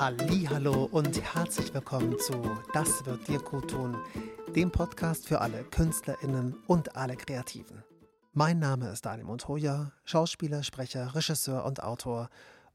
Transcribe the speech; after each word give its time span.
Hallo 0.00 0.88
und 0.92 1.20
herzlich 1.34 1.74
willkommen 1.74 2.18
zu 2.18 2.32
Das 2.72 3.04
wird 3.04 3.28
dir 3.28 3.38
gut 3.38 3.68
tun, 3.68 3.94
dem 4.56 4.70
Podcast 4.70 5.28
für 5.28 5.42
alle 5.42 5.62
Künstlerinnen 5.62 6.56
und 6.66 6.96
alle 6.96 7.16
Kreativen. 7.16 7.84
Mein 8.32 8.58
Name 8.60 8.88
ist 8.88 9.04
Daniel 9.04 9.26
Montoya, 9.26 9.92
Schauspieler, 10.04 10.62
Sprecher, 10.62 11.14
Regisseur 11.14 11.66
und 11.66 11.82
Autor 11.82 12.30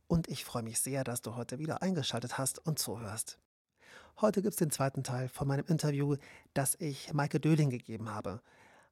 und 0.05 0.27
ich 0.27 0.45
freue 0.45 0.61
mich 0.61 0.79
sehr, 0.79 1.03
dass 1.03 1.23
du 1.23 1.35
heute 1.35 1.57
wieder 1.57 1.81
eingeschaltet 1.81 2.37
hast 2.37 2.63
und 2.63 2.77
zuhörst. 2.77 3.39
Heute 4.21 4.43
gibt 4.43 4.53
es 4.53 4.59
den 4.59 4.69
zweiten 4.69 5.03
Teil 5.03 5.27
von 5.27 5.47
meinem 5.47 5.65
Interview, 5.67 6.17
das 6.53 6.75
ich 6.79 7.11
Maike 7.11 7.39
Döling 7.39 7.71
gegeben 7.71 8.13
habe. 8.13 8.39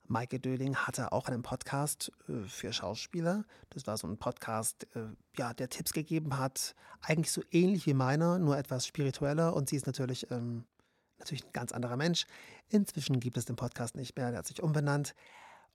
Maike 0.07 0.39
Döling 0.39 0.75
hatte 0.75 1.11
auch 1.11 1.27
einen 1.27 1.41
Podcast 1.41 2.11
äh, 2.27 2.44
für 2.48 2.73
Schauspieler. 2.73 3.45
Das 3.70 3.88
war 3.88 3.98
so 3.98 4.07
ein 4.07 4.17
Podcast, 4.17 4.88
äh, 4.95 5.05
ja, 5.38 5.53
der 5.53 5.70
Tipps 5.70 5.94
gegeben 5.94 6.38
hat, 6.38 6.75
eigentlich 7.02 7.31
so 7.31 7.41
ähnlich 7.52 7.85
wie 7.85 7.94
meiner, 7.94 8.39
nur 8.39 8.58
etwas 8.58 8.85
spiritueller. 8.85 9.55
Und 9.55 9.70
sie 9.70 9.75
ist 9.75 9.88
natürlich, 9.88 10.30
ähm, 10.31 10.66
natürlich 11.20 11.45
ein 11.45 11.53
ganz 11.53 11.71
anderer 11.71 11.97
Mensch. 11.97 12.25
Inzwischen 12.70 13.20
gibt 13.20 13.38
es 13.38 13.45
den 13.45 13.55
Podcast 13.55 13.95
nicht 13.95 14.16
mehr, 14.17 14.30
der 14.30 14.39
hat 14.39 14.47
sich 14.47 14.61
umbenannt. 14.61 15.16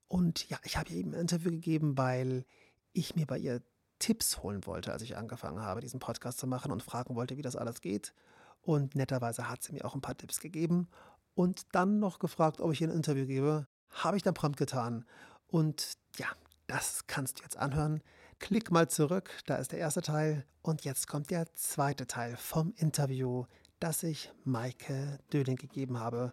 Und 0.09 0.49
ja, 0.49 0.59
ich 0.65 0.77
habe 0.77 0.91
ihr 0.91 0.97
eben 0.97 1.15
ein 1.15 1.21
Interview 1.21 1.51
gegeben, 1.51 1.97
weil 1.97 2.45
ich 2.93 3.15
mir 3.15 3.27
bei 3.27 3.39
ihr 3.39 3.63
Tipps 3.99 4.43
holen 4.43 4.65
wollte, 4.67 4.93
als 4.93 5.03
ich 5.03 5.17
angefangen 5.17 5.61
habe, 5.61 5.81
diesen 5.81 6.01
Podcast 6.01 6.39
zu 6.39 6.47
machen 6.47 6.71
und 6.71 6.83
fragen 6.83 7.15
wollte, 7.15 7.37
wie 7.37 7.43
das 7.43 7.57
alles 7.57 7.81
geht. 7.81 8.15
Und 8.61 8.95
netterweise 8.95 9.49
hat 9.49 9.63
sie 9.63 9.73
mir 9.73 9.85
auch 9.85 9.95
ein 9.95 10.01
paar 10.01 10.17
Tipps 10.17 10.41
gegeben 10.41 10.89
und 11.35 11.67
dann 11.73 11.99
noch 11.99 12.19
gefragt, 12.19 12.61
ob 12.61 12.73
ich 12.73 12.81
ihr 12.81 12.89
ein 12.89 12.95
Interview 12.95 13.27
gebe. 13.27 13.67
Habe 13.91 14.17
ich 14.17 14.23
dann 14.23 14.35
prompt 14.35 14.59
getan. 14.59 15.05
Und 15.49 15.95
ja, 16.17 16.27
das 16.67 17.07
kannst 17.07 17.39
du 17.39 17.43
jetzt 17.43 17.57
anhören. 17.57 18.03
Klick 18.39 18.71
mal 18.71 18.89
zurück, 18.89 19.31
da 19.47 19.57
ist 19.57 19.73
der 19.73 19.81
erste 19.81 20.03
Teil. 20.03 20.45
Und 20.63 20.85
jetzt 20.85 21.09
kommt 21.09 21.31
der 21.31 21.53
zweite 21.55 22.07
Teil 22.07 22.37
vom 22.37 22.73
Interview, 22.77 23.47
das 23.81 24.03
ich 24.03 24.31
Maike 24.45 25.19
Döling 25.33 25.57
gegeben 25.57 25.99
habe, 25.99 26.33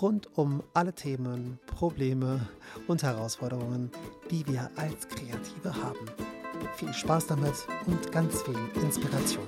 rund 0.00 0.36
um 0.36 0.62
alle 0.74 0.94
Themen, 0.94 1.58
Probleme 1.66 2.48
und 2.88 3.02
Herausforderungen, 3.02 3.90
die 4.30 4.46
wir 4.46 4.70
als 4.76 5.08
Kreative 5.08 5.74
haben. 5.74 6.06
Viel 6.76 6.92
Spaß 6.92 7.28
damit 7.28 7.54
und 7.86 8.12
ganz 8.12 8.42
viel 8.42 8.58
Inspiration. 8.82 9.46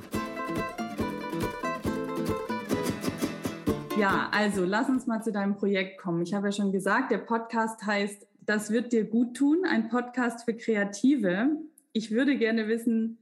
Ja, 3.99 4.29
also 4.33 4.65
lass 4.65 4.89
uns 4.89 5.07
mal 5.07 5.23
zu 5.23 5.33
deinem 5.33 5.57
Projekt 5.57 6.01
kommen. 6.01 6.23
Ich 6.23 6.35
habe 6.35 6.49
ja 6.49 6.53
schon 6.53 6.73
gesagt, 6.73 7.11
der 7.11 7.19
Podcast 7.19 7.85
heißt 7.85 8.27
Das 8.41 8.71
wird 8.71 8.93
dir 8.93 9.05
gut 9.05 9.37
tun, 9.37 9.65
ein 9.69 9.89
Podcast 9.89 10.45
für 10.45 10.55
Kreative. 10.55 11.51
Ich 11.93 12.11
würde 12.11 12.39
gerne 12.39 12.69
wissen, 12.69 13.19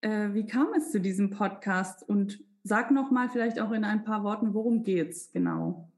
äh, 0.00 0.28
wie 0.32 0.46
kam 0.46 0.72
es 0.76 0.90
zu 0.90 1.00
diesem 1.00 1.30
Podcast 1.30 2.08
und 2.08 2.40
sag 2.64 2.90
noch 2.90 3.10
mal 3.10 3.28
vielleicht 3.28 3.60
auch 3.60 3.70
in 3.70 3.84
ein 3.84 4.04
paar 4.04 4.24
Worten, 4.24 4.54
worum 4.54 4.82
geht's 4.82 5.30
genau? 5.32 5.88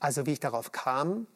Also 0.00 0.26
wie 0.26 0.32
ich 0.32 0.40
darauf 0.40 0.72
kam, 0.72 1.26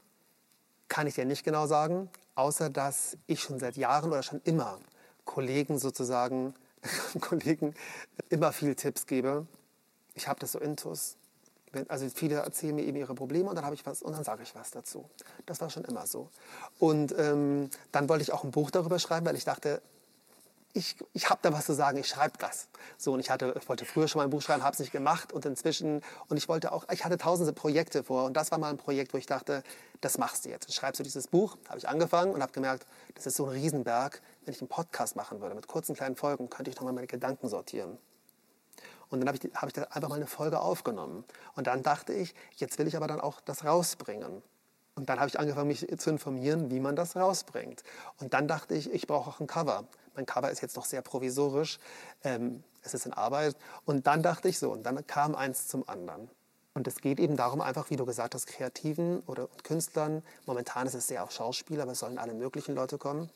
kann 0.88 1.06
ich 1.06 1.14
dir 1.14 1.24
nicht 1.24 1.44
genau 1.44 1.66
sagen, 1.66 2.08
außer 2.36 2.70
dass 2.70 3.18
ich 3.26 3.40
schon 3.40 3.58
seit 3.58 3.76
Jahren 3.76 4.10
oder 4.10 4.22
schon 4.22 4.40
immer 4.44 4.78
Kollegen 5.24 5.78
sozusagen, 5.78 6.54
Kollegen 7.20 7.74
immer 8.28 8.52
viel 8.52 8.74
Tipps 8.74 9.06
gebe. 9.06 9.46
Ich 10.14 10.28
habe 10.28 10.40
das 10.40 10.52
so 10.52 10.58
intus 10.58 11.16
also 11.88 12.08
viele 12.08 12.36
erzählen 12.36 12.74
mir 12.74 12.84
eben 12.84 12.96
ihre 12.96 13.14
Probleme 13.14 13.48
und 13.48 13.56
dann 13.56 13.64
habe 13.64 13.74
ich 13.74 13.84
was 13.86 14.02
und 14.02 14.12
dann 14.12 14.24
sage 14.24 14.42
ich 14.42 14.54
was 14.54 14.70
dazu. 14.70 15.08
Das 15.46 15.60
war 15.60 15.70
schon 15.70 15.84
immer 15.84 16.06
so. 16.06 16.28
Und 16.78 17.14
ähm, 17.18 17.70
dann 17.92 18.08
wollte 18.08 18.22
ich 18.22 18.32
auch 18.32 18.44
ein 18.44 18.50
Buch 18.50 18.70
darüber 18.70 18.98
schreiben, 18.98 19.26
weil 19.26 19.36
ich 19.36 19.44
dachte, 19.44 19.82
ich, 20.74 20.96
ich 21.12 21.28
habe 21.28 21.40
da 21.42 21.52
was 21.52 21.66
zu 21.66 21.74
sagen, 21.74 21.98
ich 21.98 22.08
schreibe 22.08 22.38
das. 22.38 22.68
So, 22.96 23.12
und 23.12 23.20
ich, 23.20 23.30
hatte, 23.30 23.54
wollte 23.66 23.84
früher 23.84 24.08
schon 24.08 24.20
mal 24.20 24.24
ein 24.24 24.30
Buch 24.30 24.42
schreiben, 24.42 24.62
habe 24.62 24.72
es 24.72 24.80
nicht 24.80 24.92
gemacht 24.92 25.32
und 25.32 25.44
inzwischen, 25.44 26.02
und 26.28 26.36
ich 26.36 26.48
wollte 26.48 26.72
auch, 26.72 26.86
ich 26.90 27.04
hatte 27.04 27.18
tausende 27.18 27.52
Projekte 27.52 28.04
vor 28.04 28.24
und 28.24 28.34
das 28.34 28.50
war 28.50 28.58
mal 28.58 28.70
ein 28.70 28.78
Projekt, 28.78 29.12
wo 29.12 29.18
ich 29.18 29.26
dachte, 29.26 29.62
das 30.00 30.18
machst 30.18 30.44
du 30.44 30.48
jetzt. 30.48 30.72
Schreibst 30.72 30.98
du 30.98 31.04
dieses 31.04 31.28
Buch, 31.28 31.56
habe 31.68 31.78
ich 31.78 31.88
angefangen 31.88 32.32
und 32.32 32.42
habe 32.42 32.52
gemerkt, 32.52 32.86
das 33.14 33.26
ist 33.26 33.36
so 33.36 33.46
ein 33.46 33.50
Riesenberg. 33.50 34.22
Wenn 34.44 34.54
ich 34.54 34.60
einen 34.60 34.68
Podcast 34.68 35.14
machen 35.14 35.40
würde 35.40 35.54
mit 35.54 35.68
kurzen 35.68 35.94
kleinen 35.94 36.16
Folgen, 36.16 36.48
könnte 36.48 36.70
ich 36.70 36.76
nochmal 36.76 36.92
meine 36.92 37.06
Gedanken 37.06 37.48
sortieren. 37.48 37.98
Und 39.12 39.20
dann 39.20 39.28
habe 39.28 39.36
ich, 39.36 39.54
hab 39.54 39.68
ich 39.68 39.74
da 39.74 39.82
einfach 39.82 40.08
mal 40.08 40.14
eine 40.14 40.26
Folge 40.26 40.58
aufgenommen. 40.58 41.24
Und 41.54 41.66
dann 41.66 41.82
dachte 41.82 42.14
ich, 42.14 42.34
jetzt 42.56 42.78
will 42.78 42.86
ich 42.86 42.96
aber 42.96 43.06
dann 43.06 43.20
auch 43.20 43.42
das 43.42 43.62
rausbringen. 43.62 44.42
Und 44.94 45.08
dann 45.10 45.20
habe 45.20 45.28
ich 45.28 45.38
angefangen, 45.38 45.68
mich 45.68 45.86
zu 45.98 46.10
informieren, 46.10 46.70
wie 46.70 46.80
man 46.80 46.96
das 46.96 47.14
rausbringt. 47.14 47.82
Und 48.20 48.32
dann 48.32 48.48
dachte 48.48 48.74
ich, 48.74 48.90
ich 48.90 49.06
brauche 49.06 49.28
auch 49.28 49.40
ein 49.40 49.46
Cover. 49.46 49.84
Mein 50.14 50.24
Cover 50.24 50.50
ist 50.50 50.62
jetzt 50.62 50.76
noch 50.76 50.86
sehr 50.86 51.02
provisorisch. 51.02 51.78
Ähm, 52.24 52.64
es 52.82 52.94
ist 52.94 53.04
in 53.04 53.12
Arbeit. 53.12 53.54
Und 53.84 54.06
dann 54.06 54.22
dachte 54.22 54.48
ich 54.48 54.58
so, 54.58 54.72
und 54.72 54.82
dann 54.82 55.06
kam 55.06 55.34
eins 55.34 55.68
zum 55.68 55.86
anderen. 55.86 56.30
Und 56.72 56.88
es 56.88 57.02
geht 57.02 57.20
eben 57.20 57.36
darum, 57.36 57.60
einfach, 57.60 57.90
wie 57.90 57.96
du 57.96 58.06
gesagt 58.06 58.34
hast, 58.34 58.46
Kreativen 58.46 59.20
oder 59.26 59.46
Künstlern. 59.62 60.22
Momentan 60.46 60.86
ist 60.86 60.94
es 60.94 61.06
sehr 61.06 61.22
auf 61.22 61.32
Schauspieler, 61.32 61.82
aber 61.82 61.92
es 61.92 61.98
sollen 61.98 62.16
alle 62.16 62.32
möglichen 62.32 62.74
Leute 62.74 62.96
kommen. 62.96 63.28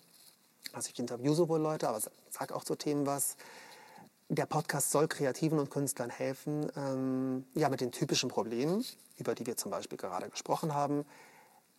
Also 0.72 0.88
ich 0.90 0.98
interview 0.98 1.34
sowohl 1.34 1.60
Leute, 1.60 1.86
aber 1.86 2.00
sag 2.30 2.52
auch 2.52 2.64
zu 2.64 2.76
Themen 2.76 3.04
was 3.06 3.36
der 4.28 4.46
Podcast 4.46 4.90
soll 4.90 5.08
Kreativen 5.08 5.58
und 5.58 5.70
Künstlern 5.70 6.10
helfen, 6.10 6.70
ähm, 6.76 7.44
ja, 7.54 7.68
mit 7.68 7.80
den 7.80 7.92
typischen 7.92 8.28
Problemen, 8.28 8.84
über 9.18 9.34
die 9.34 9.46
wir 9.46 9.56
zum 9.56 9.70
Beispiel 9.70 9.98
gerade 9.98 10.28
gesprochen 10.28 10.74
haben, 10.74 11.04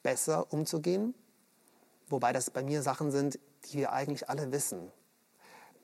besser 0.04 0.52
umzugehen. 0.54 1.14
Wobei 2.10 2.32
das 2.32 2.50
bei 2.50 2.64
mir 2.64 2.82
Sachen 2.82 3.12
sind, 3.12 3.40
die 3.66 3.80
wir 3.80 3.92
eigentlich 3.92 4.30
alle 4.30 4.52
wissen. 4.52 4.92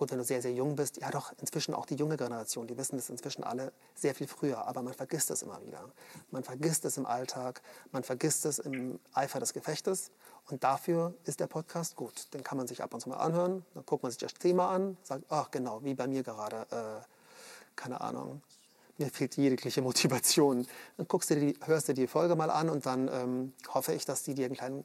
Gut, 0.04 0.12
wenn 0.12 0.18
du 0.18 0.26
sehr, 0.26 0.42
sehr 0.42 0.52
jung 0.52 0.76
bist, 0.76 0.98
ja 0.98 1.10
doch, 1.12 1.32
inzwischen 1.40 1.74
auch 1.74 1.86
die 1.86 1.96
junge 1.96 2.18
Generation, 2.18 2.68
die 2.68 2.78
wissen 2.78 2.98
das 2.98 3.10
inzwischen 3.10 3.42
alle 3.46 3.72
sehr 3.96 4.14
viel 4.14 4.28
früher, 4.28 4.68
aber 4.68 4.82
man 4.82 4.94
vergisst 4.94 5.32
es 5.32 5.44
immer 5.44 5.66
wieder. 5.66 5.90
Man 6.30 6.44
vergisst 6.44 6.84
es 6.84 6.98
im 6.98 7.06
Alltag, 7.06 7.62
man 7.94 8.04
vergisst 8.04 8.46
es 8.46 8.60
im 8.60 9.00
Eifer 9.14 9.40
des 9.40 9.54
Gefechtes 9.54 10.12
und 10.50 10.66
dafür 10.66 11.14
ist 11.24 11.40
der 11.40 11.48
Podcast 11.48 11.96
gut. 11.96 12.34
Den 12.34 12.44
kann 12.44 12.58
man 12.58 12.68
sich 12.68 12.84
ab 12.84 12.94
und 12.94 13.00
zu 13.00 13.08
mal 13.08 13.16
anhören, 13.16 13.66
dann 13.76 13.86
guckt 13.86 14.04
man 14.04 14.12
sich 14.12 14.20
das 14.20 14.34
Thema 14.34 14.72
an, 14.72 14.98
sagt, 15.04 15.24
ach 15.30 15.52
genau, 15.52 15.82
wie 15.86 15.94
bei 15.94 16.06
mir 16.06 16.22
gerade, 16.22 16.68
äh, 16.72 17.06
keine 17.78 18.02
Ahnung, 18.02 18.42
mir 18.98 19.10
fehlt 19.10 19.38
jegliche 19.38 19.82
Motivation. 19.82 20.68
Dann 20.98 21.08
guckst 21.08 21.30
du 21.30 21.36
die, 21.36 21.58
hörst 21.64 21.88
du 21.88 21.94
die 21.94 22.08
Folge 22.08 22.36
mal 22.36 22.50
an 22.50 22.70
und 22.70 22.86
dann 22.86 23.08
ähm, 23.08 23.54
hoffe 23.70 23.94
ich, 23.94 24.04
dass 24.04 24.24
die 24.24 24.34
dir 24.34 24.48
einen 24.48 24.56
kleinen 24.56 24.84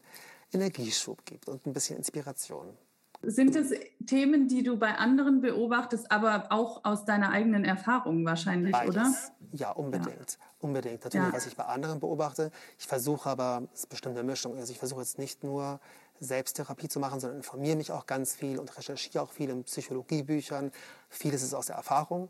Energieschub 0.53 1.27
gibt 1.27 1.49
und 1.49 1.67
ein 1.67 1.73
bisschen 1.73 1.97
Inspiration. 1.97 2.79
Sind 3.23 3.57
es 3.57 3.73
Themen, 4.07 4.47
die 4.47 4.63
du 4.63 4.79
bei 4.79 4.95
anderen 4.95 5.41
beobachtest, 5.41 6.11
aber 6.11 6.47
auch 6.51 6.85
aus 6.85 7.05
deiner 7.05 7.31
eigenen 7.31 7.65
Erfahrung 7.65 8.25
wahrscheinlich, 8.25 8.73
Beides. 8.73 8.95
oder? 8.95 9.13
Ja, 9.53 9.71
unbedingt. 9.73 10.33
Ja. 10.33 10.47
Unbedingt. 10.61 11.05
Natürlich, 11.05 11.27
ja. 11.27 11.33
was 11.33 11.47
ich 11.47 11.57
bei 11.57 11.65
anderen 11.65 12.01
beobachte. 12.01 12.51
Ich 12.79 12.87
versuche 12.87 13.29
aber, 13.29 13.69
es 13.73 13.81
ist 13.81 13.89
bestimmt 13.89 14.17
eine 14.17 14.27
Mischung. 14.27 14.57
Also 14.57 14.73
ich 14.73 14.79
versuche 14.79 15.01
jetzt 15.01 15.19
nicht 15.19 15.43
nur 15.43 15.81
Selbsttherapie 16.21 16.89
zu 16.89 17.01
machen, 17.01 17.21
sondern 17.21 17.39
informiere 17.39 17.77
mich 17.77 17.93
auch 17.93 18.07
ganz 18.07 18.35
viel 18.35 18.59
und 18.59 18.77
recherchiere 18.77 19.23
auch 19.23 19.31
viel 19.31 19.51
in 19.51 19.65
Psychologiebüchern. 19.65 20.71
Vieles 21.09 21.43
ist 21.43 21.55
aus 21.55 21.67
der 21.67 21.77
Erfahrung. 21.77 22.29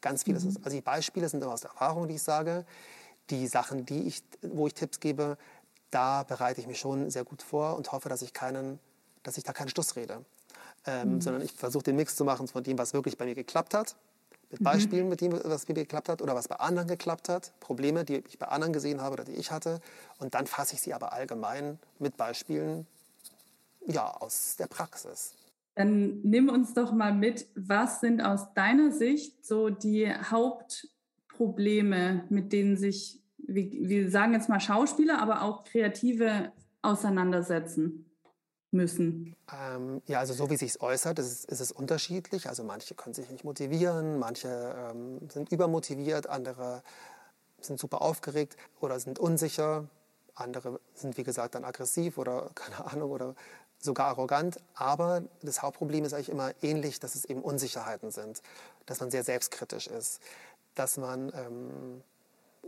Ganz 0.00 0.22
vieles 0.22 0.44
mhm. 0.44 0.50
ist, 0.50 0.64
also 0.64 0.76
die 0.76 0.82
Beispiele 0.82 1.28
sind 1.28 1.42
immer 1.42 1.52
aus 1.52 1.62
der 1.62 1.70
Erfahrung, 1.70 2.08
die 2.08 2.14
ich 2.14 2.22
sage. 2.22 2.64
Die 3.30 3.46
Sachen, 3.46 3.84
die 3.84 4.02
ich, 4.04 4.22
wo 4.42 4.66
ich 4.66 4.74
Tipps 4.74 5.00
gebe, 5.00 5.36
da 5.90 6.22
bereite 6.22 6.60
ich 6.60 6.66
mich 6.66 6.78
schon 6.78 7.10
sehr 7.10 7.24
gut 7.24 7.42
vor 7.42 7.76
und 7.76 7.92
hoffe, 7.92 8.08
dass 8.08 8.22
ich 8.22 8.32
keinen 8.32 8.78
dass 9.22 9.38
ich 9.38 9.44
da 9.44 9.52
keinen 9.52 9.68
Stuss 9.68 9.96
rede, 9.96 10.24
ähm, 10.86 11.14
mhm. 11.14 11.20
sondern 11.20 11.42
ich 11.42 11.52
versuche 11.52 11.84
den 11.84 11.96
Mix 11.96 12.16
zu 12.16 12.24
machen 12.24 12.48
von 12.48 12.62
dem, 12.62 12.78
was 12.78 12.94
wirklich 12.94 13.18
bei 13.18 13.24
mir 13.24 13.34
geklappt 13.34 13.74
hat, 13.74 13.96
mit 14.50 14.60
mhm. 14.60 14.64
Beispielen, 14.64 15.08
mit 15.08 15.20
dem, 15.20 15.32
was 15.32 15.66
bei 15.66 15.74
mir 15.74 15.80
geklappt 15.80 16.08
hat 16.08 16.22
oder 16.22 16.34
was 16.34 16.48
bei 16.48 16.56
anderen 16.56 16.88
geklappt 16.88 17.28
hat, 17.28 17.52
Probleme, 17.60 18.04
die 18.04 18.22
ich 18.28 18.38
bei 18.38 18.46
anderen 18.46 18.72
gesehen 18.72 19.00
habe 19.00 19.14
oder 19.14 19.24
die 19.24 19.34
ich 19.34 19.50
hatte. 19.50 19.80
Und 20.18 20.34
dann 20.34 20.46
fasse 20.46 20.74
ich 20.74 20.80
sie 20.80 20.94
aber 20.94 21.12
allgemein 21.12 21.78
mit 21.98 22.16
Beispielen 22.16 22.86
ja, 23.86 24.10
aus 24.10 24.56
der 24.58 24.66
Praxis. 24.66 25.34
Dann 25.74 26.20
nimm 26.22 26.48
uns 26.48 26.74
doch 26.74 26.92
mal 26.92 27.14
mit, 27.14 27.46
was 27.54 28.00
sind 28.00 28.20
aus 28.20 28.52
deiner 28.54 28.92
Sicht 28.92 29.46
so 29.46 29.70
die 29.70 30.12
Hauptprobleme, 30.12 32.24
mit 32.28 32.52
denen 32.52 32.76
sich, 32.76 33.20
wir 33.38 34.10
sagen 34.10 34.32
jetzt 34.32 34.48
mal 34.48 34.60
Schauspieler, 34.60 35.22
aber 35.22 35.42
auch 35.42 35.64
Kreative 35.64 36.52
auseinandersetzen? 36.82 38.09
Müssen? 38.72 39.36
Ähm, 39.52 40.02
ja, 40.06 40.20
also 40.20 40.34
so 40.34 40.50
wie 40.50 40.56
sich 40.56 40.80
äußert, 40.80 41.18
ist, 41.18 41.44
ist, 41.46 41.60
es 41.60 41.72
unterschiedlich. 41.72 42.48
Also 42.48 42.64
manche 42.64 42.94
können 42.94 43.14
sich 43.14 43.28
nicht 43.30 43.44
motivieren, 43.44 44.18
manche 44.18 44.48
ähm, 44.76 45.28
sind 45.30 45.50
übermotiviert, 45.52 46.28
andere 46.28 46.82
sind 47.60 47.78
super 47.78 48.02
aufgeregt 48.02 48.56
oder 48.80 48.98
sind 49.00 49.18
unsicher. 49.18 49.88
Andere 50.34 50.80
sind, 50.94 51.18
wie 51.18 51.24
gesagt, 51.24 51.54
dann 51.54 51.64
aggressiv 51.64 52.16
oder 52.16 52.50
keine 52.54 52.86
Ahnung 52.90 53.10
oder 53.10 53.34
sogar 53.78 54.08
arrogant. 54.08 54.58
Aber 54.74 55.22
das 55.42 55.62
Hauptproblem 55.62 56.04
ist 56.04 56.12
eigentlich 56.12 56.30
immer 56.30 56.52
ähnlich, 56.62 57.00
dass 57.00 57.14
es 57.14 57.24
eben 57.24 57.42
Unsicherheiten 57.42 58.10
sind, 58.10 58.42
dass 58.86 59.00
man 59.00 59.10
sehr 59.10 59.24
selbstkritisch 59.24 59.86
ist, 59.86 60.20
dass 60.74 60.96
man 60.96 61.32
ähm, 61.34 62.02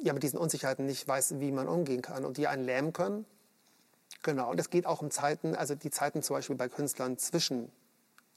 ja 0.00 0.12
mit 0.12 0.22
diesen 0.22 0.38
Unsicherheiten 0.38 0.86
nicht 0.86 1.06
weiß, 1.06 1.38
wie 1.40 1.52
man 1.52 1.68
umgehen 1.68 2.02
kann 2.02 2.24
und 2.24 2.36
die 2.36 2.48
einen 2.48 2.64
lähmen 2.64 2.92
können 2.92 3.24
Genau, 4.22 4.50
und 4.50 4.60
es 4.60 4.70
geht 4.70 4.86
auch 4.86 5.02
um 5.02 5.10
Zeiten, 5.10 5.54
also 5.56 5.74
die 5.74 5.90
Zeiten 5.90 6.22
zum 6.22 6.36
Beispiel 6.36 6.56
bei 6.56 6.68
Künstlern 6.68 7.18
zwischen 7.18 7.70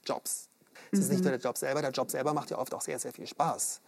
Jobs. 0.04 0.48
Es 0.90 0.98
mhm. 0.98 1.04
ist 1.04 1.10
nicht 1.10 1.22
nur 1.22 1.30
der 1.30 1.40
Job 1.40 1.56
selber, 1.56 1.80
der 1.80 1.92
Job 1.92 2.10
selber 2.10 2.34
macht 2.34 2.50
ja 2.50 2.58
oft 2.58 2.74
auch 2.74 2.80
sehr, 2.80 2.98
sehr 2.98 3.12
viel 3.12 3.26
Spaß. 3.26 3.80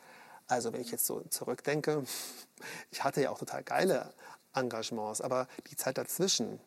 Also 0.47 0.73
wenn 0.73 0.81
ich 0.81 0.91
jetzt 0.91 1.07
so 1.07 1.21
zurückdenke, 1.29 2.05
ich 2.91 3.05
hatte 3.05 3.21
ja 3.21 3.31
auch 3.31 3.39
total 3.39 3.63
geile 3.63 4.13
Engagements, 4.55 5.21
aber 5.21 5.49
die 5.71 5.77
Zeit 5.77 5.99
dazwischen, 5.99 6.61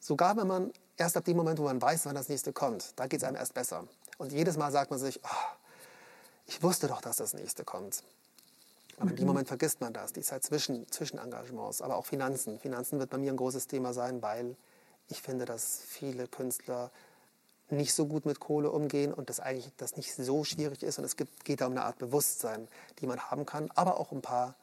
sogar 0.00 0.36
wenn 0.36 0.46
man 0.46 0.72
erst 0.96 1.16
ab 1.16 1.24
dem 1.24 1.36
Moment, 1.36 1.58
wo 1.58 1.64
man 1.64 1.80
weiß, 1.80 2.06
wann 2.06 2.14
das 2.14 2.28
nächste 2.28 2.52
kommt, 2.52 2.98
da 2.98 3.06
geht 3.06 3.20
es 3.20 3.24
einem 3.24 3.36
erst 3.36 3.54
besser. 3.54 3.84
Und 4.18 4.32
jedes 4.32 4.56
Mal 4.56 4.72
sagt 4.72 4.90
man 4.90 4.98
sich, 4.98 5.20
oh, 5.22 5.56
ich 6.46 6.62
wusste 6.62 6.88
doch, 6.88 7.00
dass 7.00 7.16
das 7.16 7.32
nächste 7.34 7.64
kommt. 7.64 8.02
Aber 8.96 9.06
mhm. 9.06 9.10
in 9.10 9.16
dem 9.16 9.22
mhm. 9.22 9.28
Moment 9.28 9.48
vergisst 9.48 9.80
man 9.80 9.92
das, 9.92 10.12
die 10.12 10.22
Zeit 10.22 10.42
zwischen, 10.42 10.90
zwischen 10.90 11.18
Engagements, 11.18 11.80
aber 11.80 11.96
auch 11.96 12.06
Finanzen. 12.06 12.58
Finanzen 12.58 12.98
wird 12.98 13.10
bei 13.10 13.18
mir 13.18 13.32
ein 13.32 13.36
großes 13.36 13.66
Thema 13.66 13.92
sein, 13.92 14.20
weil 14.22 14.56
ich 15.10 15.22
finde, 15.22 15.44
dass 15.44 15.82
viele 15.86 16.26
Künstler 16.28 16.90
nicht 17.70 17.94
so 17.94 18.06
gut 18.06 18.26
mit 18.26 18.40
Kohle 18.40 18.70
umgehen 18.70 19.12
und 19.12 19.28
das 19.28 19.40
eigentlich 19.40 19.70
das 19.76 19.96
nicht 19.96 20.14
so 20.14 20.44
schwierig 20.44 20.82
ist. 20.82 20.98
Und 20.98 21.04
es 21.04 21.16
gibt, 21.16 21.44
geht 21.44 21.60
da 21.60 21.66
um 21.66 21.72
eine 21.72 21.82
Art 21.82 21.98
Bewusstsein, 21.98 22.68
die 22.98 23.06
man 23.06 23.30
haben 23.30 23.46
kann, 23.46 23.70
aber 23.74 23.98
auch 23.98 24.12
ein 24.12 24.22
paar 24.22 24.54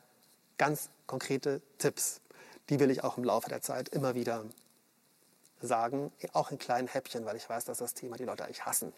ganz 0.57 0.89
konkrete 1.05 1.61
Tipps. 1.77 2.19
Die 2.69 2.79
will 2.79 2.91
ich 2.91 3.03
auch 3.03 3.17
im 3.17 3.23
Laufe 3.23 3.49
der 3.49 3.61
Zeit 3.61 3.89
immer 3.89 4.15
wieder 4.15 4.43
sagen, 5.61 6.11
auch 6.33 6.51
in 6.51 6.59
kleinen 6.59 6.87
Häppchen, 6.87 7.25
weil 7.25 7.35
ich 7.35 7.49
weiß, 7.49 7.65
dass 7.65 7.77
das 7.77 7.93
Thema 7.93 8.17
die 8.17 8.25
Leute 8.25 8.45
eigentlich 8.45 8.65
hassen. 8.65 8.93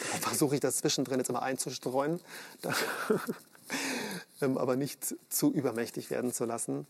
Darum 0.00 0.20
versuche 0.20 0.54
ich 0.54 0.60
das 0.60 0.78
zwischendrin 0.78 1.18
jetzt 1.18 1.28
immer 1.28 1.42
einzustreuen, 1.42 2.20
ähm, 4.40 4.58
aber 4.58 4.76
nicht 4.76 5.14
zu 5.28 5.52
übermächtig 5.52 6.10
werden 6.10 6.32
zu 6.32 6.44
lassen, 6.44 6.86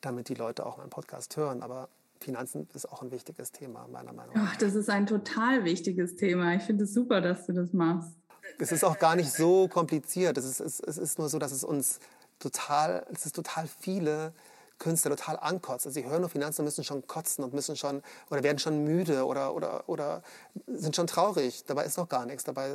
damit 0.00 0.28
die 0.28 0.34
Leute 0.34 0.66
auch 0.66 0.76
meinen 0.78 0.90
Podcast 0.90 1.36
hören. 1.36 1.62
Aber 1.62 1.88
Finanzen 2.24 2.68
ist 2.74 2.90
auch 2.90 3.02
ein 3.02 3.10
wichtiges 3.10 3.52
Thema, 3.52 3.86
meiner 3.88 4.12
Meinung 4.12 4.34
nach. 4.34 4.52
Ach, 4.52 4.56
das 4.56 4.74
ist 4.74 4.90
ein 4.90 5.06
total 5.06 5.64
wichtiges 5.64 6.16
Thema. 6.16 6.54
Ich 6.54 6.62
finde 6.62 6.84
es 6.84 6.94
super, 6.94 7.20
dass 7.20 7.46
du 7.46 7.52
das 7.52 7.72
machst. 7.72 8.10
Es 8.58 8.72
ist 8.72 8.84
auch 8.84 8.98
gar 8.98 9.16
nicht 9.16 9.32
so 9.32 9.68
kompliziert. 9.68 10.36
Es 10.38 10.44
ist, 10.44 10.60
es, 10.60 10.80
es 10.80 10.98
ist 10.98 11.18
nur 11.18 11.28
so, 11.28 11.38
dass 11.38 11.52
es 11.52 11.64
uns 11.64 12.00
total, 12.38 13.06
es 13.12 13.26
ist 13.26 13.34
total 13.34 13.66
viele 13.66 14.32
Künstler 14.78 15.16
total 15.16 15.38
ankotzt. 15.38 15.86
Also 15.86 16.00
sie 16.00 16.06
hören 16.06 16.20
nur 16.20 16.30
Finanzen 16.30 16.62
und 16.62 16.66
müssen 16.66 16.84
schon 16.84 17.06
kotzen 17.06 17.44
und 17.44 17.54
müssen 17.54 17.76
schon 17.76 18.02
oder 18.30 18.42
werden 18.42 18.58
schon 18.58 18.84
müde 18.84 19.24
oder, 19.24 19.54
oder, 19.54 19.88
oder 19.88 20.22
sind 20.66 20.96
schon 20.96 21.06
traurig. 21.06 21.64
Dabei 21.66 21.84
ist 21.84 21.96
noch 21.96 22.08
gar 22.08 22.26
nichts. 22.26 22.44
Dabei 22.44 22.74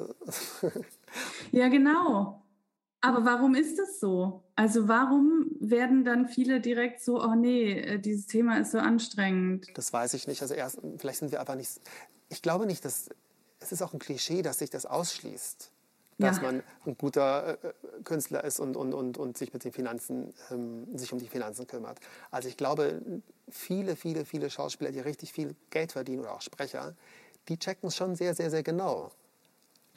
ja, 1.52 1.68
genau. 1.68 2.42
Aber 3.02 3.24
warum 3.24 3.56
ist 3.56 3.80
das 3.80 4.00
so? 4.00 4.44
Also 4.56 4.88
warum 4.88 5.52
werden 5.60 6.04
dann 6.04 6.28
viele 6.28 6.60
direkt 6.60 7.02
so, 7.02 7.24
oh 7.24 7.36
nee, 7.36 7.72
äh, 7.72 8.00
dieses 8.00 8.28
Thema 8.28 8.60
ist 8.60 8.72
so 8.72 8.80
anstrengend? 8.80 9.68
Das 9.76 9.94
weiß 9.94 10.14
ich 10.16 10.28
nicht. 10.28 10.42
Also 10.42 10.54
erst, 10.54 10.80
vielleicht 10.98 11.20
sind 11.20 11.32
wir 11.32 11.40
einfach 11.40 11.56
nicht. 11.56 11.80
Ich 12.28 12.42
glaube 12.42 12.66
nicht, 12.66 12.84
dass 12.84 13.10
es 13.60 13.72
ist 13.72 13.82
auch 13.82 13.94
ein 13.94 14.00
Klischee, 14.00 14.42
dass 14.42 14.60
sich 14.60 14.70
das 14.70 14.86
ausschließt, 14.86 15.72
dass 16.18 16.38
ja. 16.38 16.44
man 16.44 16.64
ein 16.86 16.98
guter 16.98 17.58
äh, 17.64 17.74
Künstler 18.04 18.44
ist 18.44 18.60
und, 18.60 18.76
und, 18.76 18.94
und, 18.94 19.18
und 19.18 19.38
sich 19.38 19.54
mit 19.54 19.64
den 19.64 19.72
Finanzen, 19.72 20.34
ähm, 20.52 20.98
sich 20.98 21.14
um 21.14 21.20
die 21.20 21.28
Finanzen 21.28 21.68
kümmert. 21.68 22.00
Also 22.32 22.50
ich 22.50 22.58
glaube, 22.58 23.02
viele, 23.50 23.96
viele, 23.96 24.26
viele 24.26 24.50
Schauspieler, 24.50 24.92
die 24.92 25.00
richtig 25.00 25.34
viel 25.34 25.56
Geld 25.70 25.94
verdienen 25.94 26.22
oder 26.22 26.34
auch 26.34 26.42
Sprecher, 26.42 26.96
die 27.48 27.58
checken 27.58 27.88
es 27.88 27.96
schon 27.96 28.16
sehr, 28.16 28.36
sehr, 28.36 28.50
sehr 28.50 28.64
genau. 28.64 29.12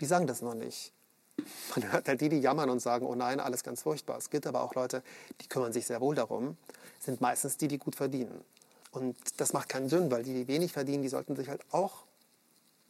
Die 0.01 0.07
sagen 0.07 0.27
das 0.27 0.43
noch 0.43 0.55
nicht. 0.55 0.93
Man 1.75 1.93
hört 1.93 2.09
halt 2.09 2.21
die, 2.21 2.29
die 2.29 2.41
jammern 2.41 2.71
und 2.71 2.81
sagen, 2.81 3.07
oh 3.07 3.15
nein, 3.15 3.41
alles 3.41 3.63
ganz 3.63 3.83
furchtbar. 3.83 4.19
Es 4.19 4.31
gibt 4.31 4.47
aber 4.47 4.63
auch 4.63 4.75
Leute, 4.75 5.03
die 5.41 5.49
kümmern 5.49 5.73
sich 5.73 5.87
sehr 5.87 6.01
wohl 6.01 6.15
darum, 6.15 6.57
sind 7.01 7.21
meistens 7.21 7.57
die, 7.57 7.69
die 7.69 7.79
gut 7.79 7.97
verdienen. 7.97 8.45
Und 8.91 9.17
das 9.39 9.53
macht 9.53 9.69
keinen 9.69 9.89
Sinn, 9.89 10.11
weil 10.11 10.23
die, 10.23 10.35
die 10.35 10.49
wenig 10.49 10.73
verdienen, 10.73 11.03
die 11.03 11.09
sollten 11.09 11.35
sich 11.37 11.49
halt 11.49 11.63
auch 11.71 12.05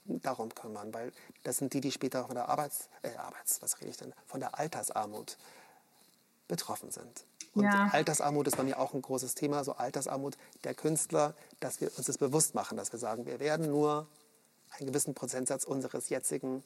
darum 0.04 0.54
kümmern, 0.54 0.92
weil 0.92 1.12
das 1.44 1.58
sind 1.58 1.72
die, 1.72 1.80
die 1.80 1.92
später 1.92 2.24
von 2.24 2.34
der 2.34 2.48
Arbeits, 2.48 2.88
äh, 3.02 3.14
Arbeits, 3.16 3.62
was 3.62 3.80
rede 3.80 3.90
ich 3.90 3.96
denn, 3.96 4.12
von 4.26 4.40
der 4.40 4.58
Altersarmut 4.58 5.36
betroffen 6.48 6.90
sind. 6.90 7.24
Und 7.54 7.64
ja. 7.64 7.88
Altersarmut 7.92 8.46
ist 8.46 8.56
bei 8.56 8.62
mir 8.62 8.78
auch 8.78 8.94
ein 8.94 9.02
großes 9.02 9.34
Thema, 9.34 9.62
so 9.62 9.74
Altersarmut 9.74 10.36
der 10.64 10.74
Künstler, 10.74 11.34
dass 11.60 11.80
wir 11.80 11.90
uns 11.96 12.06
das 12.06 12.18
bewusst 12.18 12.54
machen, 12.54 12.76
dass 12.76 12.92
wir 12.92 12.98
sagen, 12.98 13.26
wir 13.26 13.40
werden 13.40 13.70
nur 13.70 14.08
einen 14.70 14.86
gewissen 14.88 15.14
Prozentsatz 15.14 15.64
unseres 15.64 16.08
jetzigen 16.08 16.64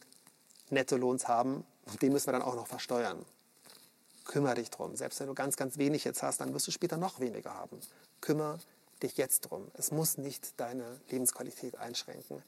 Nettolohns 0.70 1.28
haben. 1.28 1.64
Den 2.02 2.12
müssen 2.12 2.26
wir 2.26 2.32
dann 2.32 2.42
auch 2.42 2.56
noch 2.56 2.66
versteuern. 2.66 3.24
Kümmere 4.24 4.56
dich 4.56 4.70
drum. 4.70 4.96
Selbst 4.96 5.20
wenn 5.20 5.28
du 5.28 5.34
ganz, 5.34 5.56
ganz 5.56 5.78
wenig 5.78 6.04
jetzt 6.04 6.22
hast, 6.22 6.40
dann 6.40 6.52
wirst 6.52 6.66
du 6.66 6.72
später 6.72 6.96
noch 6.96 7.20
weniger 7.20 7.54
haben. 7.54 7.78
Kümmere 8.20 8.58
dich 9.02 9.16
jetzt 9.16 9.42
drum. 9.42 9.70
Es 9.74 9.92
muss 9.92 10.18
nicht 10.18 10.58
deine 10.58 11.00
Lebensqualität 11.10 11.76
einschränken. 11.76 12.42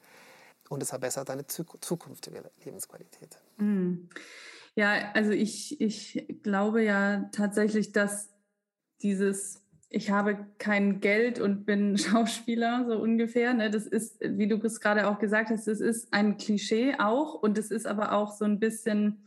Und 0.67 0.83
es 0.83 0.89
verbessert 0.89 1.29
deine 1.29 1.47
zukünftige 1.47 2.43
Lebensqualität. 2.63 3.39
Mm. 3.57 4.09
Ja, 4.75 5.11
also 5.13 5.31
ich, 5.31 5.81
ich 5.81 6.27
glaube 6.43 6.83
ja 6.83 7.29
tatsächlich, 7.31 7.91
dass 7.91 8.29
dieses 9.01 9.61
ich 9.89 10.11
habe 10.11 10.37
kein 10.59 10.99
Geld 11.01 11.39
und 11.39 11.65
bin 11.65 11.97
Schauspieler, 11.97 12.85
so 12.87 12.97
ungefähr. 12.97 13.53
Ne? 13.53 13.69
Das 13.69 13.87
ist, 13.87 14.19
wie 14.21 14.47
du 14.47 14.57
es 14.57 14.79
gerade 14.79 15.07
auch 15.07 15.19
gesagt 15.19 15.49
hast, 15.49 15.67
das 15.67 15.81
ist 15.81 16.13
ein 16.13 16.37
Klischee 16.37 16.95
auch 16.99 17.33
und 17.33 17.57
es 17.57 17.71
ist 17.71 17.87
aber 17.87 18.13
auch 18.13 18.31
so 18.31 18.45
ein 18.45 18.59
bisschen, 18.59 19.23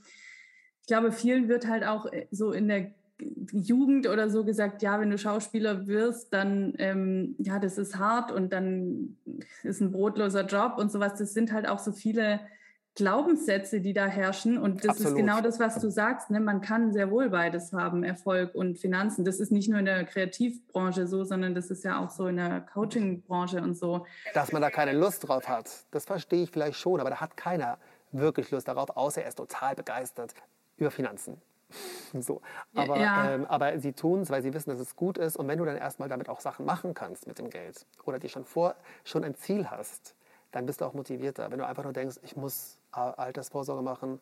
ich 0.81 0.87
glaube, 0.87 1.13
vielen 1.13 1.49
wird 1.49 1.67
halt 1.67 1.85
auch 1.85 2.07
äh, 2.07 2.27
so 2.31 2.53
in 2.53 2.69
der 2.69 2.93
Jugend 3.53 4.09
oder 4.09 4.31
so 4.31 4.45
gesagt, 4.45 4.83
ja, 4.83 5.01
wenn 5.01 5.11
du 5.11 5.19
Schauspieler 5.19 5.87
wirst, 5.87 6.33
dann, 6.33 6.75
ähm, 6.79 7.37
ja, 7.39 7.61
das 7.61 7.79
ist 7.79 7.97
hart 7.97 8.33
und 8.33 8.53
dann 8.53 9.17
ist 9.63 9.81
ein 9.81 9.93
brotloser 9.93 10.45
Job 10.47 10.75
und 10.79 10.91
sowas. 10.91 11.15
Das 11.15 11.33
sind 11.33 11.53
halt 11.53 11.69
auch 11.69 11.79
so 11.79 11.93
viele 11.93 12.41
Glaubenssätze, 12.95 13.81
die 13.81 13.95
da 13.95 14.07
herrschen. 14.07 14.59
Und 14.59 14.85
das 14.85 14.91
Absolut. 14.91 15.13
ist 15.13 15.17
genau 15.17 15.41
das, 15.41 15.59
was 15.59 15.81
du 15.81 15.91
sagst. 15.91 16.31
Ne? 16.31 16.41
Man 16.41 16.61
kann 16.61 16.93
sehr 16.93 17.11
wohl 17.11 17.31
beides 17.31 17.73
haben, 17.73 18.05
Erfolg 18.05 18.55
und 18.55 18.79
Finanzen. 18.79 19.25
Das 19.25 19.41
ist 19.41 19.51
nicht 19.51 19.69
nur 19.69 19.79
in 19.79 19.87
der 19.87 20.05
Kreativbranche 20.05 21.07
so, 21.07 21.25
sondern 21.25 21.55
das 21.55 21.71
ist 21.71 21.85
ja 21.85 21.99
auch 21.99 22.11
so 22.11 22.27
in 22.27 22.37
der 22.37 22.61
Coachingbranche 22.61 23.63
und 23.63 23.77
so. 23.77 24.07
Dass 24.35 24.53
man 24.53 24.61
da 24.61 24.71
keine 24.71 24.93
Lust 24.93 25.27
drauf 25.27 25.49
hat, 25.49 25.71
das 25.91 26.05
verstehe 26.05 26.43
ich 26.43 26.51
vielleicht 26.51 26.79
schon, 26.79 27.01
aber 27.01 27.11
da 27.11 27.21
hat 27.21 27.37
keiner 27.37 27.79
wirklich 28.13 28.51
Lust 28.51 28.69
darauf, 28.69 28.91
außer 28.95 29.23
er 29.23 29.29
ist 29.29 29.37
total 29.37 29.75
begeistert 29.75 30.35
über 30.77 30.91
Finanzen. 30.91 31.41
So. 32.21 32.43
Aber, 32.75 32.99
ja. 32.99 33.31
ähm, 33.33 33.47
aber 33.47 33.79
sie 33.79 33.95
tun 33.95 34.21
es, 34.21 34.29
weil 34.29 34.43
sie 34.43 34.53
wissen, 34.53 34.69
dass 34.69 34.79
es 34.79 34.95
gut 34.95 35.17
ist. 35.17 35.39
Und 35.39 35.49
wenn 35.49 35.59
du 35.59 35.65
dann 35.65 35.79
erstmal 35.79 36.11
damit 36.11 36.29
auch 36.29 36.41
Sachen 36.41 36.67
machen 36.67 36.93
kannst 36.93 37.27
mit 37.27 37.39
dem 37.39 37.49
Geld 37.49 37.87
oder 38.05 38.19
dir 38.19 38.29
schon 38.29 38.45
vor 38.45 38.75
schon 39.05 39.25
ein 39.25 39.35
Ziel 39.35 39.71
hast, 39.71 40.15
dann 40.51 40.67
bist 40.67 40.83
du 40.83 40.85
auch 40.85 40.93
motivierter. 40.93 41.51
Wenn 41.51 41.59
du 41.59 41.67
einfach 41.67 41.85
nur 41.85 41.95
denkst, 41.95 42.17
ich 42.23 42.37
muss 42.37 42.79
Altersvorsorge 42.93 43.83
machen, 43.83 44.21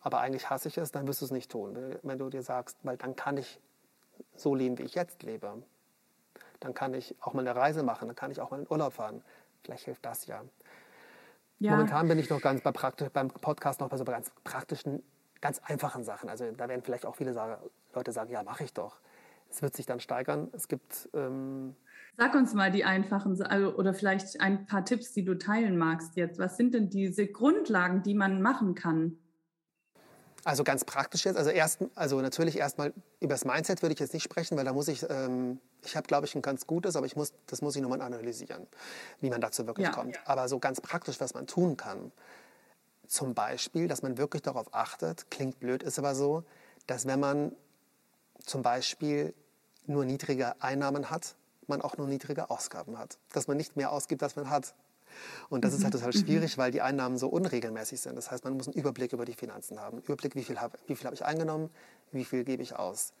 aber 0.00 0.20
eigentlich 0.20 0.48
hasse 0.50 0.68
ich 0.68 0.78
es, 0.78 0.92
dann 0.92 1.06
wirst 1.06 1.20
du 1.20 1.26
es 1.26 1.30
nicht 1.30 1.50
tun. 1.50 1.98
Wenn 2.02 2.18
du 2.18 2.28
dir 2.30 2.42
sagst, 2.42 2.76
weil 2.82 2.96
dann 2.96 3.16
kann 3.16 3.36
ich 3.36 3.60
so 4.36 4.54
leben, 4.54 4.78
wie 4.78 4.84
ich 4.84 4.94
jetzt 4.94 5.22
lebe. 5.22 5.62
Dann 6.60 6.74
kann 6.74 6.94
ich 6.94 7.16
auch 7.20 7.34
mal 7.34 7.46
eine 7.46 7.58
Reise 7.58 7.82
machen, 7.82 8.08
dann 8.08 8.16
kann 8.16 8.30
ich 8.30 8.40
auch 8.40 8.50
mal 8.50 8.60
in 8.60 8.66
Urlaub 8.70 8.92
fahren. 8.92 9.22
Vielleicht 9.64 9.84
hilft 9.84 10.04
das 10.04 10.26
ja. 10.26 10.42
ja. 11.58 11.72
Momentan 11.72 12.08
bin 12.08 12.18
ich 12.18 12.30
noch 12.30 12.40
ganz 12.40 12.62
bei 12.62 12.72
praktisch, 12.72 13.08
beim 13.10 13.28
Podcast 13.28 13.80
noch 13.80 13.88
bei 13.88 13.96
so 13.96 14.04
ganz 14.04 14.30
praktischen, 14.44 15.02
ganz 15.40 15.60
einfachen 15.64 16.04
Sachen. 16.04 16.28
Also 16.28 16.50
da 16.52 16.68
werden 16.68 16.82
vielleicht 16.82 17.06
auch 17.06 17.16
viele 17.16 17.32
sagen, 17.32 17.62
Leute 17.94 18.12
sagen, 18.12 18.30
ja, 18.30 18.42
mache 18.42 18.64
ich 18.64 18.72
doch. 18.72 19.00
Es 19.50 19.60
wird 19.60 19.74
sich 19.74 19.86
dann 19.86 20.00
steigern. 20.00 20.48
Es 20.52 20.68
gibt 20.68 21.08
ähm, 21.14 21.76
Sag 22.16 22.34
uns 22.34 22.52
mal 22.52 22.70
die 22.70 22.84
einfachen 22.84 23.40
also, 23.42 23.74
oder 23.74 23.94
vielleicht 23.94 24.40
ein 24.40 24.66
paar 24.66 24.84
Tipps, 24.84 25.12
die 25.12 25.24
du 25.24 25.38
teilen 25.38 25.78
magst 25.78 26.16
jetzt. 26.16 26.38
Was 26.38 26.56
sind 26.56 26.74
denn 26.74 26.90
diese 26.90 27.26
Grundlagen, 27.26 28.02
die 28.02 28.14
man 28.14 28.42
machen 28.42 28.74
kann? 28.74 29.18
Also 30.44 30.64
ganz 30.64 30.84
praktisch 30.84 31.24
jetzt. 31.24 31.36
Also, 31.36 31.50
erst, 31.50 31.84
also 31.94 32.20
natürlich 32.20 32.58
erstmal 32.58 32.92
über 33.20 33.34
das 33.34 33.44
Mindset 33.44 33.82
würde 33.82 33.94
ich 33.94 34.00
jetzt 34.00 34.12
nicht 34.12 34.24
sprechen, 34.24 34.56
weil 34.56 34.64
da 34.64 34.72
muss 34.72 34.88
ich, 34.88 35.06
ähm, 35.08 35.60
ich 35.84 35.96
habe 35.96 36.06
glaube 36.06 36.26
ich 36.26 36.34
ein 36.34 36.42
ganz 36.42 36.66
gutes, 36.66 36.96
aber 36.96 37.06
ich 37.06 37.16
muss, 37.16 37.32
das 37.46 37.62
muss 37.62 37.76
ich 37.76 37.82
nochmal 37.82 38.00
analysieren, 38.00 38.66
wie 39.20 39.30
man 39.30 39.40
dazu 39.40 39.66
wirklich 39.66 39.86
ja. 39.86 39.92
kommt. 39.92 40.18
Aber 40.26 40.48
so 40.48 40.58
ganz 40.58 40.80
praktisch, 40.80 41.20
was 41.20 41.34
man 41.34 41.46
tun 41.46 41.76
kann. 41.76 42.12
Zum 43.06 43.34
Beispiel, 43.34 43.88
dass 43.88 44.02
man 44.02 44.18
wirklich 44.18 44.42
darauf 44.42 44.74
achtet, 44.74 45.30
klingt 45.30 45.60
blöd, 45.60 45.82
ist 45.82 45.98
aber 45.98 46.14
so, 46.14 46.44
dass 46.86 47.06
wenn 47.06 47.20
man 47.20 47.52
zum 48.44 48.62
Beispiel 48.62 49.34
nur 49.86 50.04
niedrige 50.04 50.60
Einnahmen 50.60 51.10
hat, 51.10 51.36
man 51.68 51.82
auch 51.82 51.96
nur 51.96 52.06
niedrige 52.06 52.50
Ausgaben 52.50 52.98
hat. 52.98 53.18
Dass 53.32 53.48
man 53.48 53.56
nicht 53.56 53.76
mehr 53.76 53.92
ausgibt, 53.92 54.22
als 54.22 54.36
man 54.36 54.50
hat. 54.50 54.74
Und 55.48 55.64
das 55.64 55.72
mhm. 55.72 55.78
ist 55.78 55.84
halt 55.84 55.94
total 55.94 56.08
mhm. 56.08 56.24
schwierig, 56.24 56.58
weil 56.58 56.70
die 56.70 56.80
Einnahmen 56.80 57.18
so 57.18 57.28
unregelmäßig 57.28 58.00
sind. 58.00 58.16
Das 58.16 58.30
heißt, 58.30 58.44
man 58.44 58.56
muss 58.56 58.68
einen 58.68 58.76
Überblick 58.76 59.12
über 59.12 59.24
die 59.24 59.34
Finanzen 59.34 59.80
haben. 59.80 59.98
Überblick, 59.98 60.34
wie 60.34 60.44
viel 60.44 60.60
habe 60.60 60.78
hab 60.88 61.12
ich 61.12 61.24
eingenommen, 61.24 61.70
wie 62.12 62.24
viel 62.24 62.44
gebe 62.44 62.62
ich 62.62 62.76
aus. 62.76 63.12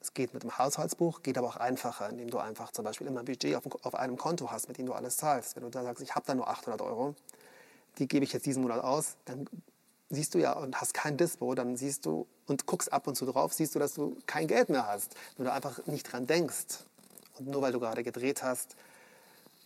Es 0.00 0.12
geht 0.12 0.34
mit 0.34 0.42
dem 0.42 0.58
Haushaltsbuch, 0.58 1.22
geht 1.22 1.38
aber 1.38 1.48
auch 1.48 1.56
einfacher, 1.56 2.10
indem 2.10 2.28
du 2.28 2.38
einfach 2.38 2.72
zum 2.72 2.84
Beispiel 2.84 3.06
immer 3.06 3.20
ein 3.20 3.24
Budget 3.24 3.56
auf, 3.56 3.64
auf 3.84 3.94
einem 3.94 4.18
Konto 4.18 4.50
hast, 4.50 4.68
mit 4.68 4.76
dem 4.76 4.86
du 4.86 4.92
alles 4.92 5.16
zahlst. 5.16 5.56
Wenn 5.56 5.62
du 5.62 5.70
da 5.70 5.82
sagst, 5.82 6.02
ich 6.02 6.14
habe 6.14 6.26
da 6.26 6.34
nur 6.34 6.48
800 6.48 6.82
Euro, 6.82 7.14
die 7.98 8.06
gebe 8.06 8.24
ich 8.24 8.32
jetzt 8.32 8.44
diesen 8.44 8.62
Monat 8.62 8.84
aus, 8.84 9.16
dann 9.24 9.48
siehst 10.10 10.34
du 10.34 10.38
ja 10.38 10.52
und 10.52 10.78
hast 10.78 10.92
kein 10.92 11.16
Dispo, 11.16 11.54
dann 11.54 11.76
siehst 11.76 12.04
du 12.04 12.26
und 12.46 12.66
guckst 12.66 12.92
ab 12.92 13.06
und 13.06 13.16
zu 13.16 13.24
drauf, 13.24 13.54
siehst 13.54 13.74
du, 13.74 13.78
dass 13.78 13.94
du 13.94 14.18
kein 14.26 14.46
Geld 14.46 14.68
mehr 14.68 14.86
hast, 14.86 15.16
wenn 15.38 15.46
du 15.46 15.52
einfach 15.52 15.86
nicht 15.86 16.12
dran 16.12 16.26
denkst 16.26 16.84
und 17.38 17.46
nur 17.48 17.62
weil 17.62 17.72
du 17.72 17.80
gerade 17.80 18.02
gedreht 18.02 18.42
hast, 18.42 18.76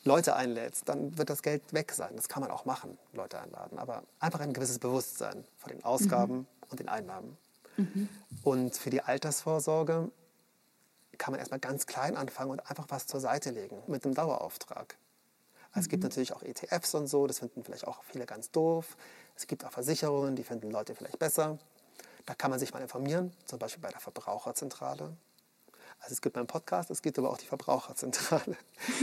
Leute 0.04 0.36
einlädst, 0.36 0.88
dann 0.88 1.18
wird 1.18 1.30
das 1.30 1.42
Geld 1.42 1.72
weg 1.72 1.92
sein. 1.92 2.14
Das 2.16 2.28
kann 2.28 2.42
man 2.42 2.50
auch 2.50 2.64
machen, 2.64 2.98
Leute 3.12 3.40
einladen. 3.40 3.78
Aber 3.78 4.02
einfach 4.20 4.40
ein 4.40 4.52
gewisses 4.52 4.78
Bewusstsein 4.78 5.44
von 5.58 5.72
den 5.72 5.84
Ausgaben 5.84 6.34
mhm. 6.34 6.46
und 6.70 6.80
den 6.80 6.88
Einnahmen. 6.88 7.36
Mhm. 7.76 8.08
Und 8.42 8.76
für 8.76 8.90
die 8.90 9.02
Altersvorsorge 9.02 10.10
kann 11.18 11.32
man 11.32 11.40
erstmal 11.40 11.60
ganz 11.60 11.86
klein 11.86 12.16
anfangen 12.16 12.52
und 12.52 12.70
einfach 12.70 12.86
was 12.88 13.06
zur 13.06 13.20
Seite 13.20 13.50
legen 13.50 13.82
mit 13.86 14.04
einem 14.04 14.14
Dauerauftrag. 14.14 14.96
Also 15.72 15.86
Es 15.86 15.88
gibt 15.88 16.02
mhm. 16.02 16.08
natürlich 16.08 16.32
auch 16.32 16.42
ETFs 16.42 16.94
und 16.94 17.08
so, 17.08 17.26
das 17.26 17.40
finden 17.40 17.64
vielleicht 17.64 17.86
auch 17.86 18.02
viele 18.04 18.24
ganz 18.24 18.50
doof. 18.50 18.96
Es 19.36 19.46
gibt 19.46 19.64
auch 19.64 19.72
Versicherungen, 19.72 20.36
die 20.36 20.44
finden 20.44 20.70
Leute 20.70 20.94
vielleicht 20.94 21.18
besser. 21.18 21.58
Da 22.24 22.34
kann 22.34 22.50
man 22.50 22.58
sich 22.58 22.72
mal 22.72 22.80
informieren, 22.80 23.32
zum 23.46 23.58
Beispiel 23.58 23.82
bei 23.82 23.90
der 23.90 24.00
Verbraucherzentrale. 24.00 25.16
Also 26.00 26.12
es 26.12 26.20
gibt 26.20 26.36
meinen 26.36 26.46
Podcast, 26.46 26.90
es 26.90 27.02
gibt 27.02 27.18
aber 27.18 27.30
auch 27.30 27.38
die 27.38 27.46
Verbraucherzentrale. 27.46 28.56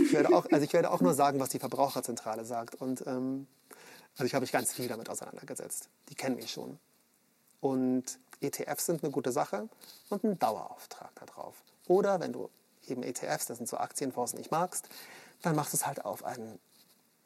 Ich 0.03 0.13
werde 0.13 0.35
auch, 0.35 0.45
also 0.51 0.63
ich 0.63 0.73
werde 0.73 0.91
auch 0.91 1.01
nur 1.01 1.13
sagen, 1.13 1.39
was 1.39 1.49
die 1.49 1.59
Verbraucherzentrale 1.59 2.45
sagt. 2.45 2.75
Und 2.75 3.05
ähm, 3.05 3.47
also 4.13 4.25
ich 4.25 4.33
habe 4.33 4.43
mich 4.43 4.51
ganz 4.51 4.73
viel 4.73 4.87
damit 4.87 5.09
auseinandergesetzt. 5.09 5.89
Die 6.09 6.15
kennen 6.15 6.37
mich 6.37 6.51
schon. 6.51 6.79
Und 7.59 8.19
ETFs 8.41 8.85
sind 8.85 9.03
eine 9.03 9.11
gute 9.11 9.31
Sache 9.31 9.67
und 10.09 10.23
ein 10.23 10.39
Dauerauftrag 10.39 11.11
darauf. 11.15 11.55
Oder 11.87 12.19
wenn 12.19 12.31
du 12.31 12.49
eben 12.87 13.03
ETFs, 13.03 13.47
das 13.47 13.57
sind 13.57 13.67
so 13.67 13.77
Aktienfonds, 13.77 14.33
nicht 14.33 14.51
magst, 14.51 14.87
dann 15.41 15.55
machst 15.55 15.73
du 15.73 15.77
es 15.77 15.85
halt 15.85 16.05
auf 16.05 16.23
ein 16.23 16.59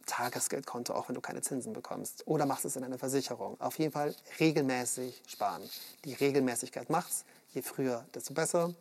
Tagesgeldkonto, 0.06 0.94
auch 0.94 1.08
wenn 1.08 1.16
du 1.16 1.22
keine 1.22 1.42
Zinsen 1.42 1.74
bekommst. 1.74 2.26
Oder 2.28 2.46
machst 2.46 2.66
es 2.66 2.76
in 2.76 2.84
eine 2.84 2.98
Versicherung. 2.98 3.60
Auf 3.62 3.78
jeden 3.78 3.92
Fall 3.92 4.16
regelmäßig 4.40 5.22
sparen. 5.28 5.62
Die 6.04 6.14
Regelmäßigkeit 6.14 6.90
macht's. 6.90 7.26
Je 7.54 7.62
früher, 7.62 8.06
desto 8.14 8.34
besser. 8.34 8.74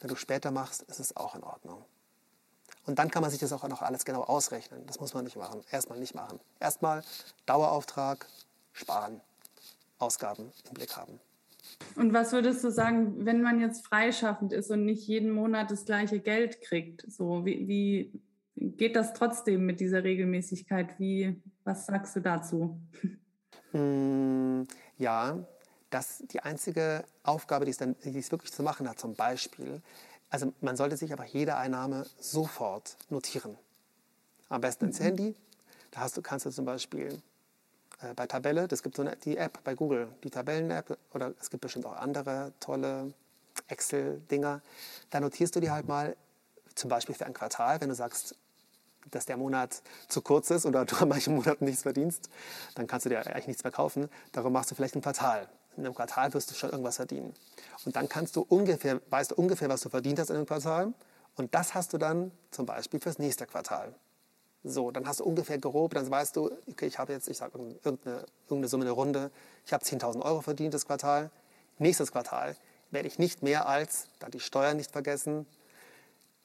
Wenn 0.00 0.08
du 0.08 0.16
später 0.16 0.50
machst, 0.50 0.82
ist 0.82 1.00
es 1.00 1.16
auch 1.16 1.34
in 1.34 1.42
Ordnung. 1.42 1.84
Und 2.84 2.98
dann 2.98 3.10
kann 3.10 3.22
man 3.22 3.30
sich 3.30 3.40
das 3.40 3.52
auch 3.52 3.66
noch 3.68 3.82
alles 3.82 4.04
genau 4.04 4.22
ausrechnen. 4.22 4.86
Das 4.86 5.00
muss 5.00 5.14
man 5.14 5.24
nicht 5.24 5.36
machen. 5.36 5.62
Erstmal 5.70 5.98
nicht 5.98 6.14
machen. 6.14 6.38
Erstmal 6.60 7.02
Dauerauftrag, 7.44 8.26
sparen, 8.72 9.20
Ausgaben 9.98 10.52
im 10.68 10.74
Blick 10.74 10.96
haben. 10.96 11.18
Und 11.96 12.12
was 12.12 12.32
würdest 12.32 12.62
du 12.62 12.70
sagen, 12.70 13.26
wenn 13.26 13.42
man 13.42 13.60
jetzt 13.60 13.86
freischaffend 13.86 14.52
ist 14.52 14.70
und 14.70 14.84
nicht 14.84 15.06
jeden 15.06 15.30
Monat 15.30 15.70
das 15.70 15.84
gleiche 15.84 16.20
Geld 16.20 16.60
kriegt? 16.60 17.04
So, 17.10 17.44
wie, 17.44 17.66
wie 17.66 18.20
geht 18.54 18.94
das 18.94 19.14
trotzdem 19.14 19.66
mit 19.66 19.80
dieser 19.80 20.04
Regelmäßigkeit? 20.04 20.98
Wie, 20.98 21.42
was 21.64 21.86
sagst 21.86 22.14
du 22.16 22.20
dazu? 22.20 22.80
Mm, 23.72 24.62
ja, 24.96 25.44
das 25.96 26.22
die 26.30 26.40
einzige 26.40 27.04
Aufgabe, 27.22 27.64
die 27.64 27.70
es, 27.70 27.78
dann, 27.78 27.96
die 28.04 28.18
es 28.18 28.30
wirklich 28.30 28.52
zu 28.52 28.62
machen 28.62 28.88
hat, 28.88 29.00
zum 29.00 29.14
Beispiel, 29.14 29.80
also 30.28 30.52
man 30.60 30.76
sollte 30.76 30.96
sich 30.96 31.10
einfach 31.10 31.24
jede 31.24 31.56
Einnahme 31.56 32.06
sofort 32.18 32.96
notieren. 33.08 33.56
Am 34.48 34.60
besten 34.60 34.86
ins 34.86 35.00
mhm. 35.00 35.04
Handy. 35.04 35.34
Da 35.90 36.00
hast 36.00 36.16
du, 36.16 36.22
kannst 36.22 36.44
du 36.44 36.50
zum 36.50 36.66
Beispiel 36.66 37.22
äh, 38.02 38.12
bei 38.14 38.26
Tabelle, 38.26 38.68
das 38.68 38.82
gibt 38.82 38.96
so 38.96 39.02
eine, 39.02 39.16
die 39.16 39.38
App 39.38 39.64
bei 39.64 39.74
Google, 39.74 40.08
die 40.22 40.30
Tabellen-App, 40.30 40.98
oder 41.14 41.32
es 41.40 41.48
gibt 41.48 41.62
bestimmt 41.62 41.86
auch 41.86 41.96
andere 41.96 42.52
tolle 42.60 43.14
Excel-Dinger. 43.68 44.60
Da 45.08 45.20
notierst 45.20 45.56
du 45.56 45.60
dir 45.60 45.72
halt 45.72 45.88
mal, 45.88 46.14
zum 46.74 46.90
Beispiel 46.90 47.14
für 47.14 47.24
ein 47.24 47.32
Quartal, 47.32 47.80
wenn 47.80 47.88
du 47.88 47.94
sagst, 47.94 48.36
dass 49.10 49.24
der 49.24 49.38
Monat 49.38 49.80
zu 50.08 50.20
kurz 50.20 50.50
ist 50.50 50.66
oder 50.66 50.84
du 50.84 50.96
an 50.96 51.08
manchen 51.08 51.34
Monaten 51.36 51.64
nichts 51.64 51.82
verdienst, 51.82 52.28
dann 52.74 52.86
kannst 52.86 53.06
du 53.06 53.10
dir 53.10 53.26
eigentlich 53.26 53.46
nichts 53.46 53.64
mehr 53.64 53.72
kaufen. 53.72 54.10
Darum 54.32 54.52
machst 54.52 54.70
du 54.70 54.74
vielleicht 54.74 54.96
ein 54.96 55.00
Quartal. 55.00 55.48
In 55.76 55.84
einem 55.84 55.94
Quartal 55.94 56.32
wirst 56.34 56.50
du 56.50 56.54
schon 56.54 56.70
irgendwas 56.70 56.96
verdienen. 56.96 57.34
Und 57.84 57.96
dann 57.96 58.08
kannst 58.08 58.36
du 58.36 58.42
ungefähr, 58.48 59.00
weißt 59.10 59.32
du 59.32 59.34
ungefähr, 59.34 59.68
was 59.68 59.82
du 59.82 59.88
verdient 59.88 60.18
hast 60.18 60.30
in 60.30 60.36
einem 60.36 60.46
Quartal. 60.46 60.94
Und 61.36 61.54
das 61.54 61.74
hast 61.74 61.92
du 61.92 61.98
dann 61.98 62.32
zum 62.50 62.66
Beispiel 62.66 62.98
fürs 62.98 63.18
nächste 63.18 63.46
Quartal. 63.46 63.94
So, 64.64 64.90
dann 64.90 65.06
hast 65.06 65.20
du 65.20 65.24
ungefähr 65.24 65.58
grob, 65.58 65.94
dann 65.94 66.10
weißt 66.10 66.34
du, 66.34 66.50
okay, 66.68 66.86
ich 66.86 66.98
habe 66.98 67.12
jetzt, 67.12 67.28
ich 67.28 67.36
sage 67.36 67.56
irgendeine, 67.56 68.24
irgendeine 68.44 68.68
Summe, 68.68 68.84
eine 68.84 68.90
Runde, 68.90 69.30
ich 69.64 69.72
habe 69.72 69.84
10.000 69.84 70.22
Euro 70.22 70.40
verdient 70.40 70.74
das 70.74 70.86
Quartal. 70.86 71.30
Nächstes 71.78 72.10
Quartal 72.10 72.56
werde 72.90 73.06
ich 73.06 73.18
nicht 73.18 73.42
mehr 73.42 73.68
als, 73.68 74.08
dann 74.18 74.30
die 74.30 74.40
Steuern 74.40 74.76
nicht 74.76 74.90
vergessen, 74.90 75.46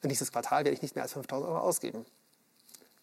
nächstes 0.02 0.30
Quartal 0.30 0.64
werde 0.64 0.74
ich 0.74 0.82
nicht 0.82 0.94
mehr 0.94 1.02
als 1.02 1.16
5.000 1.16 1.32
Euro 1.32 1.58
ausgeben. 1.58 2.06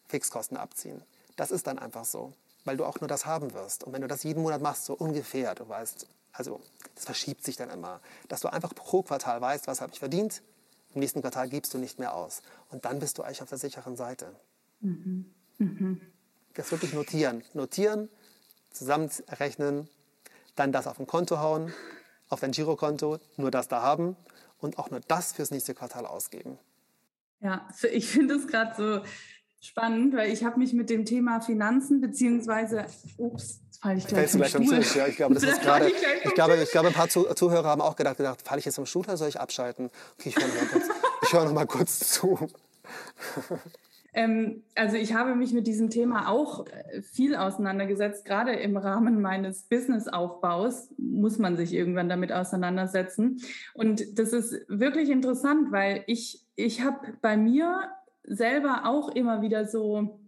Fixkosten 0.08 0.58
abziehen. 0.58 1.04
Das 1.36 1.52
ist 1.52 1.68
dann 1.68 1.80
einfach 1.80 2.06
so, 2.06 2.34
weil 2.66 2.78
du 2.78 2.86
auch 2.86 3.00
nur 3.02 3.08
das 3.08 3.26
haben 3.26 3.54
wirst. 3.54 3.84
Und 3.84 3.94
wenn 3.94 4.02
du 4.02 4.08
das 4.08 4.24
jeden 4.24 4.42
Monat 4.42 4.62
machst, 4.62 4.86
so 4.86 4.94
ungefähr, 4.94 5.54
du 5.56 5.68
weißt, 5.68 6.08
also 6.32 6.62
das 6.96 7.06
verschiebt 7.06 7.44
sich 7.44 7.56
dann 7.56 7.70
immer, 7.70 8.02
dass 8.28 8.42
du 8.42 8.48
einfach 8.48 8.74
pro 8.76 9.04
Quartal 9.04 9.42
weißt, 9.42 9.68
was 9.68 9.82
habe 9.82 9.92
ich 9.94 10.00
verdient, 10.00 10.42
im 10.94 11.02
nächsten 11.02 11.22
Quartal 11.22 11.50
gibst 11.50 11.74
du 11.74 11.78
nicht 11.78 12.00
mehr 12.00 12.16
aus. 12.16 12.42
Und 12.70 12.86
dann 12.86 13.00
bist 13.00 13.18
du 13.18 13.24
eigentlich 13.24 13.42
auf 13.42 13.50
der 13.50 13.58
sicheren 13.58 13.96
Seite. 13.96 14.36
Mhm. 14.82 15.26
Mhm. 15.58 16.02
Das 16.56 16.72
wirklich 16.72 16.94
notieren. 16.94 17.44
Notieren, 17.54 18.10
zusammenrechnen, 18.72 19.88
dann 20.56 20.72
das 20.72 20.88
auf 20.88 21.00
ein 21.00 21.08
Konto 21.08 21.40
hauen, 21.40 21.74
auf 22.28 22.40
dein 22.40 22.52
Girokonto, 22.52 23.20
nur 23.38 23.52
das 23.52 23.68
da 23.68 23.82
haben 23.82 24.16
und 24.60 24.78
auch 24.78 24.90
nur 24.90 25.00
das 25.02 25.34
fürs 25.34 25.52
nächste 25.52 25.74
Quartal 25.74 26.06
ausgeben. 26.06 26.58
Ja, 27.40 27.68
ich 27.92 28.08
finde 28.08 28.36
es 28.36 28.48
gerade 28.48 28.76
so 28.76 29.06
spannend, 29.62 30.16
weil 30.16 30.32
ich 30.32 30.44
habe 30.44 30.60
mich 30.60 30.74
mit 30.74 30.90
dem 30.90 31.06
Thema 31.06 31.40
Finanzen 31.40 32.02
beziehungsweise, 32.02 32.86
ups, 33.18 33.62
falle 33.82 33.98
ich 33.98 34.08
gleich, 34.08 34.32
vom 34.32 34.40
gleich 34.40 34.52
Stuhl. 34.52 34.68
Tisch, 34.68 34.96
ja, 34.96 35.08
ich 35.08 35.16
glaube, 35.16 35.34
das 35.36 35.44
ist 35.52 35.62
gerade, 35.62 35.90
ich, 35.90 36.34
glaube, 36.34 36.58
ich 36.58 36.72
glaube, 36.72 36.88
ein 36.88 36.94
paar 36.94 37.10
Zuhörer 37.10 37.68
haben 37.68 37.82
auch 37.82 37.96
gedacht, 37.96 38.18
gedacht 38.18 38.42
falle 38.42 38.60
ich 38.60 38.66
jetzt 38.66 38.76
vom 38.76 38.86
Stuhl 38.86 39.04
oder 39.04 39.18
soll 39.18 39.30
ich 39.30 39.40
abschalten? 39.40 39.90
Okay, 40.20 40.30
ich 40.30 40.36
höre 40.36 40.48
noch, 40.48 40.56
mal 40.56 40.68
kurz, 40.68 40.90
ich 41.24 41.34
höre 41.34 41.46
noch 41.46 41.54
mal 41.54 41.68
kurz 41.68 42.00
zu. 42.00 42.50
Ähm, 44.14 44.64
also 44.76 44.98
ich 44.98 45.14
habe 45.14 45.36
mich 45.36 45.54
mit 45.54 45.68
diesem 45.68 45.90
Thema 45.90 46.30
auch 46.30 46.66
äh, 46.66 47.02
viel 47.02 47.36
auseinandergesetzt. 47.36 48.26
Gerade 48.26 48.54
im 48.54 48.76
Rahmen 48.76 49.22
meines 49.22 49.64
Businessaufbaus 49.64 50.90
muss 50.98 51.38
man 51.38 51.58
sich 51.58 51.74
irgendwann 51.74 52.10
damit 52.10 52.32
auseinandersetzen. 52.32 53.42
Und 53.74 54.18
das 54.18 54.34
ist 54.34 54.66
wirklich 54.68 55.10
interessant, 55.10 55.72
weil 55.72 56.04
ich, 56.08 56.44
ich 56.56 56.82
habe 56.82 57.00
bei 57.22 57.38
mir 57.38 57.90
selber 58.24 58.82
auch 58.86 59.10
immer 59.10 59.42
wieder 59.42 59.66
so 59.66 60.19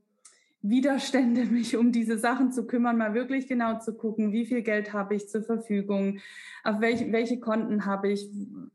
Widerstände, 0.62 1.46
mich 1.52 1.78
um 1.78 1.92
diese 1.92 2.18
Sachen 2.18 2.52
zu 2.52 2.66
kümmern, 2.66 2.98
mal 2.98 3.14
wirklich 3.14 3.48
genau 3.48 3.80
zu 3.80 3.94
gucken, 3.94 4.32
wie 4.32 4.46
viel 4.46 4.62
Geld 4.62 4.94
habe 4.94 5.16
ich 5.16 5.30
zur 5.30 5.44
Verfügung, 5.44 6.20
auf 6.64 6.80
welche, 6.80 7.12
welche 7.12 7.40
Konten 7.40 7.86
habe 7.86 8.12
ich 8.12 8.30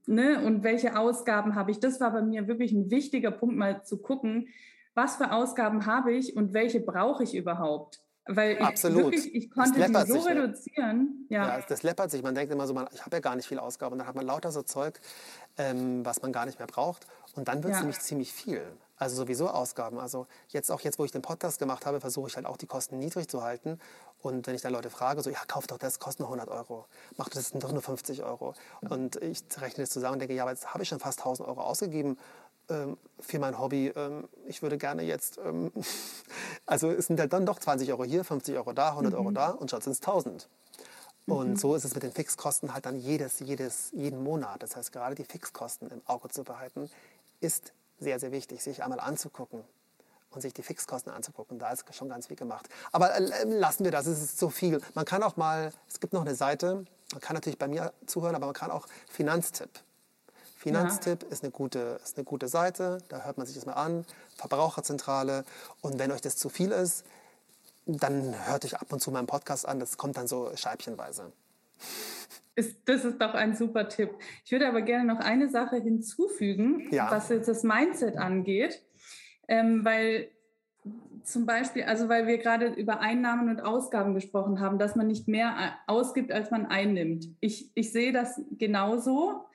ne, 0.06 0.42
und 0.44 0.62
welche 0.62 0.98
Ausgaben 0.98 1.54
habe 1.54 1.70
ich. 1.70 1.80
Das 1.80 2.00
war 2.00 2.12
bei 2.12 2.22
mir 2.22 2.48
wirklich 2.48 2.72
ein 2.72 2.90
wichtiger 2.90 3.30
Punkt, 3.30 3.56
mal 3.56 3.84
zu 3.84 3.98
gucken, 3.98 4.48
was 4.94 5.16
für 5.16 5.32
Ausgaben 5.32 5.86
habe 5.86 6.12
ich 6.12 6.36
und 6.36 6.52
welche 6.52 6.80
brauche 6.80 7.22
ich 7.22 7.34
überhaupt. 7.34 8.00
Weil 8.28 8.58
ich, 8.60 8.82
Wirklich, 8.82 9.34
ich 9.34 9.50
konnte 9.50 9.78
die 9.80 9.94
so 10.06 10.14
sich, 10.14 10.26
reduzieren. 10.26 11.26
Ja. 11.28 11.58
ja. 11.58 11.64
das 11.68 11.84
läppert 11.84 12.10
sich. 12.10 12.24
Man 12.24 12.34
denkt 12.34 12.52
immer 12.52 12.66
so, 12.66 12.74
man, 12.74 12.88
ich 12.92 13.04
habe 13.04 13.16
ja 13.16 13.20
gar 13.20 13.36
nicht 13.36 13.46
viel 13.46 13.60
Ausgaben. 13.60 13.92
Und 13.92 13.98
dann 14.00 14.08
hat 14.08 14.16
man 14.16 14.26
lauter 14.26 14.50
so 14.50 14.62
Zeug, 14.62 14.98
ähm, 15.58 16.04
was 16.04 16.22
man 16.22 16.32
gar 16.32 16.44
nicht 16.44 16.58
mehr 16.58 16.66
braucht. 16.66 17.06
Und 17.36 17.46
dann 17.46 17.62
wird 17.62 17.74
es 17.74 17.78
ja. 17.78 17.82
nämlich 17.82 18.00
ziemlich 18.00 18.32
viel. 18.32 18.62
Also 18.96 19.16
sowieso 19.16 19.48
Ausgaben. 19.48 19.98
Also 19.98 20.26
jetzt 20.48 20.70
auch 20.70 20.80
jetzt, 20.80 20.98
wo 20.98 21.04
ich 21.04 21.12
den 21.12 21.22
Podcast 21.22 21.58
gemacht 21.58 21.86
habe, 21.86 22.00
versuche 22.00 22.28
ich 22.28 22.36
halt 22.36 22.46
auch 22.46 22.56
die 22.56 22.66
Kosten 22.66 22.98
niedrig 22.98 23.28
zu 23.28 23.42
halten. 23.42 23.78
Und 24.22 24.46
wenn 24.46 24.54
ich 24.54 24.62
dann 24.62 24.72
Leute 24.72 24.90
frage, 24.90 25.22
so, 25.22 25.30
ja, 25.30 25.40
kauf 25.46 25.66
doch 25.66 25.78
das, 25.78 25.98
kostet 25.98 26.20
nur 26.20 26.28
100 26.28 26.48
Euro. 26.48 26.86
Mach 27.16 27.28
das 27.28 27.52
doch 27.52 27.72
nur 27.72 27.82
50 27.82 28.22
Euro. 28.22 28.54
Und 28.88 29.16
ich 29.16 29.42
rechne 29.58 29.84
das 29.84 29.90
zusammen 29.90 30.14
und 30.14 30.18
denke, 30.20 30.34
ja, 30.34 30.42
aber 30.42 30.52
jetzt 30.52 30.72
habe 30.72 30.82
ich 30.82 30.88
schon 30.88 30.98
fast 31.00 31.20
1000 31.20 31.46
Euro 31.48 31.60
ausgegeben 31.60 32.18
ähm, 32.68 32.96
für 33.20 33.38
mein 33.38 33.58
Hobby. 33.58 33.92
Ähm, 33.94 34.28
ich 34.46 34.62
würde 34.62 34.78
gerne 34.78 35.02
jetzt, 35.02 35.38
ähm, 35.38 35.70
also 36.66 36.90
es 36.90 37.06
sind 37.06 37.20
halt 37.20 37.32
dann 37.32 37.46
doch 37.46 37.58
20 37.58 37.90
Euro 37.90 38.04
hier, 38.04 38.24
50 38.24 38.56
Euro 38.56 38.72
da, 38.72 38.90
100 38.90 39.12
mhm. 39.12 39.18
Euro 39.18 39.30
da 39.30 39.50
und 39.50 39.70
schon 39.70 39.80
sind 39.80 39.92
es 39.92 40.00
1000. 40.00 40.48
Und 41.26 41.50
mhm. 41.50 41.56
so 41.56 41.74
ist 41.74 41.84
es 41.84 41.94
mit 41.94 42.02
den 42.02 42.12
Fixkosten 42.12 42.72
halt 42.72 42.86
dann 42.86 42.96
jedes, 42.96 43.40
jedes, 43.40 43.90
jeden 43.92 44.22
Monat. 44.22 44.62
Das 44.62 44.76
heißt, 44.76 44.92
gerade 44.92 45.14
die 45.14 45.24
Fixkosten 45.24 45.90
im 45.90 46.00
Auge 46.06 46.28
zu 46.28 46.44
behalten, 46.44 46.88
ist 47.40 47.72
sehr, 47.98 48.20
sehr 48.20 48.32
wichtig, 48.32 48.62
sich 48.62 48.82
einmal 48.82 49.00
anzugucken 49.00 49.64
und 50.30 50.40
sich 50.40 50.52
die 50.52 50.62
Fixkosten 50.62 51.12
anzugucken. 51.12 51.58
Da 51.58 51.72
ist 51.72 51.84
schon 51.94 52.08
ganz 52.08 52.26
viel 52.26 52.36
gemacht. 52.36 52.68
Aber 52.92 53.14
äh, 53.14 53.44
lassen 53.44 53.84
wir 53.84 53.90
das, 53.90 54.06
es 54.06 54.22
ist 54.22 54.38
zu 54.38 54.50
viel. 54.50 54.80
Man 54.94 55.04
kann 55.04 55.22
auch 55.22 55.36
mal, 55.36 55.72
es 55.88 56.00
gibt 56.00 56.12
noch 56.12 56.22
eine 56.22 56.34
Seite, 56.34 56.84
man 57.12 57.20
kann 57.20 57.34
natürlich 57.34 57.58
bei 57.58 57.68
mir 57.68 57.92
zuhören, 58.06 58.34
aber 58.34 58.46
man 58.46 58.54
kann 58.54 58.70
auch 58.70 58.86
Finanztipp. 59.08 59.70
Finanztipp 60.56 61.22
ja. 61.22 61.28
ist, 61.28 61.44
eine 61.44 61.52
gute, 61.52 62.00
ist 62.02 62.16
eine 62.16 62.24
gute 62.24 62.48
Seite, 62.48 62.98
da 63.08 63.20
hört 63.20 63.38
man 63.38 63.46
sich 63.46 63.54
das 63.54 63.66
mal 63.66 63.74
an. 63.74 64.04
Verbraucherzentrale. 64.36 65.44
Und 65.80 65.98
wenn 65.98 66.10
euch 66.10 66.20
das 66.20 66.36
zu 66.36 66.48
viel 66.48 66.72
ist, 66.72 67.04
dann 67.86 68.34
hört 68.46 68.64
euch 68.64 68.76
ab 68.76 68.92
und 68.92 69.00
zu 69.00 69.12
meinen 69.12 69.28
Podcast 69.28 69.66
an. 69.66 69.78
Das 69.78 69.96
kommt 69.96 70.16
dann 70.16 70.26
so 70.26 70.50
scheibchenweise. 70.56 71.30
Das 72.84 73.04
ist 73.04 73.20
doch 73.20 73.34
ein 73.34 73.54
super 73.54 73.88
Tipp. 73.88 74.10
Ich 74.44 74.52
würde 74.52 74.68
aber 74.68 74.82
gerne 74.82 75.04
noch 75.04 75.20
eine 75.20 75.48
Sache 75.48 75.76
hinzufügen, 75.76 76.88
ja. 76.90 77.10
was 77.10 77.28
jetzt 77.28 77.48
das 77.48 77.62
Mindset 77.62 78.16
angeht. 78.16 78.82
Ähm, 79.48 79.84
weil 79.84 80.28
zum 81.22 81.46
Beispiel, 81.46 81.82
also 81.84 82.08
weil 82.08 82.26
wir 82.26 82.38
gerade 82.38 82.66
über 82.66 83.00
Einnahmen 83.00 83.48
und 83.48 83.60
Ausgaben 83.60 84.14
gesprochen 84.14 84.60
haben, 84.60 84.78
dass 84.78 84.96
man 84.96 85.06
nicht 85.06 85.28
mehr 85.28 85.76
ausgibt, 85.86 86.32
als 86.32 86.50
man 86.50 86.66
einnimmt. 86.66 87.26
Ich, 87.40 87.70
ich 87.74 87.92
sehe 87.92 88.12
das 88.12 88.40
genauso 88.58 89.46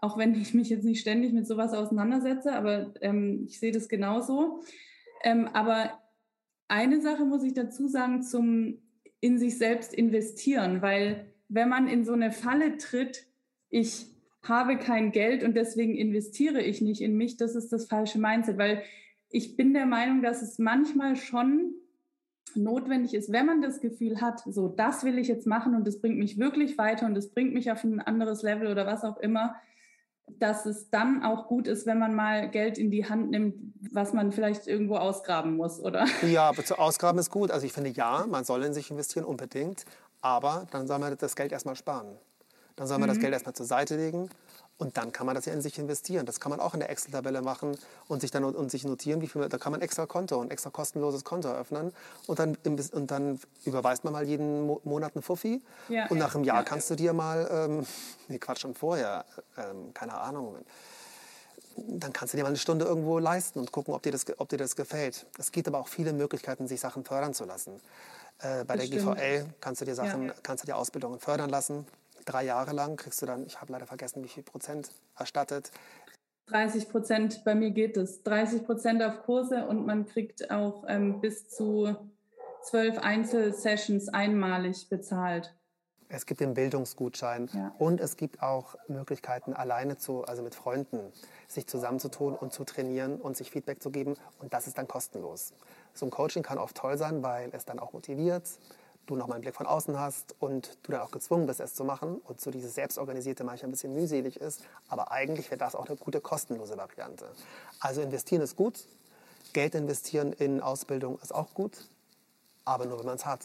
auch 0.00 0.16
wenn 0.16 0.34
ich 0.34 0.54
mich 0.54 0.68
jetzt 0.68 0.84
nicht 0.84 1.00
ständig 1.00 1.32
mit 1.32 1.46
sowas 1.46 1.72
auseinandersetze, 1.72 2.52
aber 2.52 2.92
ähm, 3.00 3.44
ich 3.48 3.58
sehe 3.58 3.72
das 3.72 3.88
genauso. 3.88 4.62
Ähm, 5.24 5.48
aber 5.52 5.98
eine 6.68 7.00
Sache 7.00 7.24
muss 7.24 7.42
ich 7.42 7.54
dazu 7.54 7.88
sagen 7.88 8.22
zum 8.22 8.78
in 9.20 9.38
sich 9.38 9.58
selbst 9.58 9.92
investieren, 9.92 10.80
weil 10.80 11.32
wenn 11.48 11.68
man 11.68 11.88
in 11.88 12.04
so 12.04 12.12
eine 12.12 12.32
Falle 12.32 12.76
tritt, 12.76 13.26
ich 13.70 14.06
habe 14.42 14.78
kein 14.78 15.12
Geld 15.12 15.42
und 15.42 15.54
deswegen 15.54 15.94
investiere 15.94 16.62
ich 16.62 16.80
nicht 16.80 17.00
in 17.00 17.16
mich, 17.16 17.36
das 17.36 17.54
ist 17.54 17.72
das 17.72 17.86
falsche 17.86 18.18
Mindset, 18.18 18.58
weil 18.58 18.82
ich 19.30 19.56
bin 19.56 19.74
der 19.74 19.86
Meinung, 19.86 20.22
dass 20.22 20.42
es 20.42 20.58
manchmal 20.58 21.16
schon 21.16 21.74
notwendig 22.54 23.14
ist, 23.14 23.30
wenn 23.30 23.46
man 23.46 23.60
das 23.60 23.80
Gefühl 23.80 24.20
hat, 24.20 24.40
so 24.46 24.68
das 24.68 25.04
will 25.04 25.18
ich 25.18 25.28
jetzt 25.28 25.46
machen 25.46 25.74
und 25.74 25.86
das 25.86 26.00
bringt 26.00 26.18
mich 26.18 26.38
wirklich 26.38 26.78
weiter 26.78 27.06
und 27.06 27.14
das 27.14 27.30
bringt 27.30 27.52
mich 27.52 27.70
auf 27.70 27.84
ein 27.84 28.00
anderes 28.00 28.42
Level 28.42 28.68
oder 28.68 28.86
was 28.86 29.04
auch 29.04 29.18
immer, 29.18 29.54
dass 30.38 30.66
es 30.66 30.90
dann 30.90 31.22
auch 31.22 31.46
gut 31.46 31.66
ist, 31.66 31.86
wenn 31.86 31.98
man 31.98 32.14
mal 32.14 32.50
Geld 32.50 32.78
in 32.78 32.90
die 32.90 33.08
Hand 33.08 33.30
nimmt, 33.30 33.54
was 33.92 34.12
man 34.12 34.32
vielleicht 34.32 34.66
irgendwo 34.66 34.96
ausgraben 34.96 35.56
muss, 35.56 35.80
oder? 35.80 36.06
Ja, 36.26 36.48
aber 36.48 36.64
zu 36.64 36.78
ausgraben 36.78 37.18
ist 37.18 37.30
gut. 37.30 37.50
Also 37.50 37.66
ich 37.66 37.72
finde 37.72 37.90
ja, 37.90 38.26
man 38.28 38.44
soll 38.44 38.62
in 38.64 38.74
sich 38.74 38.90
investieren 38.90 39.24
unbedingt, 39.24 39.84
aber 40.20 40.66
dann 40.70 40.86
soll 40.86 40.98
man 40.98 41.16
das 41.16 41.36
Geld 41.36 41.52
erstmal 41.52 41.76
sparen. 41.76 42.18
Dann 42.76 42.86
soll 42.86 42.98
man 42.98 43.08
mhm. 43.08 43.14
das 43.14 43.20
Geld 43.20 43.32
erstmal 43.32 43.54
zur 43.54 43.66
Seite 43.66 43.96
legen 43.96 44.30
und 44.78 44.96
dann 44.96 45.10
kann 45.12 45.26
man 45.26 45.34
das 45.34 45.44
ja 45.46 45.52
in 45.52 45.60
sich 45.60 45.78
investieren. 45.78 46.24
Das 46.24 46.38
kann 46.38 46.50
man 46.50 46.60
auch 46.60 46.74
in 46.74 46.80
der 46.80 46.90
Excel-Tabelle 46.90 47.42
machen 47.42 47.76
und 48.06 48.20
sich 48.20 48.30
dann 48.30 48.44
und 48.44 48.70
sich 48.70 48.84
notieren, 48.84 49.20
wie 49.20 49.26
viel. 49.26 49.48
Da 49.48 49.58
kann 49.58 49.72
man 49.72 49.80
extra 49.80 50.06
Konto 50.06 50.38
und 50.40 50.52
extra 50.52 50.70
kostenloses 50.70 51.24
Konto 51.24 51.48
eröffnen 51.48 51.92
und 52.28 52.38
dann, 52.38 52.56
und 52.92 53.10
dann 53.10 53.40
überweist 53.64 54.04
man 54.04 54.12
mal 54.12 54.26
jeden 54.26 54.66
Monat 54.84 55.16
einen 55.16 55.22
Fuffi. 55.22 55.60
Ja. 55.88 56.06
Und 56.06 56.18
nach 56.18 56.36
einem 56.36 56.44
Jahr 56.44 56.62
kannst 56.62 56.88
du 56.90 56.94
dir 56.94 57.12
mal, 57.12 57.48
ähm, 57.50 57.86
nee, 58.28 58.38
Quatsch, 58.38 58.60
schon 58.60 58.74
vorher, 58.74 59.24
ähm, 59.56 59.92
keine 59.92 60.14
Ahnung, 60.14 60.54
dann 61.76 62.12
kannst 62.12 62.34
du 62.34 62.36
dir 62.36 62.44
mal 62.44 62.48
eine 62.48 62.58
Stunde 62.58 62.84
irgendwo 62.84 63.18
leisten 63.18 63.58
und 63.58 63.72
gucken, 63.72 63.94
ob 63.94 64.02
dir 64.02 64.12
das, 64.12 64.26
ob 64.38 64.48
dir 64.48 64.56
das 64.56 64.76
gefällt. 64.76 65.26
Es 65.38 65.50
gibt 65.50 65.66
aber 65.66 65.78
auch 65.78 65.88
viele 65.88 66.12
Möglichkeiten, 66.12 66.68
sich 66.68 66.80
Sachen 66.80 67.04
fördern 67.04 67.34
zu 67.34 67.44
lassen. 67.44 67.80
Äh, 68.40 68.64
bei 68.64 68.76
das 68.76 68.90
der. 68.90 69.00
GVL 69.00 69.46
kannst 69.60 69.80
du 69.80 69.84
dir 69.84 69.94
Sachen, 69.94 70.26
ja. 70.26 70.34
kannst 70.42 70.64
du 70.64 70.66
dir 70.66 70.76
Ausbildungen 70.76 71.18
fördern 71.20 71.50
lassen 71.50 71.86
drei 72.28 72.44
Jahre 72.44 72.72
lang 72.72 72.96
kriegst 72.96 73.22
du 73.22 73.26
dann, 73.26 73.46
ich 73.46 73.60
habe 73.60 73.72
leider 73.72 73.86
vergessen, 73.86 74.22
wie 74.22 74.28
viel 74.28 74.42
Prozent 74.42 74.90
erstattet. 75.16 75.70
30 76.46 76.88
Prozent, 76.88 77.44
bei 77.44 77.54
mir 77.54 77.70
geht 77.70 77.96
es. 77.96 78.22
30 78.22 78.64
Prozent 78.64 79.02
auf 79.02 79.22
Kurse 79.24 79.66
und 79.66 79.86
man 79.86 80.06
kriegt 80.06 80.50
auch 80.50 80.84
ähm, 80.88 81.20
bis 81.20 81.48
zu 81.48 81.94
zwölf 82.62 82.98
Einzelsessions 82.98 84.08
einmalig 84.08 84.88
bezahlt. 84.88 85.54
Es 86.10 86.24
gibt 86.24 86.40
den 86.40 86.54
Bildungsgutschein 86.54 87.50
ja. 87.52 87.74
und 87.78 88.00
es 88.00 88.16
gibt 88.16 88.42
auch 88.42 88.76
Möglichkeiten, 88.88 89.52
alleine 89.52 89.98
zu, 89.98 90.24
also 90.24 90.42
mit 90.42 90.54
Freunden, 90.54 91.12
sich 91.48 91.66
zusammenzutun 91.66 92.34
und 92.34 92.50
zu 92.54 92.64
trainieren 92.64 93.20
und 93.20 93.36
sich 93.36 93.50
Feedback 93.50 93.82
zu 93.82 93.90
geben. 93.90 94.14
Und 94.38 94.54
das 94.54 94.66
ist 94.66 94.78
dann 94.78 94.88
kostenlos. 94.88 95.52
So 95.98 96.06
ein 96.06 96.10
Coaching 96.10 96.44
kann 96.44 96.58
oft 96.58 96.76
toll 96.76 96.96
sein, 96.96 97.22
weil 97.24 97.50
es 97.52 97.64
dann 97.64 97.80
auch 97.80 97.92
motiviert, 97.92 98.48
du 99.06 99.16
nochmal 99.16 99.36
einen 99.36 99.42
Blick 99.42 99.56
von 99.56 99.66
außen 99.66 99.98
hast 99.98 100.36
und 100.38 100.78
du 100.84 100.92
dann 100.92 101.00
auch 101.00 101.10
gezwungen 101.10 101.46
bist, 101.46 101.58
es 101.58 101.74
zu 101.74 101.84
machen 101.84 102.20
und 102.24 102.40
so 102.40 102.52
dieses 102.52 102.74
Selbstorganisierte 102.74 103.42
manchmal 103.42 103.68
ein 103.68 103.72
bisschen 103.72 103.94
mühselig 103.94 104.40
ist. 104.40 104.62
Aber 104.88 105.10
eigentlich 105.10 105.50
wäre 105.50 105.58
das 105.58 105.74
auch 105.74 105.86
eine 105.86 105.96
gute 105.96 106.20
kostenlose 106.20 106.76
Variante. 106.76 107.28
Also 107.80 108.00
investieren 108.00 108.42
ist 108.42 108.54
gut, 108.54 108.86
Geld 109.54 109.74
investieren 109.74 110.32
in 110.34 110.60
Ausbildung 110.60 111.18
ist 111.20 111.34
auch 111.34 111.52
gut, 111.54 111.72
aber 112.64 112.86
nur 112.86 113.00
wenn 113.00 113.06
man 113.06 113.16
es 113.16 113.26
hat. 113.26 113.40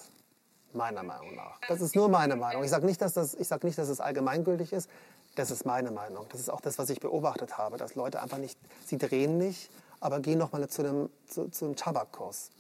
Meiner 0.74 1.04
Meinung 1.04 1.36
nach. 1.36 1.60
Das 1.68 1.82
ist 1.82 1.96
nur 1.96 2.10
meine 2.10 2.36
Meinung. 2.36 2.64
Ich 2.64 2.72
sage 2.72 2.86
nicht, 2.88 3.00
dass 3.00 3.14
das, 3.14 3.36
ich 3.36 3.48
sag 3.48 3.64
nicht, 3.64 3.78
dass 3.78 3.90
es 3.90 4.02
allgemeingültig 4.02 4.74
ist. 4.74 4.90
Das 5.36 5.52
ist 5.52 5.66
meine 5.68 5.92
Meinung. 5.92 6.26
Das 6.30 6.40
ist 6.40 6.50
auch 6.50 6.62
das, 6.62 6.80
was 6.80 6.90
ich 6.90 7.00
beobachtet 7.00 7.60
habe, 7.60 7.78
dass 7.78 7.94
Leute 7.94 8.22
einfach 8.22 8.40
nicht, 8.40 8.58
sie 8.86 8.98
drehen 8.98 9.38
nicht, 9.38 9.70
aber 10.04 10.20
gehen 10.20 10.40
noch 10.40 10.52
mal 10.52 10.68
zu 10.68 10.84
einem, 10.84 11.10
zu, 11.28 11.50
zu 11.50 11.66
einem 11.66 11.76
Tabakkurs 11.76 12.52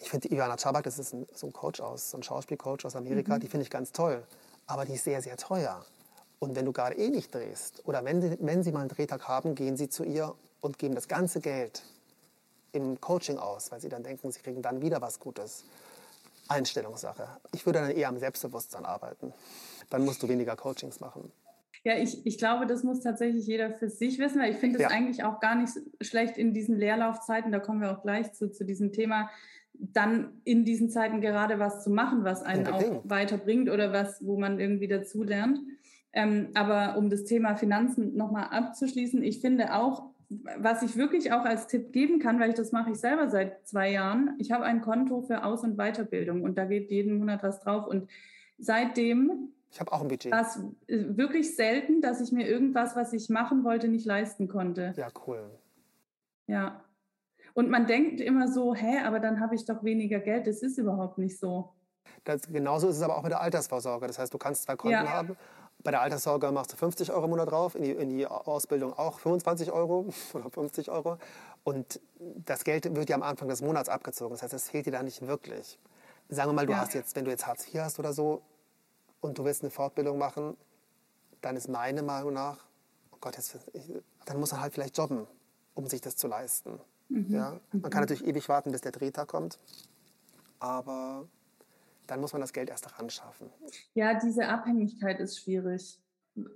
ich 0.00 0.10
finde 0.10 0.28
Ivana 0.28 0.56
Chabak, 0.56 0.84
das 0.84 0.98
ist 0.98 1.12
ein, 1.12 1.26
so 1.34 1.46
ein 1.46 1.52
Coach 1.52 1.80
aus, 1.80 2.10
so 2.10 2.18
ein 2.18 2.22
Schauspielcoach 2.22 2.84
aus 2.84 2.96
Amerika, 2.96 3.36
mhm. 3.36 3.40
die 3.40 3.48
finde 3.48 3.64
ich 3.64 3.70
ganz 3.70 3.92
toll. 3.92 4.22
Aber 4.66 4.84
die 4.84 4.94
ist 4.94 5.04
sehr, 5.04 5.22
sehr 5.22 5.36
teuer. 5.36 5.84
Und 6.38 6.54
wenn 6.54 6.64
du 6.64 6.72
gerade 6.72 6.96
eh 6.96 7.08
nicht 7.08 7.34
drehst 7.34 7.82
oder 7.86 8.04
wenn, 8.04 8.38
wenn 8.46 8.62
sie 8.62 8.70
mal 8.70 8.80
einen 8.80 8.90
Drehtag 8.90 9.26
haben, 9.26 9.54
gehen 9.54 9.76
sie 9.76 9.88
zu 9.88 10.04
ihr 10.04 10.34
und 10.60 10.78
geben 10.78 10.94
das 10.94 11.08
ganze 11.08 11.40
Geld 11.40 11.82
im 12.72 13.00
Coaching 13.00 13.38
aus, 13.38 13.72
weil 13.72 13.80
sie 13.80 13.88
dann 13.88 14.04
denken, 14.04 14.30
sie 14.30 14.40
kriegen 14.40 14.62
dann 14.62 14.82
wieder 14.82 15.00
was 15.00 15.18
Gutes. 15.18 15.64
Einstellungssache. 16.50 17.28
Ich 17.52 17.66
würde 17.66 17.80
dann 17.80 17.90
eher 17.90 18.08
am 18.08 18.18
Selbstbewusstsein 18.18 18.86
arbeiten. 18.86 19.34
Dann 19.90 20.04
musst 20.04 20.22
du 20.22 20.28
weniger 20.28 20.56
Coachings 20.56 20.98
machen. 20.98 21.30
Ja, 21.84 21.96
ich, 21.96 22.26
ich 22.26 22.38
glaube, 22.38 22.66
das 22.66 22.82
muss 22.82 23.00
tatsächlich 23.00 23.46
jeder 23.46 23.72
für 23.72 23.88
sich 23.88 24.18
wissen, 24.18 24.40
weil 24.40 24.52
ich 24.52 24.58
finde 24.58 24.76
es 24.78 24.82
ja. 24.82 24.88
eigentlich 24.88 25.24
auch 25.24 25.40
gar 25.40 25.54
nicht 25.54 25.72
schlecht 26.00 26.36
in 26.36 26.52
diesen 26.52 26.76
Leerlaufzeiten, 26.76 27.52
da 27.52 27.58
kommen 27.58 27.80
wir 27.80 27.92
auch 27.92 28.02
gleich 28.02 28.32
zu, 28.32 28.50
zu 28.50 28.64
diesem 28.64 28.92
Thema, 28.92 29.30
dann 29.74 30.40
in 30.44 30.64
diesen 30.64 30.90
Zeiten 30.90 31.20
gerade 31.20 31.58
was 31.58 31.84
zu 31.84 31.90
machen, 31.90 32.24
was 32.24 32.42
einen 32.42 32.66
auch 32.66 33.02
weiterbringt 33.04 33.70
oder 33.70 33.92
was, 33.92 34.24
wo 34.24 34.38
man 34.38 34.58
irgendwie 34.58 34.88
dazu 34.88 35.22
lernt. 35.22 35.60
Ähm, 36.12 36.48
aber 36.54 36.96
um 36.96 37.10
das 37.10 37.24
Thema 37.24 37.54
Finanzen 37.54 38.16
nochmal 38.16 38.48
abzuschließen, 38.50 39.22
ich 39.22 39.40
finde 39.40 39.74
auch, 39.74 40.10
was 40.58 40.82
ich 40.82 40.96
wirklich 40.96 41.32
auch 41.32 41.44
als 41.44 41.68
Tipp 41.68 41.92
geben 41.92 42.18
kann, 42.18 42.40
weil 42.40 42.50
ich 42.50 42.56
das 42.56 42.72
mache 42.72 42.90
ich 42.90 42.98
selber 42.98 43.30
seit 43.30 43.66
zwei 43.66 43.90
Jahren, 43.92 44.34
ich 44.38 44.50
habe 44.50 44.64
ein 44.64 44.80
Konto 44.80 45.22
für 45.22 45.44
Aus- 45.44 45.62
und 45.62 45.76
Weiterbildung 45.76 46.42
und 46.42 46.58
da 46.58 46.64
geht 46.64 46.90
jeden 46.90 47.18
Monat 47.18 47.42
was 47.42 47.60
drauf 47.60 47.86
und 47.86 48.10
seitdem 48.58 49.52
ich 49.70 49.80
habe 49.80 49.92
auch 49.92 50.00
ein 50.00 50.08
Budget. 50.08 50.32
War 50.32 50.42
es 50.42 50.60
wirklich 50.86 51.54
selten, 51.56 52.00
dass 52.00 52.20
ich 52.20 52.32
mir 52.32 52.48
irgendwas, 52.48 52.96
was 52.96 53.12
ich 53.12 53.28
machen 53.28 53.64
wollte, 53.64 53.88
nicht 53.88 54.06
leisten 54.06 54.48
konnte. 54.48 54.94
Ja, 54.96 55.08
cool. 55.26 55.50
Ja, 56.46 56.82
und 57.58 57.70
man 57.70 57.88
denkt 57.88 58.20
immer 58.20 58.46
so, 58.46 58.72
hä, 58.72 59.00
aber 59.04 59.18
dann 59.18 59.40
habe 59.40 59.56
ich 59.56 59.64
doch 59.64 59.82
weniger 59.82 60.20
Geld. 60.20 60.46
Das 60.46 60.62
ist 60.62 60.78
überhaupt 60.78 61.18
nicht 61.18 61.40
so. 61.40 61.72
Das, 62.22 62.42
genauso 62.42 62.88
ist 62.88 62.98
es 62.98 63.02
aber 63.02 63.16
auch 63.16 63.24
mit 63.24 63.32
der 63.32 63.40
Altersvorsorge. 63.40 64.06
Das 64.06 64.18
heißt, 64.18 64.32
du 64.32 64.38
kannst 64.38 64.62
zwei 64.62 64.76
Konten 64.76 64.92
ja. 64.92 65.08
haben. 65.08 65.36
Bei 65.82 65.90
der 65.90 66.00
Altersvorsorge 66.02 66.52
machst 66.52 66.72
du 66.72 66.76
50 66.76 67.10
Euro 67.12 67.24
im 67.24 67.30
Monat 67.30 67.50
drauf, 67.50 67.74
in 67.74 67.82
die, 67.82 67.90
in 67.90 68.10
die 68.10 68.26
Ausbildung 68.28 68.92
auch 68.92 69.18
25 69.18 69.72
Euro 69.72 70.06
oder 70.34 70.50
50 70.50 70.88
Euro. 70.88 71.18
Und 71.64 72.00
das 72.18 72.62
Geld 72.62 72.94
wird 72.94 73.08
ja 73.08 73.16
am 73.16 73.24
Anfang 73.24 73.48
des 73.48 73.60
Monats 73.60 73.88
abgezogen. 73.88 74.34
Das 74.34 74.44
heißt, 74.44 74.54
es 74.54 74.70
fehlt 74.70 74.86
dir 74.86 74.92
da 74.92 75.02
nicht 75.02 75.26
wirklich. 75.26 75.80
Sagen 76.28 76.50
wir 76.50 76.54
mal, 76.54 76.66
du 76.66 76.74
ja. 76.74 76.78
hast 76.78 76.94
jetzt, 76.94 77.16
wenn 77.16 77.24
du 77.24 77.32
jetzt 77.32 77.46
Hartz 77.48 77.66
IV 77.66 77.80
hast 77.80 77.98
oder 77.98 78.12
so 78.12 78.42
und 79.20 79.38
du 79.38 79.44
willst 79.44 79.62
eine 79.62 79.70
Fortbildung 79.70 80.18
machen, 80.18 80.56
dann 81.40 81.56
ist 81.56 81.68
meine 81.68 82.02
Meinung 82.02 82.32
nach, 82.32 82.58
oh 83.12 83.16
Gott, 83.20 83.36
jetzt, 83.36 83.58
dann 84.24 84.40
muss 84.40 84.52
man 84.52 84.60
halt 84.60 84.74
vielleicht 84.74 84.96
jobben, 84.96 85.26
um 85.74 85.86
sich 85.86 86.00
das 86.00 86.16
zu 86.16 86.28
leisten. 86.28 86.80
Mhm. 87.08 87.26
Ja? 87.28 87.60
Man 87.72 87.90
kann 87.90 88.00
natürlich 88.00 88.26
ewig 88.26 88.48
warten, 88.48 88.72
bis 88.72 88.80
der 88.80 88.92
Drehtag 88.92 89.28
kommt, 89.28 89.58
aber 90.58 91.26
dann 92.06 92.20
muss 92.20 92.32
man 92.32 92.40
das 92.40 92.52
Geld 92.52 92.70
erst 92.70 92.86
daran 92.86 93.10
schaffen. 93.10 93.50
Ja, 93.94 94.18
diese 94.18 94.48
Abhängigkeit 94.48 95.20
ist 95.20 95.38
schwierig. 95.38 95.98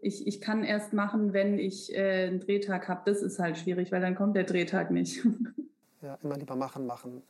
Ich, 0.01 0.27
ich 0.27 0.41
kann 0.41 0.65
erst 0.65 0.93
machen, 0.93 1.33
wenn 1.33 1.59
ich 1.59 1.95
äh, 1.95 2.29
einen 2.29 2.41
Drehtag 2.41 2.89
habe. 2.89 3.03
Das 3.05 3.21
ist 3.21 3.39
halt 3.39 3.59
schwierig, 3.59 3.91
weil 3.93 4.01
dann 4.01 4.15
kommt 4.15 4.37
der 4.37 4.45
Drehtag 4.45 4.91
nicht. 4.91 5.27
ja, 6.03 6.19
immer 6.23 6.37
lieber 6.37 6.57
machen, 6.57 6.87
machen. 6.87 7.23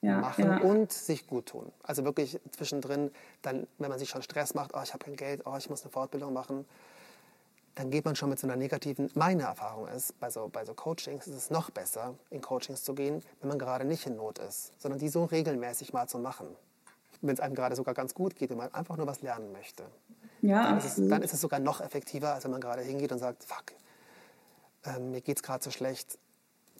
Ja, 0.00 0.18
machen 0.18 0.44
ja. 0.44 0.58
und 0.58 0.92
sich 0.92 1.26
gut 1.26 1.46
tun. 1.46 1.72
Also 1.82 2.04
wirklich 2.04 2.40
zwischendrin, 2.52 3.10
dann, 3.42 3.66
wenn 3.78 3.88
man 3.88 3.98
sich 3.98 4.08
schon 4.08 4.22
Stress 4.22 4.54
macht, 4.54 4.72
oh, 4.74 4.80
ich 4.82 4.92
habe 4.92 5.04
kein 5.04 5.16
Geld, 5.16 5.42
oh, 5.44 5.56
ich 5.58 5.68
muss 5.68 5.82
eine 5.82 5.90
Fortbildung 5.90 6.32
machen, 6.32 6.64
dann 7.78 7.90
geht 7.90 8.04
man 8.04 8.16
schon 8.16 8.28
mit 8.28 8.40
so 8.40 8.46
einer 8.46 8.56
negativen, 8.56 9.08
meine 9.14 9.44
Erfahrung 9.44 9.86
ist, 9.88 10.18
bei 10.18 10.30
so, 10.30 10.48
bei 10.48 10.64
so 10.64 10.74
Coachings 10.74 11.28
ist 11.28 11.34
es 11.34 11.50
noch 11.50 11.70
besser, 11.70 12.14
in 12.30 12.40
Coachings 12.40 12.82
zu 12.82 12.94
gehen, 12.94 13.22
wenn 13.40 13.48
man 13.48 13.58
gerade 13.58 13.84
nicht 13.84 14.04
in 14.06 14.16
Not 14.16 14.38
ist, 14.38 14.72
sondern 14.80 14.98
die 14.98 15.08
so 15.08 15.24
regelmäßig 15.24 15.92
mal 15.92 16.08
zu 16.08 16.18
machen. 16.18 16.48
Wenn 17.20 17.34
es 17.34 17.40
einem 17.40 17.54
gerade 17.54 17.76
sogar 17.76 17.94
ganz 17.94 18.14
gut 18.14 18.34
geht 18.34 18.50
und 18.50 18.58
man 18.58 18.72
einfach 18.74 18.96
nur 18.96 19.06
was 19.06 19.22
lernen 19.22 19.52
möchte. 19.52 19.84
Ja, 20.42 20.64
dann, 20.64 20.78
ist 20.78 20.98
es, 20.98 21.08
dann 21.08 21.22
ist 21.22 21.34
es 21.34 21.40
sogar 21.40 21.60
noch 21.60 21.80
effektiver, 21.80 22.34
als 22.34 22.44
wenn 22.44 22.50
man 22.50 22.60
gerade 22.60 22.82
hingeht 22.82 23.12
und 23.12 23.18
sagt, 23.18 23.44
fuck, 23.44 23.72
äh, 24.84 24.98
mir 24.98 25.20
geht 25.20 25.38
es 25.38 25.42
gerade 25.42 25.62
so 25.62 25.70
schlecht. 25.70 26.18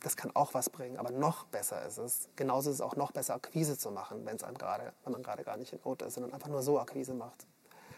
Das 0.02 0.16
kann 0.16 0.30
auch 0.34 0.54
was 0.54 0.70
bringen, 0.70 0.96
aber 0.96 1.10
noch 1.10 1.44
besser 1.46 1.84
ist 1.86 1.98
es. 1.98 2.28
Genauso 2.36 2.70
ist 2.70 2.76
es 2.76 2.80
auch 2.80 2.96
noch 2.96 3.12
besser, 3.12 3.34
Akquise 3.34 3.76
zu 3.76 3.90
machen, 3.90 4.24
wenn 4.24 4.36
es 4.36 4.44
einem 4.44 4.56
gerade, 4.56 4.92
wenn 5.04 5.12
man 5.12 5.22
gerade 5.22 5.44
gar 5.44 5.56
nicht 5.56 5.72
in 5.72 5.80
Not 5.84 6.02
ist, 6.02 6.14
sondern 6.14 6.32
einfach 6.32 6.48
nur 6.48 6.62
so 6.62 6.78
Akquise 6.78 7.14
macht. 7.14 7.46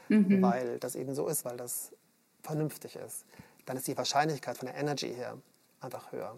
Mhm. 0.08 0.42
Weil 0.42 0.78
das 0.78 0.96
eben 0.96 1.14
so 1.14 1.28
ist, 1.28 1.44
weil 1.44 1.56
das 1.56 1.92
vernünftig 2.42 2.96
ist, 2.96 3.24
dann 3.66 3.76
ist 3.76 3.86
die 3.86 3.96
Wahrscheinlichkeit 3.96 4.58
von 4.58 4.66
der 4.66 4.76
Energy 4.76 5.14
her 5.14 5.36
einfach 5.80 6.10
höher. 6.12 6.36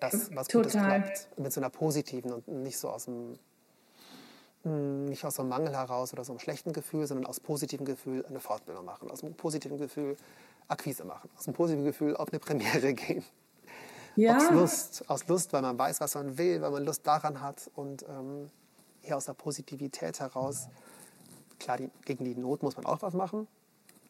dass 0.00 0.34
was 0.34 0.48
Total. 0.48 0.62
Gutes 0.62 0.72
klappt. 0.72 1.38
Mit 1.38 1.52
so 1.52 1.60
einer 1.60 1.70
positiven 1.70 2.32
und 2.32 2.48
nicht 2.48 2.78
so 2.78 2.88
aus 2.88 3.04
dem 3.04 3.38
hm, 4.64 5.06
nicht 5.06 5.24
aus 5.24 5.36
so 5.36 5.42
einem 5.42 5.50
Mangel 5.50 5.72
heraus 5.72 6.12
oder 6.12 6.24
so 6.24 6.32
einem 6.32 6.40
schlechten 6.40 6.72
Gefühl, 6.72 7.06
sondern 7.06 7.26
aus 7.26 7.40
positivem 7.40 7.86
Gefühl 7.86 8.24
eine 8.26 8.40
Fortbildung 8.40 8.84
machen, 8.84 9.10
aus 9.10 9.22
einem 9.22 9.34
positiven 9.34 9.78
Gefühl 9.78 10.16
Akquise 10.66 11.04
machen, 11.04 11.30
aus 11.36 11.46
einem 11.46 11.54
positiven 11.54 11.84
Gefühl 11.84 12.16
auf 12.16 12.28
eine 12.30 12.40
Premiere 12.40 12.92
gehen. 12.94 13.24
Ja. 14.16 14.36
Aus 14.36 14.50
Lust, 14.50 15.04
aus 15.08 15.28
Lust, 15.28 15.52
weil 15.52 15.62
man 15.62 15.78
weiß, 15.78 16.00
was 16.00 16.14
man 16.14 16.36
will, 16.38 16.60
weil 16.60 16.70
man 16.70 16.84
Lust 16.84 17.06
daran 17.06 17.40
hat 17.40 17.70
und 17.74 18.04
ähm, 18.08 18.50
hier 19.00 19.16
aus 19.16 19.26
der 19.26 19.34
Positivität 19.34 20.20
heraus, 20.20 20.68
klar, 21.58 21.76
die, 21.76 21.90
gegen 22.04 22.24
die 22.24 22.34
Not 22.34 22.62
muss 22.62 22.76
man 22.76 22.86
auch 22.86 23.02
was 23.02 23.14
machen, 23.14 23.46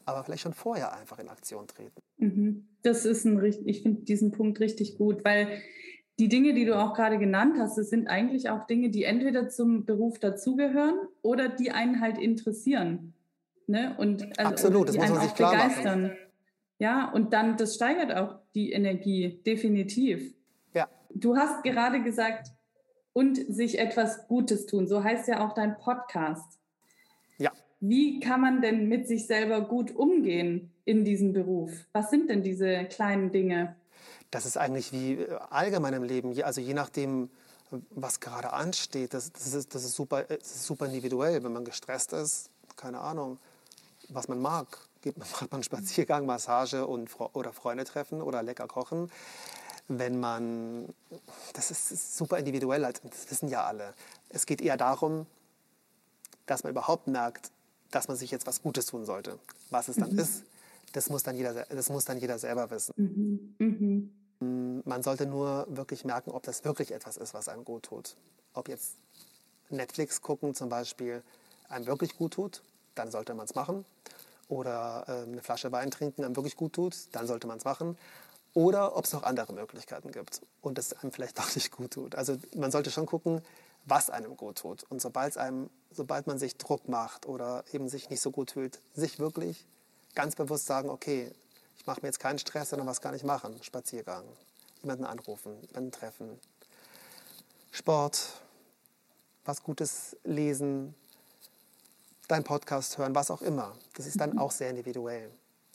aber 0.05 0.25
vielleicht 0.25 0.43
schon 0.43 0.55
vorher 0.55 0.93
einfach 0.95 1.19
in 1.19 1.29
Aktion 1.29 1.67
treten. 1.67 2.01
Mhm. 2.17 2.67
Das 2.83 3.05
ist 3.05 3.25
ein 3.25 3.43
ich 3.45 3.83
finde 3.83 4.03
diesen 4.03 4.33
Punkt 4.33 4.61
richtig 4.61 4.99
gut, 4.99 5.25
weil 5.25 5.63
die 6.19 6.29
Dinge, 6.29 6.53
die 6.53 6.65
du 6.65 6.77
auch 6.77 6.95
gerade 6.95 7.19
genannt 7.19 7.57
hast, 7.59 7.79
das 7.79 7.91
sind 7.91 8.09
eigentlich 8.09 8.51
auch 8.51 8.65
Dinge, 8.65 8.91
die 8.91 9.05
entweder 9.05 9.49
zum 9.49 9.85
Beruf 9.85 10.19
dazugehören 10.19 10.99
oder 11.23 11.49
die 11.49 11.71
einen 11.71 12.01
halt 12.01 12.19
interessieren. 12.19 13.15
Ne? 13.67 13.95
Und, 13.99 14.23
also, 14.39 14.51
Absolut, 14.51 14.89
das 14.89 14.97
muss 14.97 15.11
man 15.11 15.21
sich 15.21 15.35
klar 15.35 15.53
begeistern. 15.53 16.03
machen. 16.03 16.17
Ja, 16.79 17.11
und 17.11 17.33
dann, 17.33 17.57
das 17.57 17.75
steigert 17.75 18.17
auch 18.17 18.39
die 18.55 18.73
Energie, 18.73 19.41
definitiv. 19.45 20.35
Ja. 20.75 20.89
Du 21.11 21.37
hast 21.37 21.63
gerade 21.65 22.03
gesagt, 22.03 22.53
und 23.19 23.53
sich 23.53 23.81
etwas 23.81 24.29
Gutes 24.29 24.67
tun. 24.67 24.87
So 24.87 25.03
heißt 25.03 25.27
ja 25.27 25.45
auch 25.45 25.53
dein 25.53 25.77
Podcast. 25.77 26.61
Ja. 27.39 27.51
Wie 27.81 28.21
kann 28.21 28.41
man 28.41 28.63
denn 28.63 28.89
mit 28.89 29.09
sich 29.09 29.27
selber 29.27 29.63
gut 29.63 29.91
umgehen 29.91 30.73
in 30.85 31.05
diesem 31.05 31.33
Beruf? 31.33 31.73
Was 31.93 32.11
sind 32.11 32.31
denn 32.31 32.45
diese 32.45 32.85
kleinen 32.85 33.33
Dinge? 33.33 33.75
Das 34.31 34.47
ist 34.47 34.57
eigentlich 34.57 34.93
wie 34.93 35.15
äh, 35.15 35.37
allgemein 35.51 35.95
im 35.95 36.05
Leben. 36.05 36.41
Also 36.45 36.61
je 36.61 36.75
nachdem, 36.75 37.29
was 37.91 38.21
gerade 38.21 38.53
ansteht, 38.53 39.15
das, 39.15 39.33
das, 39.33 39.53
ist, 39.53 39.75
das, 39.75 39.85
ist 39.85 39.97
super, 39.97 40.23
das 40.23 40.55
ist 40.55 40.67
super 40.67 40.87
individuell. 40.87 41.43
Wenn 41.43 41.53
man 41.53 41.65
gestresst 41.65 42.13
ist, 42.13 42.51
keine 42.77 43.01
Ahnung, 43.01 43.39
was 44.11 44.29
man 44.29 44.39
mag. 44.39 44.79
Macht 45.17 45.43
man 45.43 45.53
einen 45.53 45.63
Spaziergang, 45.63 46.27
Massage 46.27 46.87
und, 46.87 47.11
oder 47.35 47.53
Freunde 47.53 47.85
treffen 47.85 48.23
oder 48.23 48.43
lecker 48.43 48.67
kochen. 48.67 49.11
Wenn 49.89 50.21
man, 50.21 50.95
das 51.55 51.71
ist 51.71 52.19
super 52.19 52.39
individuell, 52.39 52.83
das 52.83 53.31
wissen 53.31 53.49
ja 53.49 53.65
alle. 53.65 53.95
Es 54.29 54.45
geht 54.45 54.61
eher 54.61 54.77
darum, 54.77 55.27
dass 56.45 56.63
man 56.63 56.73
überhaupt 56.73 57.07
merkt, 57.07 57.51
dass 57.91 58.09
man 58.09 58.17
sich 58.17 58.31
jetzt 58.31 58.47
was 58.47 58.63
Gutes 58.63 58.87
tun 58.87 59.07
sollte. 59.07 59.39
Was 59.71 59.89
es 59.89 59.97
dann 59.97 60.13
mhm. 60.13 60.19
ist, 60.19 60.45
das 60.93 61.09
muss 61.09 61.23
dann, 61.23 61.37
jeder, 61.37 61.55
das 61.55 61.89
muss 61.89 62.05
dann 62.05 62.19
jeder 62.19 62.39
selber 62.39 62.71
wissen. 62.71 62.93
Mhm. 62.97 63.55
Mhm. 63.59 64.13
Mm, 64.41 64.81
man 64.85 65.03
sollte 65.03 65.27
nur 65.27 65.67
wirklich 65.69 66.05
merken, 66.05 66.31
ob 66.31 66.43
das 66.43 66.65
wirklich 66.65 66.93
etwas 66.93 67.17
ist, 67.17 67.35
was 67.35 67.49
einem 67.49 67.65
gut 67.65 67.85
tut. 67.85 68.17
Ob 68.55 68.69
jetzt 68.69 68.97
Netflix 69.71 70.21
gucken 70.23 70.55
zum 70.55 70.69
Beispiel 70.69 71.23
einem 71.69 71.87
wirklich 71.87 72.17
gut 72.17 72.35
tut, 72.35 72.63
dann 72.95 73.11
sollte 73.11 73.35
man 73.35 73.45
es 73.47 73.55
machen. 73.55 73.85
Oder 74.49 75.05
äh, 75.07 75.13
eine 75.23 75.43
Flasche 75.43 75.73
Wein 75.73 75.91
trinken 75.91 76.25
einem 76.25 76.37
wirklich 76.37 76.57
gut 76.57 76.73
tut, 76.73 76.97
dann 77.13 77.27
sollte 77.27 77.47
man 77.47 77.59
es 77.59 77.65
machen. 77.65 77.99
Oder 78.55 78.97
ob 78.97 79.05
es 79.05 79.13
noch 79.13 79.23
andere 79.23 79.53
Möglichkeiten 79.53 80.11
gibt 80.11 80.41
und 80.63 80.79
es 80.79 80.93
einem 80.95 81.13
vielleicht 81.13 81.39
doch 81.39 81.55
nicht 81.55 81.71
gut 81.71 81.93
tut. 81.93 82.15
Also 82.15 82.37
man 82.57 82.71
sollte 82.71 82.91
schon 82.91 83.07
gucken, 83.07 83.43
was 83.85 84.11
einem 84.11 84.37
gut 84.37 84.59
tut. 84.59 84.85
Und 84.85 85.01
sobald, 85.01 85.37
einem, 85.37 85.71
sobald 85.91 86.27
man 86.27 86.39
sich 86.39 86.57
Druck 86.57 86.89
macht 86.89 87.27
oder 87.27 87.65
eben 87.73 87.89
sich 87.89 88.11
nicht 88.11 88.21
so 88.21 88.31
gut 88.31 88.53
fühlt, 88.53 88.81
sich 88.95 89.19
wirklich 89.19 89.67
ganz 90.15 90.35
bewusst 90.35 90.67
sagen, 90.67 90.91
okay, 90.91 91.31
ich 91.77 91.87
mache 91.87 92.01
mir 92.03 92.09
jetzt 92.09 92.21
keinen 92.21 92.39
Stress, 92.39 92.71
sondern 92.71 92.89
was 92.89 93.01
kann 93.01 93.15
ich 93.15 93.23
machen? 93.23 93.57
Spaziergang, 93.63 94.25
jemanden 94.83 95.05
anrufen, 95.05 95.61
jemanden 95.63 95.93
treffen, 95.93 96.39
Sport, 97.71 98.41
was 99.45 99.63
Gutes 99.63 100.17
lesen, 100.25 100.95
deinen 102.29 102.45
Podcast 102.45 102.99
hören, 102.99 103.15
was 103.15 103.31
auch 103.31 103.43
immer. 103.43 103.75
Das 103.97 104.07
ist 104.07 104.21
dann 104.21 104.39
auch 104.39 104.51
sehr 104.51 104.71
individuell. 104.71 105.31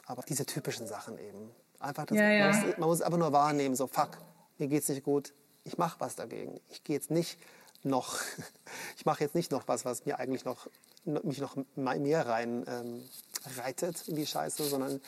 Aber 0.05 0.21
diese 0.23 0.45
typischen 0.45 0.87
Sachen 0.87 1.17
eben. 1.17 1.51
Einfach 1.79 2.05
das, 2.05 2.17
ja, 2.17 2.29
ja. 2.29 2.51
Man, 2.51 2.65
muss, 2.65 2.77
man 2.77 2.89
muss 2.89 3.01
einfach 3.01 3.19
nur 3.19 3.33
wahrnehmen, 3.33 3.75
so 3.75 3.87
fuck, 3.87 4.17
mir 4.57 4.67
geht's 4.67 4.87
nicht 4.87 5.03
gut, 5.03 5.33
ich 5.65 5.77
mache 5.77 5.99
was 5.99 6.15
dagegen. 6.15 6.61
Ich 6.69 6.83
gehe 6.83 6.95
jetzt 6.95 7.11
nicht 7.11 7.37
noch, 7.83 8.19
ich 8.97 9.05
mache 9.05 9.23
jetzt 9.23 9.35
nicht 9.35 9.51
noch 9.51 9.67
was, 9.67 9.83
was 9.83 10.05
mir 10.05 10.19
eigentlich 10.19 10.45
noch, 10.45 10.67
mich 11.05 11.39
noch 11.39 11.57
mehr 11.75 12.25
rein 12.25 12.63
ähm, 12.67 13.09
reitet 13.57 14.07
in 14.07 14.15
die 14.15 14.25
Scheiße, 14.25 14.63
sondern 14.63 15.01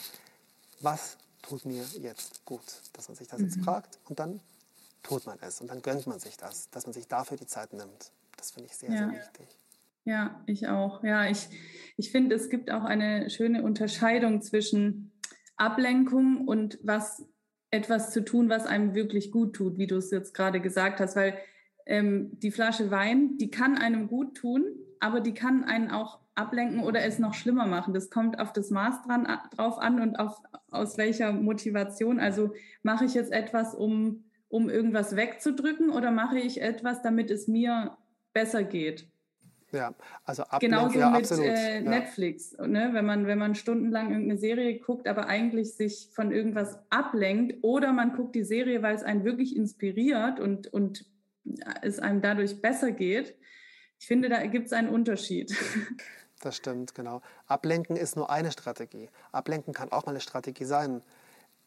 was 0.82 1.18
tut 1.42 1.66
mir 1.66 1.84
jetzt 2.00 2.44
gut? 2.44 2.64
Dass 2.94 3.08
man 3.08 3.16
sich 3.16 3.28
das 3.28 3.40
mhm. 3.40 3.46
jetzt 3.46 3.64
fragt 3.64 4.00
und 4.06 4.20
dann 4.20 4.42
tut 5.04 5.26
man 5.26 5.38
es 5.42 5.62
und 5.62 5.68
dann 5.68 5.82
gönnt 5.82 6.08
man 6.08 6.20
sich 6.20 6.36
das, 6.36 6.70
dass 6.72 6.86
man 6.86 6.94
sich 6.94 7.08
dafür 7.08 7.38
die 7.38 7.48
Zeit 7.48 7.72
nimmt. 7.74 8.12
Das 8.36 8.52
finde 8.52 8.70
ich 8.70 8.76
sehr, 8.76 8.92
ja. 8.92 8.98
sehr 8.98 9.12
wichtig. 9.12 9.48
Ja, 10.06 10.44
ich 10.46 10.68
auch. 10.68 11.04
Ja, 11.04 11.28
ich, 11.28 11.48
ich 11.98 12.12
finde, 12.12 12.36
es 12.36 12.50
gibt 12.50 12.72
auch 12.72 12.84
eine 12.84 13.30
schöne 13.30 13.64
Unterscheidung 13.64 14.42
zwischen 14.42 15.12
Ablenkung 15.58 16.48
und 16.48 16.80
was 16.84 17.26
etwas 17.72 18.12
zu 18.12 18.24
tun, 18.24 18.48
was 18.48 18.68
einem 18.68 18.94
wirklich 18.94 19.32
gut 19.32 19.56
tut, 19.56 19.78
wie 19.78 19.88
du 19.88 19.98
es 19.98 20.12
jetzt 20.12 20.34
gerade 20.34 20.62
gesagt 20.62 21.00
hast, 21.00 21.16
weil 21.16 21.38
ähm, 21.88 22.40
die 22.40 22.52
Flasche 22.52 22.92
Wein, 22.92 23.38
die 23.38 23.50
kann 23.50 23.78
einem 23.78 24.08
gut 24.08 24.38
tun, 24.38 24.64
aber 25.00 25.22
die 25.22 25.34
kann 25.34 25.64
einen 25.64 25.90
auch 25.90 26.20
ablenken 26.36 26.82
oder 26.82 27.04
es 27.04 27.18
noch 27.18 27.34
schlimmer 27.34 27.66
machen. 27.66 27.94
Das 27.94 28.10
kommt 28.10 28.40
auf 28.40 28.54
das 28.54 28.70
Maß 28.70 29.04
dran, 29.04 29.28
drauf 29.56 29.80
an 29.80 30.02
und 30.02 30.18
auf, 30.18 30.40
aus 30.70 30.98
welcher 30.98 31.32
Motivation. 31.32 32.20
Also 32.20 32.54
mache 32.84 33.06
ich 33.06 33.14
jetzt 33.16 33.32
etwas, 33.32 33.74
um, 33.74 34.26
um 34.50 34.70
irgendwas 34.70 35.16
wegzudrücken 35.16 35.90
oder 35.90 36.12
mache 36.12 36.40
ich 36.40 36.62
etwas, 36.62 37.02
damit 37.02 37.32
es 37.32 37.48
mir 37.48 37.98
besser 38.34 38.64
geht? 38.64 39.08
Ja, 39.72 39.94
also 40.24 40.44
Ablenkung, 40.44 40.92
Genauso 40.94 41.00
ja, 41.00 41.10
mit 41.10 41.32
äh, 41.32 41.82
Netflix, 41.82 42.56
ne? 42.58 42.90
wenn, 42.94 43.06
man, 43.06 43.28
wenn 43.28 43.40
man 43.40 43.56
stundenlang 43.56 44.12
irgendeine 44.12 44.40
Serie 44.40 44.80
guckt, 44.80 45.08
aber 45.08 45.28
eigentlich 45.28 45.74
sich 45.74 46.10
von 46.14 46.32
irgendwas 46.32 46.80
ablenkt 46.90 47.58
oder 47.64 47.92
man 47.92 48.16
guckt 48.16 48.36
die 48.36 48.44
Serie, 48.44 48.84
weil 48.84 48.96
es 48.96 49.04
einen 49.04 49.26
wirklich 49.26 49.56
inspiriert 49.56 50.40
und, 50.40 50.68
und 50.68 51.06
es 51.82 52.00
einem 52.00 52.22
dadurch 52.22 52.62
besser 52.62 52.92
geht. 52.92 53.36
Ich 54.00 54.08
finde, 54.08 54.30
da 54.30 54.46
gibt 54.46 54.68
es 54.68 54.74
einen 54.74 54.90
Unterschied. 54.90 55.56
Das 56.42 56.58
stimmt, 56.58 56.94
genau. 56.94 57.22
Ablenken 57.48 57.96
ist 57.96 58.18
nur 58.18 58.30
eine 58.30 58.52
Strategie. 58.52 59.10
Ablenken 59.32 59.74
kann 59.74 59.92
auch 59.92 60.06
mal 60.06 60.12
eine 60.12 60.20
Strategie 60.20 60.66
sein, 60.66 61.02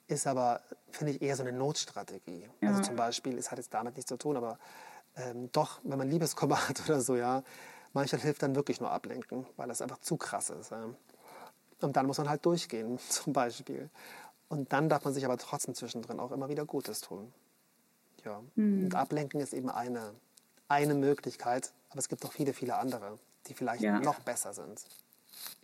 ist 0.09 0.27
aber, 0.27 0.61
finde 0.91 1.15
ich, 1.15 1.23
eher 1.23 1.37
so 1.37 1.43
eine 1.43 1.53
Notstrategie. 1.53 2.45
Also 2.45 2.57
ja. 2.61 2.69
Also 2.69 2.83
zum 2.83 2.97
Beispiel, 2.97 3.39
es 3.39 3.51
hat 3.51 3.59
jetzt 3.59 3.73
damit 3.73 3.97
nichts 3.97 4.09
zu 4.09 4.19
tun, 4.19 4.37
aber 4.37 4.59
ähm, 5.17 5.51
doch, 5.53 5.81
wenn 5.85 5.99
man 5.99 6.09
Liebeskummer 6.09 6.57
hat 6.69 6.81
oder 6.85 7.01
so, 7.01 7.17
ja, 7.17 7.43
manchmal 7.93 8.21
hilft 8.23 8.43
dann 8.43 8.55
wirklich 8.55 8.81
nur 8.81 8.91
ablenken, 8.91 9.47
weil 9.57 9.69
das 9.69 9.83
einfach 9.83 9.99
zu 9.99 10.17
krass 10.17 10.51
ist. 10.51 10.73
Und 11.81 11.97
dann 11.97 12.07
muss 12.07 12.19
man 12.19 12.29
halt 12.29 12.45
durchgehen, 12.45 12.99
zum 13.09 13.33
Beispiel. 13.33 13.91
Und 14.49 14.73
dann 14.73 14.89
darf 14.89 15.05
man 15.05 15.13
sich 15.13 15.25
aber 15.25 15.37
trotzdem 15.37 15.75
zwischendrin 15.75 16.21
auch 16.21 16.33
immer 16.33 16.49
wieder 16.49 16.65
Gutes 16.65 17.01
tun. 17.01 17.33
Ja. 18.25 18.43
Mhm. 18.55 18.85
Und 18.85 18.95
ablenken 18.95 19.41
ist 19.41 19.53
eben 19.53 19.71
eine, 19.71 20.15
eine 20.69 20.95
Möglichkeit, 20.95 21.73
aber 21.91 21.99
es 21.99 22.09
gibt 22.09 22.25
noch 22.25 22.33
viele, 22.33 22.53
viele 22.53 22.77
andere 22.77 23.19
die 23.49 23.55
vielleicht 23.55 23.83
ja. 23.83 24.01
noch 24.01 24.21
besser 24.21 24.53
sind. 24.53 24.85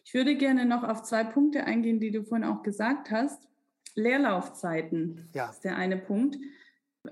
Ich 0.05 0.15
würde 0.15 0.37
gerne 0.37 0.65
noch 0.67 0.85
auf 0.85 1.03
zwei 1.03 1.25
Punkte 1.25 1.65
eingehen, 1.65 2.01
die 2.01 2.11
du 2.11 2.23
vorhin 2.23 2.47
auch 2.47 2.63
gesagt 2.63 3.11
hast. 3.11 3.49
Leerlaufzeiten 3.95 5.29
ja. 5.35 5.51
ist 5.51 5.65
der 5.65 5.77
eine 5.77 5.97
Punkt. 5.97 6.37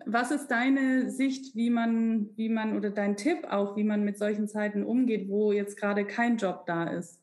Was 0.07 0.31
ist 0.31 0.51
deine 0.51 1.11
Sicht, 1.11 1.55
wie 1.55 1.69
man, 1.69 2.31
wie 2.37 2.49
man 2.49 2.77
oder 2.77 2.91
dein 2.91 3.17
Tipp 3.17 3.45
auch, 3.51 3.77
wie 3.77 3.85
man 3.85 4.05
mit 4.05 4.19
solchen 4.19 4.49
Zeiten 4.49 4.85
umgeht, 4.85 5.29
wo 5.29 5.53
jetzt 5.53 5.77
gerade 5.77 6.07
kein 6.07 6.39
Job 6.39 6.65
da 6.67 6.85
ist? 6.85 7.21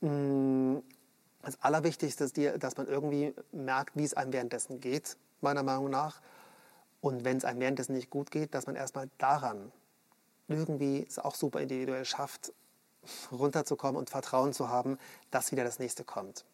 Mm, 0.00 0.76
das 1.42 1.60
Allerwichtigste 1.62 2.24
ist, 2.24 2.38
dass 2.62 2.76
man 2.76 2.86
irgendwie 2.86 3.34
merkt, 3.50 3.96
wie 3.96 4.04
es 4.04 4.14
einem 4.14 4.32
währenddessen 4.32 4.80
geht, 4.80 5.16
meiner 5.40 5.64
Meinung 5.64 5.90
nach. 5.90 6.20
Und 7.00 7.24
wenn 7.24 7.36
es 7.36 7.44
einem 7.44 7.60
währenddessen 7.60 7.94
nicht 7.94 8.10
gut 8.10 8.30
geht, 8.30 8.54
dass 8.54 8.66
man 8.66 8.76
erstmal 8.76 9.08
daran 9.18 9.72
irgendwie 10.48 11.04
es 11.08 11.18
auch 11.18 11.34
super 11.34 11.60
individuell 11.60 12.04
schafft, 12.04 12.52
runterzukommen 13.32 13.96
und 13.96 14.10
Vertrauen 14.10 14.52
zu 14.52 14.68
haben, 14.68 14.98
dass 15.30 15.52
wieder 15.52 15.64
das 15.64 15.78
nächste 15.78 16.04
kommt. 16.04 16.44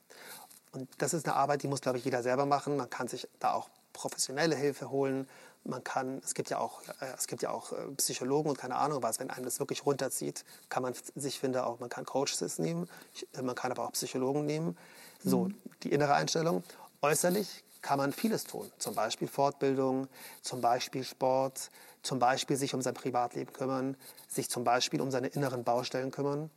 Und 0.73 0.89
das 0.99 1.13
ist 1.15 1.27
eine 1.27 1.37
Arbeit, 1.37 1.63
die 1.63 1.69
muss, 1.69 1.81
glaube 1.81 1.99
ich, 1.99 2.05
jeder 2.05 2.23
selber 2.23 2.47
machen. 2.47 2.77
Man 2.77 2.89
kann 2.89 3.09
sich 3.09 3.29
da 3.39 3.53
auch 3.53 3.69
professionelle 3.93 4.57
Hilfe 4.57 4.91
holen. 4.91 5.29
Man 5.65 5.85
kann, 5.85 6.21
es 6.25 6.35
gibt 6.35 6.51
ja 6.51 6.59
auch, 6.59 6.83
äh, 7.01 7.13
es 7.17 7.27
gibt 7.27 7.43
ja 7.43 7.51
auch 7.51 7.73
äh, 7.73 7.87
Psychologen 7.97 8.51
und 8.51 8.59
keine 8.59 8.77
Ahnung 8.77 9.03
was. 9.03 9.21
Wenn 9.21 9.31
einem 9.31 9.45
das 9.45 9.61
wirklich 9.61 9.87
runterzieht, 9.87 10.45
kann 10.69 10.83
man 10.83 10.95
sich, 11.15 11.39
finde 11.39 11.65
auch, 11.67 11.79
man 11.79 11.89
kann 11.89 12.05
Coaches 12.05 12.59
nehmen, 12.59 12.89
äh, 13.35 13.43
man 13.43 13.55
kann 13.55 13.71
aber 13.71 13.85
auch 13.85 13.93
Psychologen 13.93 14.45
nehmen. 14.45 14.77
So, 15.25 15.45
mhm. 15.45 15.55
die 15.83 15.93
innere 15.93 16.15
Einstellung. 16.15 16.65
Äußerlich 17.01 17.65
kann 17.81 17.99
man 17.99 18.13
vieles 18.13 18.45
tun. 18.45 18.71
Zum 18.79 18.95
Beispiel 18.95 19.29
Fortbildung, 19.29 20.09
zum 20.41 20.61
Beispiel 20.61 21.05
Sport, 21.05 21.71
zum 22.03 22.19
Beispiel 22.19 22.57
sich 22.57 22.75
um 22.75 22.83
sein 22.83 22.95
Privatleben 22.95 23.53
kümmern, 23.53 23.97
sich 24.29 24.49
zum 24.49 24.65
Beispiel 24.65 25.01
um 25.01 25.11
seine 25.11 25.29
inneren 25.29 25.65
Baustellen 25.65 26.11
kümmern. 26.11 26.51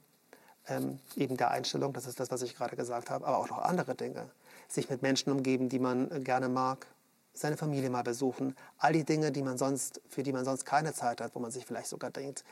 Ähm, 0.68 1.00
eben 1.16 1.38
der 1.38 1.52
Einstellung, 1.52 1.94
das 1.94 2.08
ist 2.08 2.20
das, 2.20 2.32
was 2.32 2.42
ich 2.42 2.56
gerade 2.56 2.76
gesagt 2.76 3.10
habe, 3.10 3.26
aber 3.28 3.38
auch 3.38 3.50
noch 3.50 3.60
andere 3.60 3.94
Dinge. 3.94 4.30
Sich 4.68 4.90
mit 4.90 5.04
Menschen 5.04 5.32
umgeben, 5.32 5.70
die 5.70 5.78
man 5.78 6.24
gerne 6.24 6.50
mag, 6.50 6.88
seine 7.36 7.58
Familie 7.58 7.90
mal 7.90 8.04
besuchen, 8.04 8.56
all 8.78 8.94
die 8.94 9.04
Dinge, 9.04 9.32
die 9.32 9.42
man 9.42 9.58
sonst, 9.58 10.02
für 10.10 10.24
die 10.24 10.34
man 10.34 10.46
sonst 10.46 10.66
keine 10.66 10.94
Zeit 10.94 11.22
hat, 11.22 11.36
wo 11.36 11.40
man 11.40 11.52
sich 11.52 11.66
vielleicht 11.66 11.88
sogar 11.88 12.10
denkt, 12.10 12.44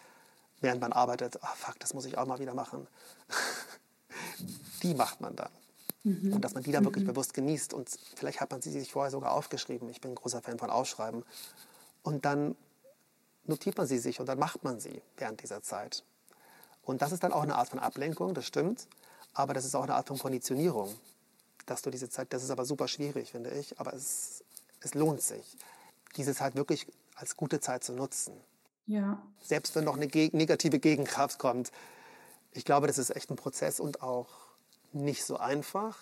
während 0.61 0.81
man 0.81 0.93
arbeitet, 0.93 1.39
ach 1.41 1.55
fuck, 1.55 1.79
das 1.79 1.93
muss 1.93 2.05
ich 2.05 2.17
auch 2.17 2.25
mal 2.25 2.39
wieder 2.39 2.53
machen. 2.53 2.87
die 4.83 4.93
macht 4.93 5.21
man 5.21 5.35
dann. 5.35 5.51
Mhm. 6.03 6.33
Und 6.33 6.41
dass 6.41 6.53
man 6.53 6.63
die 6.63 6.71
dann 6.71 6.83
wirklich 6.83 7.05
mhm. 7.05 7.09
bewusst 7.09 7.33
genießt. 7.33 7.73
Und 7.73 7.89
vielleicht 8.15 8.41
hat 8.41 8.51
man 8.51 8.61
sie 8.61 8.71
sich 8.71 8.91
vorher 8.91 9.11
sogar 9.11 9.31
aufgeschrieben. 9.31 9.89
Ich 9.89 10.01
bin 10.01 10.11
ein 10.11 10.15
großer 10.15 10.41
Fan 10.41 10.59
von 10.59 10.69
Aufschreiben. 10.69 11.23
Und 12.01 12.25
dann 12.25 12.55
notiert 13.45 13.77
man 13.77 13.87
sie 13.87 13.97
sich 13.97 14.19
und 14.19 14.27
dann 14.27 14.39
macht 14.39 14.63
man 14.63 14.79
sie 14.79 15.01
während 15.17 15.41
dieser 15.41 15.61
Zeit. 15.61 16.03
Und 16.83 17.01
das 17.01 17.11
ist 17.11 17.23
dann 17.23 17.31
auch 17.31 17.43
eine 17.43 17.55
Art 17.55 17.69
von 17.69 17.79
Ablenkung, 17.79 18.33
das 18.33 18.45
stimmt. 18.45 18.87
Aber 19.33 19.53
das 19.53 19.65
ist 19.65 19.75
auch 19.75 19.83
eine 19.83 19.95
Art 19.95 20.07
von 20.07 20.19
Konditionierung, 20.19 20.93
dass 21.65 21.81
du 21.81 21.89
diese 21.89 22.09
Zeit, 22.09 22.33
das 22.33 22.43
ist 22.43 22.51
aber 22.51 22.65
super 22.65 22.87
schwierig, 22.87 23.31
finde 23.31 23.51
ich. 23.51 23.79
Aber 23.79 23.93
es, 23.93 24.43
es 24.83 24.93
lohnt 24.93 25.21
sich, 25.21 25.57
diese 26.15 26.35
Zeit 26.35 26.55
wirklich 26.55 26.87
als 27.15 27.37
gute 27.37 27.59
Zeit 27.59 27.83
zu 27.83 27.93
nutzen. 27.93 28.33
Ja. 28.85 29.21
Selbst 29.41 29.75
wenn 29.75 29.85
noch 29.85 29.95
eine 29.95 30.07
negative 30.07 30.79
Gegenkraft 30.79 31.39
kommt. 31.39 31.71
Ich 32.51 32.65
glaube, 32.65 32.87
das 32.87 32.97
ist 32.97 33.15
echt 33.15 33.29
ein 33.29 33.37
Prozess 33.37 33.79
und 33.79 34.03
auch 34.03 34.29
nicht 34.91 35.23
so 35.23 35.37
einfach, 35.37 35.97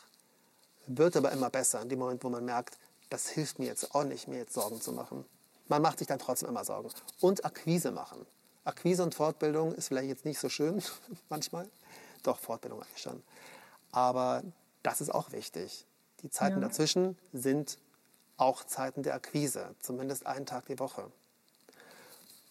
wird 0.87 1.15
aber 1.15 1.31
immer 1.31 1.49
besser 1.49 1.81
in 1.81 1.89
dem 1.89 1.99
Moment, 1.99 2.23
wo 2.23 2.29
man 2.29 2.43
merkt, 2.43 2.77
das 3.09 3.29
hilft 3.29 3.59
mir 3.59 3.65
jetzt 3.65 3.93
auch 3.93 4.03
nicht, 4.03 4.27
mir 4.27 4.37
jetzt 4.37 4.53
Sorgen 4.53 4.81
zu 4.81 4.91
machen. 4.91 5.25
Man 5.67 5.81
macht 5.81 5.99
sich 5.99 6.07
dann 6.07 6.19
trotzdem 6.19 6.49
immer 6.49 6.65
Sorgen. 6.65 6.89
Und 7.19 7.45
Akquise 7.45 7.91
machen. 7.91 8.25
Akquise 8.63 9.03
und 9.03 9.15
Fortbildung 9.15 9.73
ist 9.73 9.87
vielleicht 9.87 10.09
jetzt 10.09 10.25
nicht 10.25 10.39
so 10.39 10.49
schön 10.49 10.81
manchmal. 11.29 11.69
Doch, 12.23 12.39
Fortbildung 12.39 12.81
eigentlich 12.81 13.01
schon. 13.01 13.21
Aber 13.91 14.43
das 14.83 15.01
ist 15.01 15.13
auch 15.13 15.31
wichtig. 15.31 15.85
Die 16.23 16.29
Zeiten 16.29 16.61
ja. 16.61 16.67
dazwischen 16.67 17.17
sind 17.33 17.77
auch 18.41 18.63
Zeiten 18.63 19.03
der 19.03 19.13
Akquise, 19.13 19.75
zumindest 19.79 20.25
einen 20.25 20.47
Tag 20.47 20.65
die 20.65 20.79
Woche. 20.79 21.03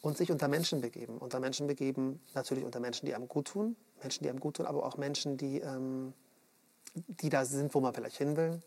Und 0.03 0.17
sich 0.17 0.31
unter 0.31 0.49
Menschen 0.49 0.81
begeben. 0.81 1.19
Unter 1.19 1.41
Menschen 1.41 1.67
begeben, 1.67 2.21
natürlich 2.33 2.65
unter 2.65 2.81
Menschen, 2.81 3.07
die 3.07 3.15
einem 3.15 3.29
gut 3.29 3.49
tun, 3.49 3.77
Menschen, 4.01 4.23
die 4.23 4.31
einem 4.31 4.41
gut 4.41 4.57
tun, 4.57 4.67
aber 4.67 4.87
auch 4.87 4.97
Menschen, 4.97 5.37
die, 5.37 5.59
ähm, 5.59 6.15
die 6.95 7.29
da 7.29 7.45
sind, 7.45 7.75
wo 7.75 7.81
man 7.81 7.93
vielleicht 7.93 8.17
hin 8.17 8.37
will. 8.37 8.63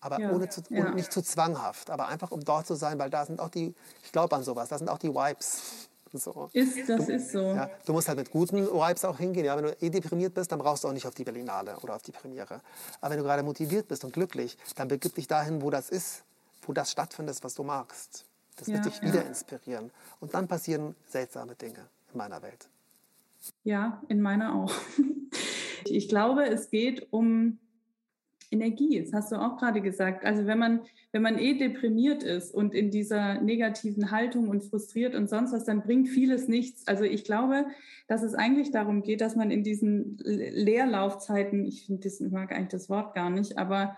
Aber 0.00 0.20
ja, 0.20 0.32
ohne 0.32 0.48
zu, 0.48 0.60
ja. 0.68 0.90
nicht 0.90 1.12
zu 1.12 1.22
zwanghaft, 1.22 1.88
aber 1.88 2.08
einfach 2.08 2.30
um 2.30 2.44
dort 2.44 2.66
zu 2.66 2.74
sein, 2.74 2.98
weil 2.98 3.10
da 3.10 3.24
sind 3.24 3.40
auch 3.40 3.48
die, 3.48 3.74
ich 4.04 4.12
glaube 4.12 4.36
an 4.36 4.42
sowas, 4.42 4.68
da 4.68 4.76
sind 4.76 4.90
auch 4.90 4.98
die 4.98 5.08
Vibes. 5.08 5.88
So. 6.12 6.50
Ist, 6.52 6.88
das 6.88 7.06
du, 7.06 7.12
ist 7.12 7.32
so. 7.32 7.42
Ja, 7.42 7.70
du 7.84 7.92
musst 7.92 8.08
halt 8.08 8.18
mit 8.18 8.30
guten 8.30 8.66
Vibes 8.66 9.04
auch 9.04 9.18
hingehen. 9.18 9.44
Ja, 9.44 9.56
wenn 9.56 9.64
du 9.64 9.76
eh 9.80 9.90
deprimiert 9.90 10.34
bist, 10.34 10.50
dann 10.50 10.58
brauchst 10.58 10.84
du 10.84 10.88
auch 10.88 10.92
nicht 10.92 11.06
auf 11.06 11.14
die 11.14 11.24
Berlinale 11.24 11.76
oder 11.80 11.94
auf 11.96 12.02
die 12.02 12.12
Premiere. 12.12 12.60
Aber 13.00 13.10
wenn 13.10 13.18
du 13.18 13.24
gerade 13.24 13.42
motiviert 13.42 13.88
bist 13.88 14.04
und 14.04 14.12
glücklich, 14.12 14.56
dann 14.76 14.88
begib 14.88 15.14
dich 15.14 15.26
dahin, 15.26 15.62
wo 15.62 15.70
das 15.70 15.90
ist, 15.90 16.24
wo 16.66 16.72
das 16.72 16.90
stattfindet, 16.90 17.38
was 17.42 17.54
du 17.54 17.62
magst. 17.62 18.26
Das 18.56 18.68
wird 18.68 18.86
dich 18.86 19.02
wieder 19.02 19.24
inspirieren. 19.26 19.90
Und 20.20 20.34
dann 20.34 20.48
passieren 20.48 20.94
seltsame 21.06 21.54
Dinge 21.54 21.88
in 22.12 22.18
meiner 22.18 22.42
Welt. 22.42 22.68
Ja, 23.64 24.02
in 24.08 24.20
meiner 24.20 24.54
auch. 24.54 24.72
Ich 25.88 26.08
glaube, 26.08 26.44
es 26.44 26.70
geht 26.70 27.12
um 27.12 27.60
Energie, 28.50 29.00
das 29.00 29.12
hast 29.12 29.32
du 29.32 29.36
auch 29.36 29.56
gerade 29.56 29.80
gesagt. 29.80 30.24
Also 30.24 30.46
wenn 30.46 30.58
man, 30.58 30.80
wenn 31.12 31.22
man 31.22 31.38
eh 31.38 31.54
deprimiert 31.54 32.22
ist 32.22 32.54
und 32.54 32.74
in 32.74 32.90
dieser 32.90 33.40
negativen 33.40 34.10
Haltung 34.10 34.48
und 34.48 34.64
frustriert 34.64 35.14
und 35.14 35.28
sonst 35.28 35.52
was, 35.52 35.64
dann 35.64 35.82
bringt 35.82 36.08
vieles 36.08 36.48
nichts. 36.48 36.86
Also 36.86 37.04
ich 37.04 37.24
glaube, 37.24 37.66
dass 38.08 38.22
es 38.22 38.34
eigentlich 38.34 38.70
darum 38.70 39.02
geht, 39.02 39.20
dass 39.20 39.36
man 39.36 39.50
in 39.50 39.64
diesen 39.64 40.18
Leerlaufzeiten, 40.24 41.64
ich 41.64 41.86
finde, 41.86 42.02
das 42.02 42.20
mag 42.20 42.52
eigentlich 42.52 42.68
das 42.68 42.88
Wort 42.88 43.14
gar 43.14 43.30
nicht, 43.30 43.58
aber 43.58 43.96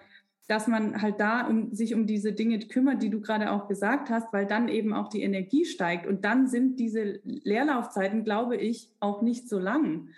dass 0.48 0.66
man 0.66 1.00
halt 1.02 1.20
da 1.20 1.46
um, 1.46 1.72
sich 1.74 1.94
um 1.94 2.06
diese 2.06 2.32
Dinge 2.32 2.58
kümmert, 2.58 3.02
die 3.02 3.10
du 3.10 3.20
gerade 3.20 3.52
auch 3.52 3.68
gesagt 3.68 4.08
hast, 4.08 4.32
weil 4.32 4.46
dann 4.46 4.68
eben 4.68 4.94
auch 4.94 5.08
die 5.08 5.22
Energie 5.22 5.66
steigt. 5.66 6.06
Und 6.06 6.24
dann 6.24 6.48
sind 6.48 6.80
diese 6.80 7.20
Leerlaufzeiten, 7.22 8.24
glaube 8.24 8.56
ich, 8.56 8.90
auch 8.98 9.20
nicht 9.20 9.46
so 9.48 9.58
lang. 9.58 10.08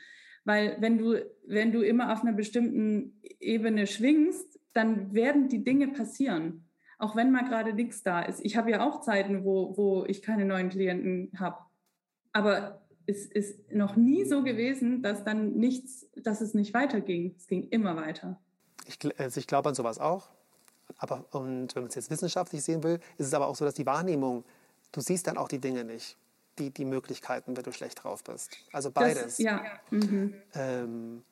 Weil 0.45 0.77
wenn 0.81 0.99
du, 0.99 1.17
wenn 1.47 1.73
du 1.73 1.83
immer 1.83 2.13
auf 2.13 2.23
einer 2.23 2.33
bestimmten 2.33 3.21
Ebene 3.41 3.89
schwingst, 3.89 4.61
dann 4.73 5.13
werden 5.13 5.49
die 5.49 5.65
Dinge 5.65 5.89
passieren. 5.89 6.65
Auch 6.99 7.17
wenn 7.17 7.33
mal 7.33 7.45
gerade 7.45 7.75
nichts 7.75 8.05
da 8.05 8.23
ist. 8.23 8.45
Ich 8.45 8.57
habe 8.57 8.71
ja 8.71 8.87
auch 8.87 9.01
Zeiten, 9.01 9.45
wo, 9.45 9.77
wo 9.77 10.05
ich 10.07 10.23
keine 10.23 10.45
neuen 10.45 10.69
Klienten 10.69 11.33
habe. 11.41 11.59
Aber 12.33 12.87
es 13.07 13.27
ist 13.27 13.73
noch 13.73 13.97
nie 13.97 14.25
so 14.25 14.45
gewesen, 14.45 15.03
dass 15.03 15.25
dann 15.25 15.55
nichts, 15.55 16.09
dass 16.15 16.41
es 16.41 16.55
nicht 16.55 16.73
weiterging. 16.73 17.35
Es 17.37 17.49
ging 17.49 17.69
immer 17.71 17.97
weiter. 17.97 18.41
Ich, 18.87 18.99
also 19.19 19.39
ich 19.39 19.47
glaube 19.47 19.69
an 19.69 19.75
sowas 19.75 19.99
auch. 19.99 20.29
Aber, 20.99 21.25
und 21.31 21.75
wenn 21.75 21.83
man 21.85 21.89
es 21.89 21.95
jetzt 21.95 22.11
wissenschaftlich 22.11 22.63
sehen 22.63 22.83
will, 22.83 23.01
ist 23.17 23.27
es 23.27 23.35
aber 23.35 23.47
auch 23.47 23.57
so, 23.57 23.65
dass 23.65 23.75
die 23.75 23.87
Wahrnehmung, 23.87 24.45
du 24.93 25.01
siehst 25.01 25.27
dann 25.27 25.39
auch 25.39 25.49
die 25.49 25.61
Dinge 25.61 25.85
nicht 25.85 26.17
die, 26.61 26.71
die 26.71 26.85
Möglichkeiten, 26.85 27.57
wenn 27.57 27.65
du 27.65 27.73
schlecht 27.73 28.05
drauf 28.05 28.23
bist. 28.23 28.57
Also 28.73 28.91
beides. 28.91 29.23
Das, 29.23 29.39
ja. 29.39 29.63
Mhm. 29.91 30.35
Ähm, 30.55 31.23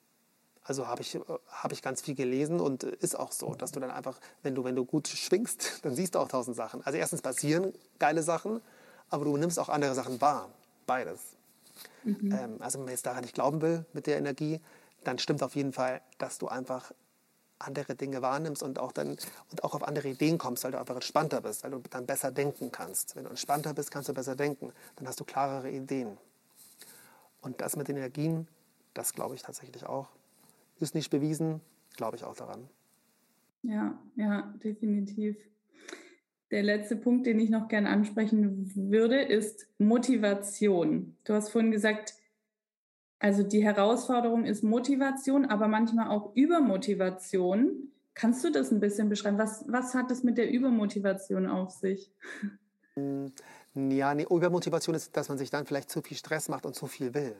also 0.64 0.86
habe 0.86 1.02
ich, 1.02 1.18
hab 1.48 1.72
ich 1.72 1.82
ganz 1.82 2.02
viel 2.02 2.14
gelesen 2.14 2.60
und 2.60 2.82
ist 2.82 3.18
auch 3.18 3.32
so, 3.32 3.54
dass 3.54 3.72
du 3.72 3.80
dann 3.80 3.90
einfach, 3.90 4.18
wenn 4.42 4.54
du, 4.54 4.64
wenn 4.64 4.76
du 4.76 4.84
gut 4.84 5.08
schwingst, 5.08 5.80
dann 5.82 5.94
siehst 5.94 6.14
du 6.14 6.18
auch 6.18 6.28
tausend 6.28 6.56
Sachen. 6.56 6.84
Also 6.84 6.98
erstens 6.98 7.22
passieren 7.22 7.72
geile 7.98 8.22
Sachen, 8.22 8.60
aber 9.10 9.24
du 9.24 9.36
nimmst 9.36 9.58
auch 9.58 9.68
andere 9.68 9.94
Sachen 9.94 10.20
wahr. 10.20 10.50
Beides. 10.86 11.20
Mhm. 12.04 12.32
Ähm, 12.32 12.56
also 12.60 12.78
wenn 12.78 12.86
man 12.86 12.92
jetzt 12.92 13.06
daran 13.06 13.22
nicht 13.22 13.34
glauben 13.34 13.62
will 13.62 13.84
mit 13.92 14.06
der 14.06 14.18
Energie, 14.18 14.60
dann 15.04 15.18
stimmt 15.18 15.42
auf 15.42 15.54
jeden 15.54 15.72
Fall, 15.72 16.00
dass 16.18 16.38
du 16.38 16.48
einfach 16.48 16.92
andere 17.58 17.94
Dinge 17.94 18.22
wahrnimmst 18.22 18.62
und 18.62 18.78
auch, 18.78 18.92
dann, 18.92 19.16
und 19.50 19.64
auch 19.64 19.74
auf 19.74 19.82
andere 19.82 20.08
Ideen 20.08 20.38
kommst, 20.38 20.64
weil 20.64 20.72
du 20.72 20.78
einfach 20.78 20.94
entspannter 20.94 21.40
bist, 21.40 21.64
weil 21.64 21.70
du 21.72 21.82
dann 21.90 22.06
besser 22.06 22.30
denken 22.30 22.70
kannst. 22.70 23.16
Wenn 23.16 23.24
du 23.24 23.30
entspannter 23.30 23.74
bist, 23.74 23.90
kannst 23.90 24.08
du 24.08 24.14
besser 24.14 24.36
denken. 24.36 24.72
Dann 24.96 25.06
hast 25.06 25.20
du 25.20 25.24
klarere 25.24 25.70
Ideen. 25.70 26.16
Und 27.40 27.60
das 27.60 27.76
mit 27.76 27.88
den 27.88 27.96
Energien, 27.96 28.48
das 28.94 29.12
glaube 29.12 29.34
ich 29.34 29.42
tatsächlich 29.42 29.86
auch. 29.86 30.08
Ist 30.80 30.94
nicht 30.94 31.10
bewiesen, 31.10 31.60
glaube 31.96 32.16
ich 32.16 32.24
auch 32.24 32.36
daran. 32.36 32.68
Ja, 33.62 33.98
ja, 34.16 34.54
definitiv. 34.62 35.36
Der 36.50 36.62
letzte 36.62 36.96
Punkt, 36.96 37.26
den 37.26 37.38
ich 37.40 37.50
noch 37.50 37.68
gerne 37.68 37.90
ansprechen 37.90 38.72
würde, 38.74 39.20
ist 39.20 39.66
Motivation. 39.78 41.16
Du 41.24 41.34
hast 41.34 41.50
vorhin 41.50 41.70
gesagt, 41.70 42.14
also 43.18 43.42
die 43.42 43.64
Herausforderung 43.64 44.44
ist 44.44 44.62
Motivation, 44.62 45.46
aber 45.46 45.68
manchmal 45.68 46.08
auch 46.08 46.34
Übermotivation. 46.34 47.92
Kannst 48.14 48.44
du 48.44 48.50
das 48.50 48.70
ein 48.70 48.80
bisschen 48.80 49.08
beschreiben? 49.08 49.38
Was, 49.38 49.64
was 49.68 49.94
hat 49.94 50.10
es 50.10 50.22
mit 50.22 50.38
der 50.38 50.50
Übermotivation 50.50 51.46
auf 51.46 51.70
sich? 51.70 52.12
Hm, 52.94 53.32
ja, 53.74 54.14
nee, 54.14 54.26
Übermotivation 54.28 54.94
ist, 54.94 55.16
dass 55.16 55.28
man 55.28 55.38
sich 55.38 55.50
dann 55.50 55.66
vielleicht 55.66 55.90
zu 55.90 56.02
viel 56.02 56.16
Stress 56.16 56.48
macht 56.48 56.66
und 56.66 56.74
zu 56.74 56.86
viel 56.86 57.14
will. 57.14 57.36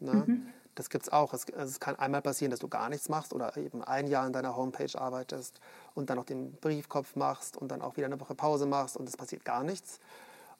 Ne? 0.00 0.24
Mhm. 0.26 0.46
Das 0.74 0.88
gibt 0.88 1.04
es 1.04 1.12
auch. 1.12 1.34
Es, 1.34 1.44
es, 1.48 1.80
kann 1.80 1.96
einmal 1.96 2.22
passieren, 2.22 2.50
dass 2.50 2.60
du 2.60 2.68
gar 2.68 2.88
nichts 2.88 3.08
machst 3.08 3.34
oder 3.34 3.56
eben 3.56 3.82
ein 3.84 4.06
Jahr 4.06 4.24
an 4.24 4.32
deiner 4.32 4.56
Homepage 4.56 4.98
arbeitest 4.98 5.60
und 5.94 6.08
dann 6.08 6.16
noch 6.16 6.24
den 6.24 6.52
Briefkopf 6.52 7.14
machst 7.14 7.56
und 7.56 7.70
dann 7.70 7.82
auch 7.82 7.96
wieder 7.96 8.06
eine 8.06 8.20
Woche 8.20 8.34
Pause 8.34 8.66
machst 8.66 8.96
und 8.96 9.08
es 9.08 9.16
passiert 9.16 9.44
gar 9.44 9.64
nichts. 9.64 10.00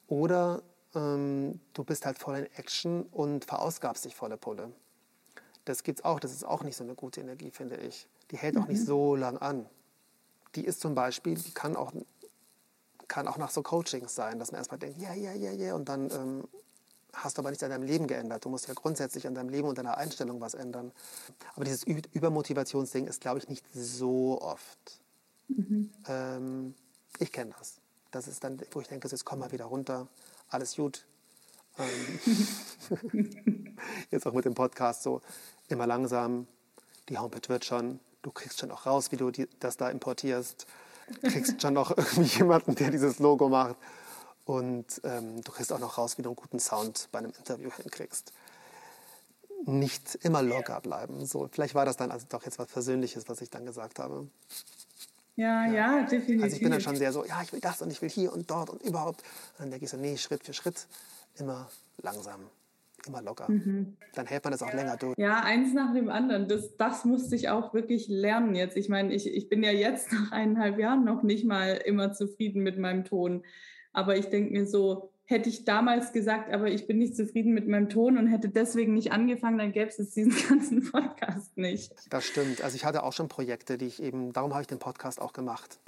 Oder 0.08 0.62
ähm, 0.94 1.60
du 1.72 1.84
bist 1.84 2.06
halt 2.06 2.18
voll 2.18 2.36
in 2.36 2.46
Action 2.56 3.04
und 3.04 3.44
verausgabst 3.44 4.04
dich 4.04 4.14
volle 4.14 4.36
Pulle. 4.36 4.72
Das 5.64 5.82
gibt's 5.82 6.04
auch, 6.04 6.20
das 6.20 6.32
ist 6.32 6.44
auch 6.44 6.62
nicht 6.62 6.76
so 6.76 6.84
eine 6.84 6.94
gute 6.94 7.20
Energie, 7.20 7.50
finde 7.50 7.76
ich. 7.76 8.08
Die 8.30 8.36
hält 8.36 8.56
auch 8.56 8.66
mhm. 8.66 8.72
nicht 8.72 8.84
so 8.84 9.14
lang 9.14 9.38
an. 9.38 9.66
Die 10.54 10.64
ist 10.64 10.80
zum 10.80 10.94
Beispiel, 10.94 11.34
die 11.34 11.52
kann 11.52 11.76
auch, 11.76 11.92
kann 13.08 13.28
auch 13.28 13.38
nach 13.38 13.50
so 13.50 13.62
Coachings 13.62 14.14
sein, 14.14 14.38
dass 14.38 14.52
man 14.52 14.58
erstmal 14.58 14.78
denkt, 14.78 15.00
ja, 15.00 15.14
ja, 15.14 15.32
ja, 15.32 15.52
ja, 15.52 15.74
und 15.74 15.88
dann 15.88 16.10
ähm, 16.10 16.44
hast 17.12 17.36
du 17.36 17.42
aber 17.42 17.50
nichts 17.50 17.62
an 17.62 17.70
deinem 17.70 17.84
Leben 17.84 18.06
geändert. 18.06 18.44
Du 18.44 18.48
musst 18.48 18.68
ja 18.68 18.74
grundsätzlich 18.74 19.26
an 19.26 19.34
deinem 19.34 19.50
Leben 19.50 19.68
und 19.68 19.78
deiner 19.78 19.98
Einstellung 19.98 20.40
was 20.40 20.54
ändern. 20.54 20.92
Aber 21.54 21.64
dieses 21.64 21.84
Übermotivationsding 21.84 23.06
ist, 23.06 23.20
glaube 23.20 23.38
ich, 23.38 23.48
nicht 23.48 23.64
so 23.72 24.40
oft. 24.40 25.00
Mhm. 25.48 25.90
Ähm, 26.06 26.74
ich 27.18 27.32
kenne 27.32 27.54
das. 27.58 27.76
Das 28.10 28.28
ist 28.28 28.44
dann, 28.44 28.60
wo 28.72 28.80
ich 28.80 28.88
denke, 28.88 29.08
jetzt 29.08 29.24
komm 29.24 29.38
mal 29.38 29.52
wieder 29.52 29.66
runter, 29.66 30.08
alles 30.52 30.76
gut. 30.76 31.04
Ähm, 31.78 32.48
jetzt 34.10 34.26
auch 34.26 34.32
mit 34.32 34.44
dem 34.44 34.54
Podcast 34.54 35.02
so 35.02 35.20
immer 35.68 35.86
langsam, 35.86 36.46
die 37.08 37.18
Homepage 37.18 37.48
wird 37.48 37.64
schon, 37.64 38.00
du 38.22 38.30
kriegst 38.30 38.60
schon 38.60 38.70
auch 38.70 38.86
raus, 38.86 39.10
wie 39.12 39.16
du 39.16 39.30
die, 39.30 39.48
das 39.60 39.76
da 39.76 39.88
importierst, 39.88 40.66
kriegst 41.22 41.60
schon 41.60 41.74
noch 41.74 41.90
irgendwie 41.96 42.38
jemanden, 42.38 42.74
der 42.74 42.90
dieses 42.90 43.18
Logo 43.18 43.48
macht 43.48 43.76
und 44.44 45.00
ähm, 45.04 45.42
du 45.42 45.52
kriegst 45.52 45.72
auch 45.72 45.78
noch 45.78 45.98
raus, 45.98 46.18
wie 46.18 46.22
du 46.22 46.30
einen 46.30 46.36
guten 46.36 46.60
Sound 46.60 47.08
bei 47.12 47.20
einem 47.20 47.32
Interview 47.38 47.70
hinkriegst. 47.70 48.32
Nicht 49.64 50.16
immer 50.16 50.42
locker 50.42 50.80
bleiben. 50.80 51.24
So, 51.24 51.48
vielleicht 51.50 51.74
war 51.74 51.84
das 51.84 51.96
dann 51.96 52.10
also 52.10 52.26
doch 52.28 52.44
jetzt 52.44 52.58
was 52.58 52.66
Persönliches, 52.66 53.28
was 53.28 53.40
ich 53.40 53.50
dann 53.50 53.64
gesagt 53.64 54.00
habe. 54.00 54.26
Ja, 55.34 55.66
ja, 55.66 55.72
ja, 55.72 56.02
definitiv. 56.02 56.42
Also 56.42 56.56
ich 56.56 56.62
bin 56.62 56.70
dann 56.70 56.80
schon 56.80 56.96
sehr 56.96 57.12
so, 57.12 57.24
ja, 57.24 57.40
ich 57.42 57.52
will 57.52 57.60
das 57.60 57.80
und 57.80 57.90
ich 57.90 58.02
will 58.02 58.10
hier 58.10 58.32
und 58.32 58.50
dort 58.50 58.70
und 58.70 58.82
überhaupt. 58.82 59.22
Und 59.52 59.60
dann 59.60 59.70
denke 59.70 59.84
ich 59.86 59.90
so, 59.90 59.96
nee, 59.96 60.16
Schritt 60.16 60.44
für 60.44 60.52
Schritt, 60.52 60.86
immer 61.38 61.70
langsam, 62.02 62.40
immer 63.06 63.22
locker. 63.22 63.50
Mhm. 63.50 63.96
Dann 64.14 64.26
hält 64.26 64.44
man 64.44 64.52
das 64.52 64.62
auch 64.62 64.72
länger 64.72 64.96
durch. 64.98 65.16
Ja, 65.16 65.40
eins 65.40 65.72
nach 65.72 65.94
dem 65.94 66.10
anderen. 66.10 66.48
Das, 66.48 66.76
das 66.76 67.04
musste 67.04 67.34
ich 67.34 67.48
auch 67.48 67.72
wirklich 67.72 68.08
lernen 68.08 68.54
jetzt. 68.54 68.76
Ich 68.76 68.90
meine, 68.90 69.14
ich, 69.14 69.26
ich 69.26 69.48
bin 69.48 69.62
ja 69.62 69.70
jetzt 69.72 70.12
nach 70.12 70.32
eineinhalb 70.32 70.78
Jahren 70.78 71.04
noch 71.04 71.22
nicht 71.22 71.46
mal 71.46 71.80
immer 71.84 72.12
zufrieden 72.12 72.62
mit 72.62 72.78
meinem 72.78 73.04
Ton. 73.04 73.42
Aber 73.94 74.16
ich 74.16 74.26
denke 74.26 74.52
mir 74.52 74.66
so, 74.66 75.11
hätte 75.24 75.48
ich 75.48 75.64
damals 75.64 76.12
gesagt, 76.12 76.52
aber 76.52 76.68
ich 76.68 76.86
bin 76.86 76.98
nicht 76.98 77.16
zufrieden 77.16 77.54
mit 77.54 77.68
meinem 77.68 77.88
Ton 77.88 78.18
und 78.18 78.26
hätte 78.26 78.48
deswegen 78.48 78.94
nicht 78.94 79.12
angefangen, 79.12 79.58
dann 79.58 79.72
gäbe 79.72 79.88
es 79.88 79.96
diesen 80.10 80.34
ganzen 80.48 80.90
Podcast 80.90 81.56
nicht. 81.56 81.92
Das 82.10 82.24
stimmt. 82.24 82.62
Also 82.62 82.76
ich 82.76 82.84
hatte 82.84 83.02
auch 83.02 83.12
schon 83.12 83.28
Projekte, 83.28 83.78
die 83.78 83.86
ich 83.86 84.02
eben, 84.02 84.32
darum 84.32 84.52
habe 84.52 84.62
ich 84.62 84.68
den 84.68 84.78
Podcast 84.78 85.20
auch 85.20 85.32
gemacht 85.32 85.78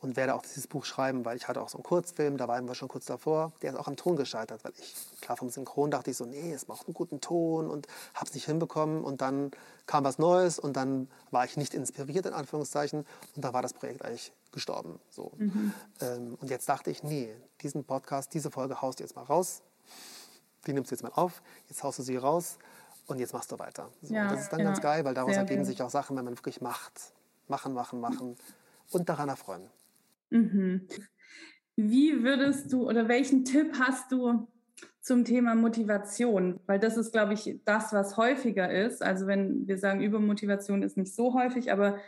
und 0.00 0.16
werde 0.16 0.34
auch 0.34 0.42
dieses 0.42 0.66
Buch 0.66 0.84
schreiben, 0.84 1.24
weil 1.24 1.36
ich 1.36 1.48
hatte 1.48 1.60
auch 1.60 1.68
so 1.68 1.78
einen 1.78 1.84
Kurzfilm, 1.84 2.36
da 2.36 2.46
waren 2.46 2.66
wir 2.68 2.74
schon 2.74 2.88
kurz 2.88 3.06
davor, 3.06 3.52
der 3.62 3.72
ist 3.72 3.78
auch 3.78 3.88
am 3.88 3.96
Ton 3.96 4.16
gescheitert, 4.16 4.62
weil 4.64 4.72
ich, 4.78 4.94
klar 5.20 5.36
vom 5.36 5.50
Synchron 5.50 5.90
dachte 5.90 6.10
ich 6.10 6.16
so, 6.16 6.24
nee, 6.24 6.52
es 6.52 6.66
braucht 6.66 6.86
einen 6.86 6.94
guten 6.94 7.20
Ton 7.20 7.68
und 7.68 7.88
habe 8.14 8.26
es 8.26 8.34
nicht 8.34 8.46
hinbekommen 8.46 9.02
und 9.02 9.20
dann 9.20 9.50
kam 9.86 10.04
was 10.04 10.18
Neues 10.18 10.58
und 10.58 10.76
dann 10.76 11.08
war 11.30 11.44
ich 11.44 11.56
nicht 11.56 11.74
inspiriert, 11.74 12.26
in 12.26 12.32
Anführungszeichen, 12.32 13.06
und 13.34 13.44
da 13.44 13.52
war 13.52 13.62
das 13.62 13.72
Projekt 13.72 14.04
eigentlich 14.04 14.32
gestorben. 14.52 15.00
So. 15.10 15.32
Mhm. 15.36 15.72
Ähm, 16.00 16.38
und 16.40 16.50
jetzt 16.50 16.68
dachte 16.68 16.90
ich, 16.90 17.02
nee, 17.02 17.34
diesen 17.62 17.84
Podcast, 17.84 18.32
diese 18.34 18.50
Folge 18.50 18.80
haust 18.80 19.00
du 19.00 19.04
jetzt 19.04 19.16
mal 19.16 19.24
raus, 19.24 19.62
die 20.66 20.72
nimmst 20.72 20.90
du 20.90 20.94
jetzt 20.94 21.02
mal 21.02 21.12
auf, 21.14 21.42
jetzt 21.68 21.82
haust 21.82 21.98
du 21.98 22.02
sie 22.02 22.16
raus 22.16 22.58
und 23.06 23.18
jetzt 23.18 23.32
machst 23.32 23.50
du 23.50 23.58
weiter. 23.58 23.88
So, 24.02 24.14
ja, 24.14 24.28
das 24.28 24.42
ist 24.42 24.52
dann 24.52 24.60
ja, 24.60 24.66
ganz 24.66 24.80
geil, 24.80 25.04
weil 25.04 25.14
daraus 25.14 25.34
ergeben 25.34 25.64
sich 25.64 25.82
auch 25.82 25.90
Sachen, 25.90 26.16
wenn 26.16 26.24
man 26.24 26.36
wirklich 26.36 26.60
macht. 26.60 27.12
Machen, 27.48 27.72
machen, 27.72 28.00
machen 28.00 28.36
und 28.90 29.08
daran 29.08 29.30
erfreuen. 29.30 29.70
Mhm. 30.30 30.88
Wie 31.76 32.22
würdest 32.24 32.72
du 32.72 32.88
oder 32.88 33.08
welchen 33.08 33.44
Tipp 33.44 33.74
hast 33.78 34.10
du 34.10 34.48
zum 35.00 35.24
Thema 35.24 35.54
Motivation? 35.54 36.60
Weil 36.66 36.78
das 36.78 36.96
ist, 36.96 37.12
glaube 37.12 37.34
ich, 37.34 37.60
das, 37.64 37.92
was 37.92 38.16
häufiger 38.16 38.70
ist. 38.70 39.02
Also 39.02 39.26
wenn 39.26 39.66
wir 39.66 39.78
sagen, 39.78 40.02
Übermotivation 40.02 40.82
ist 40.82 40.96
nicht 40.96 41.14
so 41.14 41.34
häufig, 41.34 41.70
aber 41.70 41.98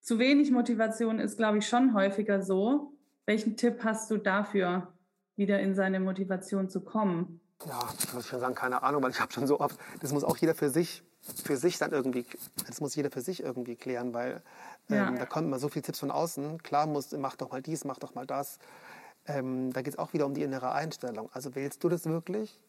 zu 0.00 0.18
wenig 0.18 0.50
Motivation 0.50 1.18
ist, 1.18 1.36
glaube 1.36 1.58
ich, 1.58 1.68
schon 1.68 1.94
häufiger 1.94 2.42
so. 2.42 2.96
Welchen 3.26 3.56
Tipp 3.56 3.84
hast 3.84 4.10
du 4.10 4.18
dafür, 4.18 4.92
wieder 5.36 5.60
in 5.60 5.74
seine 5.74 6.00
Motivation 6.00 6.68
zu 6.68 6.82
kommen? 6.82 7.40
Ja, 7.66 7.88
ich 7.98 8.12
muss 8.12 8.26
schon 8.26 8.40
sagen, 8.40 8.54
keine 8.54 8.82
Ahnung, 8.82 9.02
weil 9.02 9.10
ich 9.10 9.20
habe 9.20 9.32
schon 9.32 9.46
so 9.46 9.60
oft, 9.60 9.78
das 10.00 10.12
muss 10.12 10.24
auch 10.24 10.36
jeder 10.36 10.54
für 10.54 10.68
sich, 10.68 11.02
für 11.44 11.56
sich 11.56 11.78
dann 11.78 11.92
irgendwie, 11.92 12.26
das 12.66 12.80
muss 12.80 12.94
jeder 12.94 13.10
für 13.10 13.20
sich 13.20 13.42
irgendwie 13.42 13.76
klären, 13.76 14.12
weil 14.12 14.42
ähm, 14.90 14.96
ja. 14.96 15.10
da 15.12 15.26
kommen 15.26 15.48
immer 15.48 15.58
so 15.58 15.68
viele 15.68 15.82
Tipps 15.82 16.00
von 16.00 16.10
außen. 16.10 16.62
Klar, 16.62 16.86
muss, 16.86 17.12
mach 17.12 17.36
doch 17.36 17.50
mal 17.50 17.62
dies, 17.62 17.84
mach 17.84 17.98
doch 17.98 18.14
mal 18.14 18.26
das. 18.26 18.58
Ähm, 19.26 19.72
da 19.72 19.80
geht 19.80 19.94
es 19.94 19.98
auch 19.98 20.12
wieder 20.12 20.26
um 20.26 20.34
die 20.34 20.42
innere 20.42 20.72
Einstellung. 20.72 21.30
Also 21.32 21.54
willst 21.54 21.82
du 21.82 21.88
das 21.88 22.04
wirklich? 22.04 22.60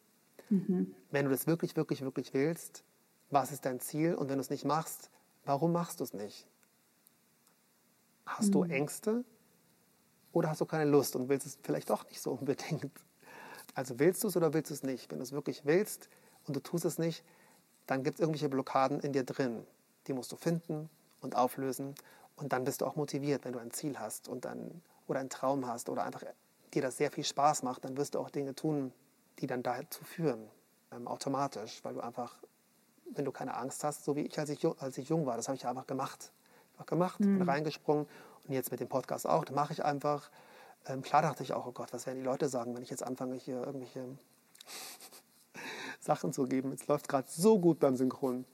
Mhm. 0.50 0.96
Wenn 1.12 1.26
du 1.26 1.32
das 1.32 1.48
wirklich, 1.48 1.76
wirklich, 1.76 2.02
wirklich 2.02 2.34
willst, 2.34 2.84
was 3.30 3.52
ist 3.52 3.66
dein 3.66 3.80
Ziel? 3.80 4.16
Und 4.16 4.30
wenn 4.30 4.38
du 4.38 4.42
es 4.42 4.50
nicht 4.50 4.64
machst, 4.64 5.10
warum 5.44 5.74
machst 5.74 6.00
du 6.00 6.06
es 6.06 6.14
nicht? 6.14 6.48
Hast 8.26 8.50
mhm. 8.50 8.52
du 8.52 8.64
Ängste 8.64 9.26
oder 10.32 10.50
hast 10.50 10.62
du 10.62 10.66
keine 10.66 10.90
Lust 10.90 11.16
und 11.16 11.28
willst 11.28 11.46
es 11.46 11.58
vielleicht 11.62 11.90
doch 11.90 12.06
nicht 12.08 12.22
so 12.22 12.32
unbedingt? 12.40 12.92
Also 13.74 14.00
willst 14.00 14.24
du 14.24 14.30
es 14.30 14.38
oder 14.38 14.54
willst 14.54 14.70
du 14.70 14.74
es 14.76 14.84
nicht? 14.84 15.12
Wenn 15.12 15.18
du 15.18 15.24
es 15.24 15.34
wirklich 15.34 15.66
willst 15.66 16.10
und 16.46 16.56
du 16.56 16.62
tust 16.62 16.86
es 16.86 16.98
nicht, 16.98 17.26
dann 17.88 18.04
gibt 18.04 18.16
es 18.16 18.20
irgendwelche 18.20 18.50
Blockaden 18.50 19.00
in 19.00 19.14
dir 19.14 19.24
drin. 19.24 19.66
Die 20.08 20.14
musst 20.14 20.32
du 20.32 20.36
finden 20.36 20.90
und 21.22 21.36
auflösen. 21.36 21.96
Und 22.36 22.54
dann 22.54 22.64
bist 22.64 22.82
du 22.82 22.86
auch 22.86 22.96
motiviert, 22.96 23.46
wenn 23.46 23.54
du 23.54 23.60
ein 23.60 23.72
Ziel 23.72 24.00
hast 24.00 24.28
und 24.28 24.46
dann, 24.46 24.82
oder 25.08 25.20
einen 25.20 25.30
Traum 25.30 25.68
hast 25.68 25.90
oder 25.90 26.04
einfach 26.04 26.24
dir 26.74 26.82
das 26.82 26.98
sehr 26.98 27.12
viel 27.12 27.24
Spaß 27.24 27.64
macht, 27.64 27.86
dann 27.86 27.96
wirst 27.96 28.16
du 28.16 28.20
auch 28.20 28.30
Dinge 28.30 28.54
tun, 28.56 28.92
die 29.40 29.48
dann 29.48 29.64
dazu 29.64 30.04
führen, 30.04 30.48
ähm, 30.92 31.08
automatisch, 31.08 31.84
weil 31.84 31.94
du 31.94 32.02
einfach, 32.02 32.36
wenn 33.14 33.26
du 33.26 33.32
keine 33.32 33.56
Angst 33.56 33.84
hast, 33.84 34.04
so 34.04 34.16
wie 34.16 34.22
ich, 34.22 34.38
als 34.38 34.50
ich, 34.50 34.66
als 34.80 34.98
ich 34.98 35.10
jung 35.10 35.26
war, 35.26 35.38
das 35.38 35.48
habe 35.48 35.56
ich 35.56 35.66
einfach 35.66 35.88
gemacht. 35.88 36.32
Einfach 36.74 36.86
gemacht, 36.88 37.20
mhm. 37.22 37.40
bin 37.40 37.50
reingesprungen 37.50 38.08
und 38.46 38.54
jetzt 38.54 38.72
mit 38.72 38.82
dem 38.82 38.90
Podcast 38.90 39.26
auch, 39.26 39.46
da 39.46 39.54
mache 39.54 39.72
ich 39.72 39.86
einfach 39.86 40.30
ähm, 40.88 41.02
klar 41.02 41.22
dachte 41.22 41.44
ich 41.44 41.54
auch, 41.54 41.66
oh 41.66 41.72
Gott, 41.72 41.94
was 41.94 42.06
werden 42.06 42.20
die 42.20 42.26
Leute 42.26 42.48
sagen, 42.48 42.76
wenn 42.76 42.84
ich 42.84 42.90
jetzt 42.90 43.04
anfange, 43.04 43.36
hier 43.36 43.64
irgendwelche 43.64 44.06
Sachen 46.06 46.32
zu 46.32 46.44
geben. 46.44 46.72
Jetzt 46.72 46.88
läuft 46.88 47.10
gerade 47.10 47.28
so 47.30 47.60
gut 47.60 47.80
beim 47.80 47.96
Synchron. 47.96 48.46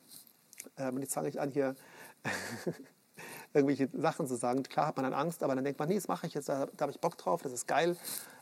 Ähm, 0.78 0.96
und 0.96 1.02
jetzt 1.02 1.14
fange 1.14 1.30
ich 1.30 1.40
an, 1.40 1.52
hier 1.52 1.76
irgendwelche 3.54 3.90
Sachen 3.94 4.26
zu 4.28 4.36
sagen. 4.36 4.64
Klar 4.64 4.88
hat 4.88 4.96
man 4.96 5.04
dann 5.04 5.14
Angst, 5.14 5.44
aber 5.44 5.54
dann 5.56 5.64
denkt 5.64 5.80
man, 5.80 5.90
nee, 5.90 5.96
das 5.96 6.08
mache 6.08 6.28
ich 6.28 6.34
jetzt, 6.34 6.50
da, 6.50 6.66
da 6.66 6.84
habe 6.84 6.92
ich 6.92 7.00
Bock 7.00 7.18
drauf, 7.18 7.42
das 7.42 7.52
ist 7.52 7.68
geil, 7.68 7.98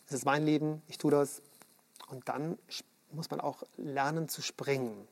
das 0.05 0.13
ist 0.13 0.25
mein 0.25 0.45
Leben, 0.45 0.81
ich 0.87 0.97
tue 0.97 1.11
das. 1.11 1.41
Und 2.07 2.29
dann 2.29 2.57
muss 3.11 3.29
man 3.31 3.39
auch 3.39 3.63
lernen 3.77 4.29
zu 4.29 4.41
springen. 4.41 5.07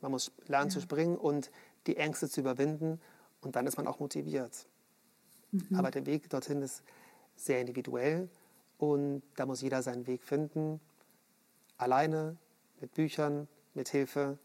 Man 0.00 0.10
muss 0.10 0.32
lernen 0.46 0.70
ja. 0.70 0.74
zu 0.74 0.80
springen 0.80 1.16
und 1.16 1.50
die 1.86 1.96
Ängste 1.96 2.28
zu 2.28 2.40
überwinden 2.40 3.00
und 3.40 3.56
dann 3.56 3.66
ist 3.66 3.76
man 3.76 3.86
auch 3.86 4.00
motiviert. 4.00 4.66
Mhm. 5.52 5.76
Aber 5.76 5.90
der 5.90 6.06
Weg 6.06 6.28
dorthin 6.28 6.62
ist 6.62 6.82
sehr 7.36 7.60
individuell 7.60 8.28
und 8.78 9.22
da 9.36 9.46
muss 9.46 9.62
jeder 9.62 9.82
seinen 9.82 10.06
Weg 10.06 10.22
finden, 10.22 10.80
alleine, 11.76 12.36
mit 12.80 12.94
Büchern, 12.94 13.48
mit 13.74 13.88
Hilfe, 13.88 14.38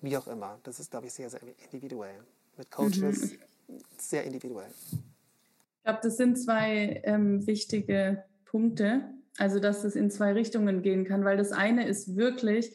wie 0.00 0.16
auch 0.16 0.26
immer. 0.26 0.58
Das 0.62 0.80
ist, 0.80 0.90
glaube 0.90 1.06
ich, 1.06 1.12
sehr, 1.12 1.30
sehr 1.30 1.40
individuell. 1.64 2.20
Mit 2.56 2.70
Coaches, 2.70 3.32
mhm. 3.68 3.78
sehr 3.96 4.24
individuell. 4.24 4.70
Ich 4.90 5.84
glaube, 5.84 6.00
das 6.02 6.16
sind 6.16 6.38
zwei 6.38 7.00
ähm, 7.04 7.46
wichtige 7.46 8.24
Punkte. 8.44 9.04
Also, 9.38 9.60
dass 9.60 9.84
es 9.84 9.94
in 9.94 10.10
zwei 10.10 10.32
Richtungen 10.32 10.82
gehen 10.82 11.04
kann, 11.04 11.24
weil 11.24 11.36
das 11.36 11.52
eine 11.52 11.86
ist 11.86 12.16
wirklich, 12.16 12.74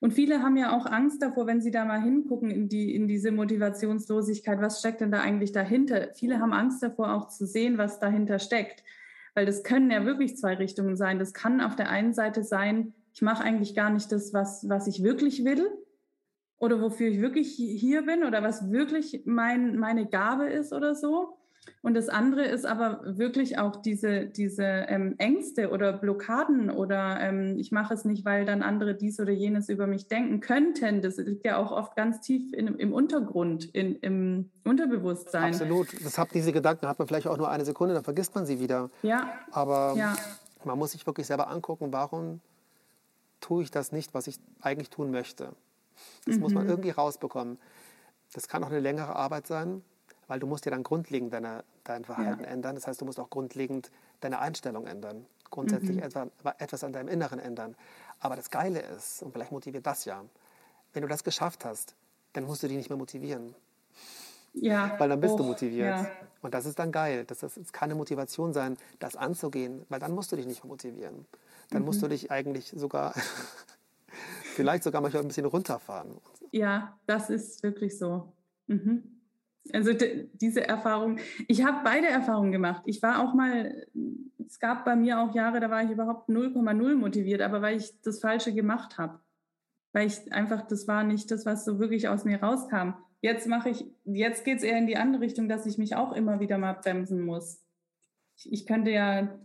und 0.00 0.12
viele 0.12 0.42
haben 0.42 0.56
ja 0.56 0.76
auch 0.76 0.86
Angst 0.86 1.22
davor, 1.22 1.46
wenn 1.46 1.60
sie 1.60 1.70
da 1.70 1.84
mal 1.84 2.02
hingucken 2.02 2.50
in, 2.50 2.68
die, 2.68 2.94
in 2.94 3.08
diese 3.08 3.32
Motivationslosigkeit, 3.32 4.60
was 4.60 4.80
steckt 4.80 5.00
denn 5.00 5.10
da 5.10 5.20
eigentlich 5.20 5.52
dahinter? 5.52 6.08
Viele 6.14 6.38
haben 6.38 6.52
Angst 6.52 6.82
davor, 6.82 7.14
auch 7.14 7.28
zu 7.28 7.46
sehen, 7.46 7.78
was 7.78 7.98
dahinter 7.98 8.38
steckt. 8.38 8.84
Weil 9.34 9.46
das 9.46 9.62
können 9.62 9.90
ja 9.90 10.04
wirklich 10.04 10.36
zwei 10.36 10.54
Richtungen 10.54 10.96
sein. 10.96 11.18
Das 11.18 11.32
kann 11.32 11.60
auf 11.60 11.76
der 11.76 11.88
einen 11.88 12.12
Seite 12.12 12.42
sein, 12.42 12.92
ich 13.16 13.22
mache 13.22 13.42
eigentlich 13.42 13.74
gar 13.74 13.88
nicht 13.88 14.12
das, 14.12 14.34
was, 14.34 14.68
was 14.68 14.86
ich 14.86 15.02
wirklich 15.02 15.42
will 15.42 15.66
oder 16.58 16.82
wofür 16.82 17.08
ich 17.08 17.22
wirklich 17.22 17.54
hier 17.54 18.04
bin 18.04 18.24
oder 18.24 18.42
was 18.42 18.70
wirklich 18.70 19.22
mein, 19.24 19.78
meine 19.78 20.06
Gabe 20.06 20.44
ist 20.48 20.74
oder 20.74 20.94
so. 20.94 21.38
Und 21.80 21.94
das 21.94 22.10
andere 22.10 22.44
ist 22.44 22.66
aber 22.66 23.00
wirklich 23.16 23.58
auch 23.58 23.76
diese, 23.76 24.26
diese 24.26 24.62
ähm, 24.62 25.14
Ängste 25.16 25.70
oder 25.70 25.94
Blockaden 25.94 26.68
oder 26.68 27.18
ähm, 27.18 27.56
ich 27.56 27.72
mache 27.72 27.94
es 27.94 28.04
nicht, 28.04 28.26
weil 28.26 28.44
dann 28.44 28.60
andere 28.60 28.94
dies 28.94 29.18
oder 29.18 29.32
jenes 29.32 29.70
über 29.70 29.86
mich 29.86 30.08
denken 30.08 30.40
könnten. 30.40 31.00
Das 31.00 31.16
liegt 31.16 31.46
ja 31.46 31.56
auch 31.56 31.72
oft 31.72 31.96
ganz 31.96 32.20
tief 32.20 32.52
in, 32.52 32.66
im 32.66 32.92
Untergrund, 32.92 33.64
in, 33.64 33.96
im 33.96 34.50
Unterbewusstsein. 34.62 35.54
Absolut. 35.54 35.88
Das 36.04 36.18
hat, 36.18 36.34
diese 36.34 36.52
Gedanken 36.52 36.86
hat 36.86 36.98
man 36.98 37.08
vielleicht 37.08 37.28
auch 37.28 37.38
nur 37.38 37.48
eine 37.48 37.64
Sekunde, 37.64 37.94
dann 37.94 38.04
vergisst 38.04 38.34
man 38.34 38.44
sie 38.44 38.60
wieder. 38.60 38.90
Ja. 39.02 39.30
Aber 39.52 39.94
ja. 39.96 40.14
man 40.64 40.78
muss 40.78 40.92
sich 40.92 41.06
wirklich 41.06 41.26
selber 41.26 41.48
angucken, 41.48 41.88
warum 41.90 42.42
tue 43.46 43.62
ich 43.62 43.70
das 43.70 43.92
nicht, 43.92 44.14
was 44.14 44.26
ich 44.26 44.38
eigentlich 44.60 44.90
tun 44.90 45.10
möchte. 45.10 45.52
Das 46.24 46.36
mhm. 46.36 46.42
muss 46.42 46.52
man 46.52 46.64
mhm. 46.64 46.70
irgendwie 46.70 46.90
rausbekommen. 46.90 47.58
Das 48.32 48.48
kann 48.48 48.62
auch 48.64 48.70
eine 48.70 48.80
längere 48.80 49.14
Arbeit 49.14 49.46
sein 49.46 49.82
weil 50.28 50.40
du 50.40 50.46
musst 50.46 50.64
ja 50.64 50.70
dann 50.70 50.82
grundlegend 50.82 51.32
deine, 51.32 51.64
dein 51.84 52.04
Verhalten 52.04 52.44
ja. 52.44 52.50
ändern. 52.50 52.74
Das 52.74 52.86
heißt, 52.86 53.00
du 53.00 53.04
musst 53.04 53.20
auch 53.20 53.30
grundlegend 53.30 53.90
deine 54.20 54.38
Einstellung 54.38 54.86
ändern, 54.86 55.26
grundsätzlich 55.50 55.96
mhm. 55.98 56.02
etwa, 56.02 56.26
etwas 56.58 56.84
an 56.84 56.92
deinem 56.92 57.08
Inneren 57.08 57.38
ändern. 57.38 57.76
Aber 58.20 58.36
das 58.36 58.50
Geile 58.50 58.80
ist, 58.80 59.22
und 59.22 59.32
vielleicht 59.32 59.52
motiviert 59.52 59.86
das 59.86 60.04
ja, 60.04 60.24
wenn 60.92 61.02
du 61.02 61.08
das 61.08 61.24
geschafft 61.24 61.64
hast, 61.64 61.94
dann 62.32 62.44
musst 62.44 62.62
du 62.62 62.68
dich 62.68 62.76
nicht 62.76 62.88
mehr 62.88 62.98
motivieren. 62.98 63.54
Ja. 64.54 64.98
Weil 64.98 65.10
dann 65.10 65.20
bist 65.20 65.34
oh, 65.34 65.38
du 65.38 65.44
motiviert. 65.44 65.86
Ja. 65.86 66.10
Und 66.40 66.54
das 66.54 66.64
ist 66.64 66.78
dann 66.78 66.90
geil. 66.90 67.24
Das, 67.26 67.40
das 67.40 67.72
kann 67.72 67.90
eine 67.90 67.94
Motivation 67.94 68.54
sein, 68.54 68.78
das 68.98 69.14
anzugehen, 69.14 69.84
weil 69.90 70.00
dann 70.00 70.12
musst 70.12 70.32
du 70.32 70.36
dich 70.36 70.46
nicht 70.46 70.64
mehr 70.64 70.70
motivieren. 70.70 71.26
Dann 71.70 71.82
mhm. 71.82 71.86
musst 71.86 72.02
du 72.02 72.08
dich 72.08 72.30
eigentlich 72.30 72.72
sogar, 72.76 73.14
vielleicht 74.54 74.84
sogar 74.84 75.00
manchmal 75.00 75.22
ein 75.22 75.28
bisschen 75.28 75.46
runterfahren. 75.46 76.16
Ja, 76.52 76.98
das 77.06 77.30
ist 77.30 77.62
wirklich 77.62 77.98
so. 77.98 78.32
Mhm. 78.66 79.16
Also 79.72 79.92
diese 80.34 80.66
Erfahrung, 80.66 81.18
ich 81.48 81.64
habe 81.64 81.78
beide 81.82 82.06
Erfahrungen 82.06 82.52
gemacht. 82.52 82.82
Ich 82.86 83.02
war 83.02 83.22
auch 83.22 83.34
mal, 83.34 83.86
es 84.46 84.60
gab 84.60 84.84
bei 84.84 84.94
mir 84.94 85.20
auch 85.20 85.34
Jahre, 85.34 85.60
da 85.60 85.70
war 85.70 85.82
ich 85.82 85.90
überhaupt 85.90 86.28
0,0 86.28 86.94
motiviert, 86.94 87.42
aber 87.42 87.62
weil 87.62 87.76
ich 87.76 88.00
das 88.02 88.20
Falsche 88.20 88.54
gemacht 88.54 88.98
habe. 88.98 89.18
Weil 89.92 90.06
ich 90.06 90.32
einfach, 90.32 90.62
das 90.66 90.86
war 90.86 91.04
nicht 91.04 91.30
das, 91.30 91.46
was 91.46 91.64
so 91.64 91.78
wirklich 91.78 92.08
aus 92.08 92.24
mir 92.24 92.42
rauskam. 92.42 92.94
Jetzt 93.22 93.48
mache 93.48 93.70
ich, 93.70 93.84
jetzt 94.04 94.44
geht 94.44 94.58
es 94.58 94.62
eher 94.62 94.78
in 94.78 94.86
die 94.86 94.96
andere 94.96 95.22
Richtung, 95.22 95.48
dass 95.48 95.66
ich 95.66 95.78
mich 95.78 95.96
auch 95.96 96.12
immer 96.12 96.38
wieder 96.38 96.58
mal 96.58 96.74
bremsen 96.74 97.22
muss. 97.22 97.64
Ich, 98.36 98.52
ich 98.52 98.66
könnte 98.66 98.90
ja 98.90 99.36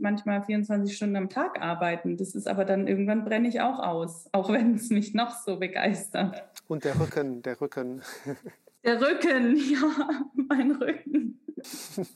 manchmal 0.00 0.42
24 0.42 0.96
Stunden 0.96 1.16
am 1.16 1.28
Tag 1.28 1.60
arbeiten. 1.60 2.16
Das 2.16 2.34
ist 2.34 2.48
aber 2.48 2.64
dann 2.64 2.86
irgendwann 2.86 3.24
brenne 3.24 3.48
ich 3.48 3.60
auch 3.60 3.78
aus, 3.78 4.28
auch 4.32 4.52
wenn 4.52 4.74
es 4.74 4.90
mich 4.90 5.14
noch 5.14 5.30
so 5.30 5.58
begeistert. 5.58 6.44
Und 6.68 6.84
der 6.84 6.98
Rücken, 6.98 7.42
der 7.42 7.60
Rücken. 7.60 8.02
Der 8.82 8.98
Rücken, 8.98 9.56
ja, 9.70 10.24
mein 10.34 10.70
Rücken. 10.70 11.38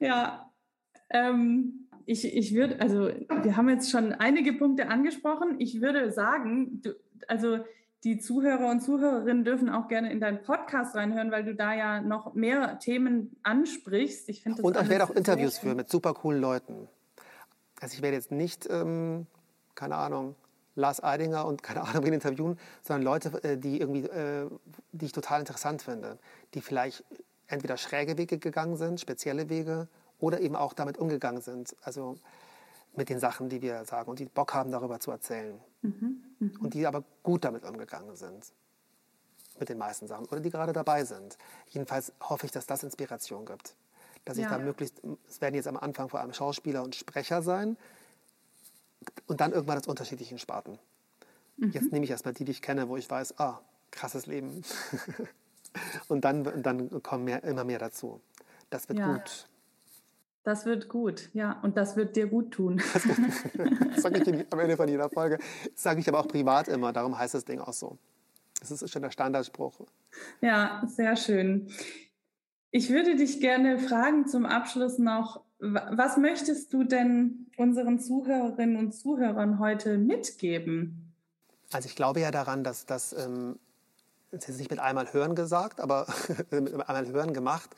ja, 0.00 0.50
ähm, 1.10 1.88
ich, 2.04 2.24
ich 2.24 2.52
würde, 2.54 2.80
also 2.80 3.10
wir 3.10 3.56
haben 3.56 3.68
jetzt 3.68 3.90
schon 3.90 4.12
einige 4.12 4.54
Punkte 4.54 4.88
angesprochen. 4.88 5.56
Ich 5.60 5.80
würde 5.80 6.10
sagen, 6.10 6.80
du, 6.82 6.96
also 7.28 7.60
die 8.06 8.18
Zuhörer 8.18 8.70
und 8.70 8.80
Zuhörerinnen 8.82 9.44
dürfen 9.44 9.68
auch 9.68 9.88
gerne 9.88 10.12
in 10.12 10.20
deinen 10.20 10.40
Podcast 10.40 10.94
reinhören, 10.94 11.32
weil 11.32 11.42
du 11.42 11.56
da 11.56 11.74
ja 11.74 12.00
noch 12.00 12.34
mehr 12.34 12.78
Themen 12.78 13.36
ansprichst. 13.42 14.28
Ich 14.28 14.44
finde 14.44 14.62
Und 14.62 14.80
ich 14.80 14.88
werde 14.88 15.02
auch 15.02 15.10
Interviews 15.10 15.58
führen 15.58 15.76
mit 15.76 15.90
super 15.90 16.14
coolen 16.14 16.40
Leuten. 16.40 16.86
Also 17.80 17.94
ich 17.94 18.02
werde 18.02 18.16
jetzt 18.16 18.30
nicht, 18.30 18.68
ähm, 18.70 19.26
keine 19.74 19.96
Ahnung, 19.96 20.36
Lars 20.76 21.02
Eidinger 21.02 21.46
und 21.46 21.64
keine 21.64 21.82
Ahnung, 21.82 22.04
wen 22.04 22.12
interviewen, 22.12 22.60
sondern 22.80 23.02
Leute, 23.02 23.42
äh, 23.42 23.58
die, 23.58 23.80
irgendwie, 23.80 24.04
äh, 24.04 24.48
die 24.92 25.06
ich 25.06 25.12
total 25.12 25.40
interessant 25.40 25.82
finde, 25.82 26.18
die 26.54 26.60
vielleicht 26.60 27.02
entweder 27.48 27.76
schräge 27.76 28.16
Wege 28.16 28.38
gegangen 28.38 28.76
sind, 28.76 29.00
spezielle 29.00 29.48
Wege, 29.48 29.88
oder 30.20 30.40
eben 30.40 30.54
auch 30.54 30.74
damit 30.74 30.96
umgegangen 30.96 31.42
sind, 31.42 31.74
also 31.82 32.14
mit 32.94 33.10
den 33.10 33.18
Sachen, 33.18 33.48
die 33.48 33.62
wir 33.62 33.84
sagen 33.84 34.08
und 34.08 34.20
die 34.20 34.26
Bock 34.26 34.54
haben, 34.54 34.70
darüber 34.70 35.00
zu 35.00 35.10
erzählen. 35.10 35.60
Mhm, 35.86 36.22
mh. 36.38 36.60
Und 36.60 36.74
die 36.74 36.86
aber 36.86 37.04
gut 37.22 37.44
damit 37.44 37.64
umgegangen 37.64 38.16
sind, 38.16 38.52
mit 39.58 39.68
den 39.68 39.78
meisten 39.78 40.06
Sachen, 40.06 40.26
oder 40.26 40.40
die 40.40 40.50
gerade 40.50 40.72
dabei 40.72 41.04
sind. 41.04 41.38
Jedenfalls 41.68 42.12
hoffe 42.20 42.46
ich, 42.46 42.52
dass 42.52 42.66
das 42.66 42.82
Inspiration 42.82 43.46
gibt. 43.46 43.74
Dass 44.24 44.36
ja. 44.36 44.44
ich 44.44 44.50
da 44.50 44.58
möglichst, 44.58 45.00
es 45.28 45.40
werden 45.40 45.54
jetzt 45.54 45.68
am 45.68 45.76
Anfang 45.76 46.08
vor 46.08 46.20
allem 46.20 46.32
Schauspieler 46.32 46.82
und 46.82 46.94
Sprecher 46.94 47.42
sein, 47.42 47.76
und 49.26 49.40
dann 49.40 49.52
irgendwann 49.52 49.78
aus 49.78 49.86
unterschiedlichen 49.86 50.38
Sparten. 50.38 50.78
Mhm. 51.56 51.70
Jetzt 51.70 51.92
nehme 51.92 52.04
ich 52.04 52.10
erstmal 52.10 52.34
die, 52.34 52.44
die 52.44 52.52
ich 52.52 52.62
kenne, 52.62 52.88
wo 52.88 52.96
ich 52.96 53.08
weiß, 53.08 53.38
ah, 53.38 53.60
krasses 53.90 54.26
Leben. 54.26 54.62
und 56.08 56.24
dann, 56.24 56.62
dann 56.62 57.02
kommen 57.02 57.24
mehr, 57.24 57.44
immer 57.44 57.64
mehr 57.64 57.78
dazu. 57.78 58.20
Das 58.70 58.88
wird 58.88 58.98
ja. 58.98 59.14
gut. 59.14 59.48
Das 60.46 60.64
wird 60.64 60.88
gut, 60.88 61.28
ja. 61.32 61.58
Und 61.62 61.76
das 61.76 61.96
wird 61.96 62.14
dir 62.14 62.28
gut 62.28 62.52
tun. 62.52 62.80
Das, 62.92 64.02
sage 64.02 64.22
ich 64.22 64.46
am 64.52 64.60
Ende 64.60 64.76
von 64.76 64.88
jeder 64.88 65.10
Folge. 65.10 65.38
Das 65.74 65.82
sage 65.82 65.98
ich 65.98 66.08
aber 66.08 66.20
auch 66.20 66.28
privat 66.28 66.68
immer. 66.68 66.92
Darum 66.92 67.18
heißt 67.18 67.34
das 67.34 67.44
Ding 67.44 67.58
auch 67.58 67.72
so. 67.72 67.98
Das 68.60 68.70
ist 68.70 68.88
schon 68.88 69.02
der 69.02 69.10
Standardspruch. 69.10 69.80
Ja, 70.40 70.84
sehr 70.86 71.16
schön. 71.16 71.68
Ich 72.70 72.90
würde 72.90 73.16
dich 73.16 73.40
gerne 73.40 73.80
fragen 73.80 74.28
zum 74.28 74.46
Abschluss 74.46 74.98
noch, 74.98 75.40
was 75.58 76.16
möchtest 76.16 76.72
du 76.72 76.84
denn 76.84 77.48
unseren 77.56 77.98
Zuhörerinnen 77.98 78.76
und 78.76 78.92
Zuhörern 78.92 79.58
heute 79.58 79.98
mitgeben? 79.98 81.12
Also 81.72 81.88
ich 81.88 81.96
glaube 81.96 82.20
ja 82.20 82.30
daran, 82.30 82.62
dass 82.62 82.86
das, 82.86 83.12
ähm, 83.12 83.58
das 84.30 84.48
ist 84.48 84.58
nicht 84.58 84.70
mit 84.70 84.78
einmal 84.78 85.12
Hören 85.12 85.34
gesagt, 85.34 85.80
aber 85.80 86.06
mit 86.52 86.72
einmal 86.88 87.08
Hören 87.08 87.34
gemacht, 87.34 87.70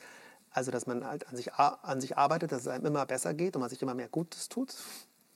also, 0.51 0.71
dass 0.71 0.87
man 0.87 1.05
halt 1.05 1.27
an 1.27 1.35
sich, 1.35 1.53
an 1.53 2.01
sich 2.01 2.17
arbeitet, 2.17 2.51
dass 2.51 2.61
es 2.61 2.67
einem 2.67 2.85
immer 2.85 3.05
besser 3.05 3.33
geht 3.33 3.55
und 3.55 3.61
man 3.61 3.69
sich 3.69 3.81
immer 3.81 3.93
mehr 3.93 4.09
Gutes 4.09 4.49
tut. 4.49 4.75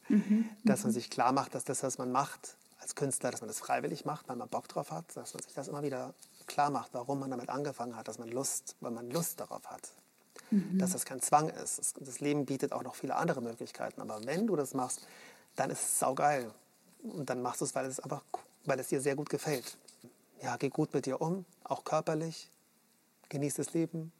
Mhm. 0.09 0.49
Dass 0.63 0.83
man 0.83 0.91
sich 0.91 1.09
klar 1.09 1.31
macht, 1.31 1.55
dass 1.55 1.63
das, 1.63 1.83
was 1.83 1.97
man 1.97 2.11
macht 2.11 2.57
als 2.79 2.95
Künstler, 2.95 3.31
dass 3.31 3.41
man 3.41 3.47
das 3.47 3.59
freiwillig 3.59 4.05
macht, 4.05 4.27
weil 4.27 4.35
man 4.35 4.49
Bock 4.49 4.67
drauf 4.67 4.91
hat, 4.91 5.05
dass 5.15 5.33
man 5.33 5.41
sich 5.43 5.53
das 5.53 5.69
immer 5.69 5.83
wieder 5.83 6.13
klar 6.47 6.69
macht, 6.69 6.93
warum 6.93 7.19
man 7.19 7.31
damit 7.31 7.49
angefangen 7.49 7.95
hat, 7.95 8.07
dass 8.07 8.19
man 8.19 8.27
Lust, 8.29 8.75
weil 8.81 8.91
man 8.91 9.09
Lust 9.09 9.39
darauf 9.39 9.65
hat. 9.67 9.89
Mhm. 10.51 10.77
Dass 10.79 10.91
das 10.91 11.05
kein 11.05 11.21
Zwang 11.21 11.49
ist. 11.49 11.95
Das 12.01 12.19
Leben 12.19 12.45
bietet 12.45 12.73
auch 12.73 12.83
noch 12.83 12.95
viele 12.95 13.15
andere 13.15 13.41
Möglichkeiten. 13.41 14.01
Aber 14.01 14.25
wenn 14.25 14.47
du 14.47 14.55
das 14.55 14.73
machst, 14.73 15.07
dann 15.55 15.69
ist 15.69 15.81
es 15.81 15.99
saugeil. 15.99 16.51
Und 17.03 17.29
dann 17.29 17.41
machst 17.41 17.61
du 17.61 17.65
es, 17.65 17.75
weil 17.75 17.85
es 17.85 17.99
einfach, 17.99 18.23
weil 18.65 18.79
es 18.79 18.89
dir 18.89 18.99
sehr 18.99 19.15
gut 19.15 19.29
gefällt. 19.29 19.77
Ja, 20.41 20.57
geh 20.57 20.69
gut 20.69 20.93
mit 20.93 21.05
dir 21.05 21.21
um, 21.21 21.45
auch 21.63 21.85
körperlich. 21.85 22.49
Genieß 23.29 23.55
das 23.55 23.73
Leben, 23.73 24.11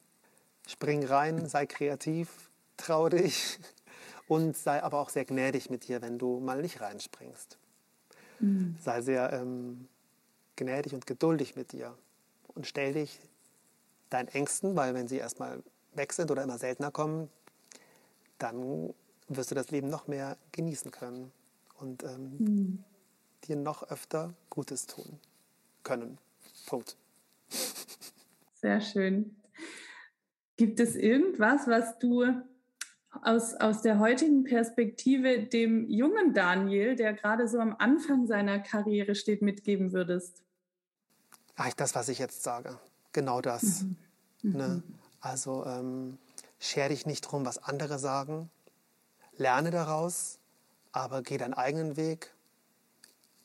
Spring 0.67 1.05
rein, 1.05 1.47
sei 1.47 1.65
kreativ, 1.65 2.49
trau 2.77 3.09
dich 3.09 3.59
und 4.27 4.57
sei 4.57 4.81
aber 4.81 4.99
auch 4.99 5.09
sehr 5.09 5.25
gnädig 5.25 5.69
mit 5.69 5.87
dir, 5.87 6.01
wenn 6.01 6.17
du 6.17 6.39
mal 6.39 6.61
nicht 6.61 6.81
reinspringst. 6.81 7.57
Mhm. 8.39 8.77
Sei 8.79 9.01
sehr 9.01 9.33
ähm, 9.33 9.87
gnädig 10.55 10.93
und 10.93 11.05
geduldig 11.05 11.55
mit 11.55 11.71
dir 11.71 11.97
und 12.53 12.67
stell 12.67 12.93
dich 12.93 13.19
deinen 14.09 14.27
Ängsten, 14.29 14.75
weil 14.75 14.93
wenn 14.93 15.07
sie 15.07 15.17
erstmal 15.17 15.63
weg 15.93 16.13
sind 16.13 16.31
oder 16.31 16.43
immer 16.43 16.57
seltener 16.57 16.91
kommen, 16.91 17.29
dann 18.37 18.93
wirst 19.27 19.51
du 19.51 19.55
das 19.55 19.71
Leben 19.71 19.89
noch 19.89 20.07
mehr 20.07 20.37
genießen 20.51 20.91
können 20.91 21.31
und 21.79 22.03
ähm, 22.03 22.37
mhm. 22.37 22.83
dir 23.45 23.55
noch 23.55 23.83
öfter 23.89 24.33
Gutes 24.49 24.85
tun 24.85 25.19
können. 25.83 26.17
Punkt. 26.65 26.95
Sehr 28.53 28.79
schön. 28.79 29.35
Gibt 30.63 30.79
es 30.79 30.95
irgendwas, 30.95 31.67
was 31.67 31.99
du 31.99 32.23
aus, 33.21 33.53
aus 33.55 33.81
der 33.81 33.99
heutigen 33.99 34.45
Perspektive 34.45 35.43
dem 35.43 35.89
jungen 35.89 36.33
Daniel, 36.33 36.95
der 36.95 37.11
gerade 37.11 37.49
so 37.49 37.59
am 37.59 37.75
Anfang 37.77 38.27
seiner 38.27 38.59
Karriere 38.59 39.13
steht, 39.13 39.41
mitgeben 39.41 39.91
würdest? 39.91 40.41
Eigentlich 41.57 41.75
das, 41.75 41.95
was 41.95 42.07
ich 42.07 42.17
jetzt 42.17 42.43
sage. 42.43 42.79
Genau 43.11 43.41
das. 43.41 43.81
Mhm. 43.81 43.97
Ne? 44.43 44.67
Mhm. 44.67 44.83
Also 45.19 45.65
ähm, 45.65 46.17
scher 46.61 46.87
dich 46.87 47.05
nicht 47.05 47.23
drum, 47.23 47.45
was 47.45 47.57
andere 47.57 47.99
sagen. 47.99 48.49
Lerne 49.35 49.69
daraus, 49.69 50.39
aber 50.93 51.23
geh 51.23 51.37
deinen 51.37 51.55
eigenen 51.55 51.97
Weg. 51.97 52.33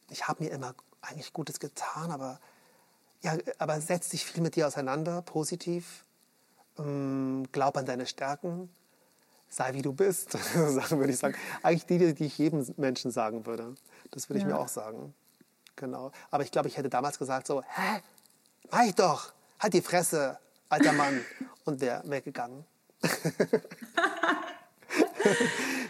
Ich 0.09 0.29
habe 0.29 0.45
mir 0.45 0.51
immer 0.51 0.73
eigentlich 1.01 1.33
Gutes 1.33 1.59
getan, 1.59 2.13
aber, 2.13 2.39
ja, 3.23 3.37
aber 3.59 3.81
setz 3.81 4.11
dich 4.11 4.25
viel 4.25 4.41
mit 4.41 4.55
dir 4.55 4.69
auseinander, 4.69 5.21
positiv 5.23 6.05
glaub 7.53 7.77
an 7.77 7.87
deine 7.87 8.07
Stärken, 8.07 8.69
sei 9.49 9.75
wie 9.75 9.83
du 9.83 9.93
bist. 9.93 10.33
Sachen 10.55 10.99
würde 10.99 11.13
ich 11.13 11.19
sagen. 11.19 11.37
Eigentlich 11.63 11.87
die, 11.87 12.15
die 12.15 12.27
ich 12.27 12.39
jedem 12.39 12.67
Menschen 12.77 13.11
sagen 13.11 13.47
würde. 13.47 13.75
Das 14.11 14.29
würde 14.29 14.39
ich 14.39 14.45
ja. 14.45 14.55
mir 14.55 14.59
auch 14.59 14.69
sagen. 14.69 15.15
Genau. 15.77 16.13
Aber 16.31 16.43
ich 16.43 16.51
glaube, 16.51 16.69
ich 16.69 16.77
hätte 16.77 16.89
damals 16.89 17.19
gesagt 17.19 17.47
so, 17.47 17.63
hä, 17.63 18.03
mach 18.71 18.85
ich 18.85 18.95
doch, 18.95 19.33
halt 19.61 19.75
die 19.75 19.83
Fresse, 19.83 20.39
alter 20.69 20.93
Mann. 20.93 21.25
Und 21.65 21.81
wäre 21.81 22.03
weggegangen. 22.07 22.65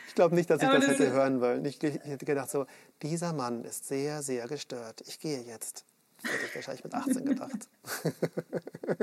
ich 0.08 0.14
glaube 0.14 0.34
nicht, 0.34 0.50
dass 0.50 0.60
ich 0.60 0.68
das, 0.68 0.86
das 0.86 0.98
hätte 0.98 1.12
hören 1.12 1.40
wollen. 1.40 1.64
Ich, 1.64 1.80
ich 1.82 1.94
hätte 2.02 2.26
gedacht 2.26 2.50
so, 2.50 2.66
dieser 3.00 3.32
Mann 3.32 3.64
ist 3.64 3.86
sehr, 3.86 4.22
sehr 4.22 4.48
gestört. 4.48 5.02
Ich 5.06 5.20
gehe 5.20 5.40
jetzt. 5.42 5.84
Hätte 6.22 6.46
ich 6.46 6.54
wahrscheinlich 6.54 6.84
mit 6.84 6.94
18 6.94 7.24
gedacht. 7.24 7.68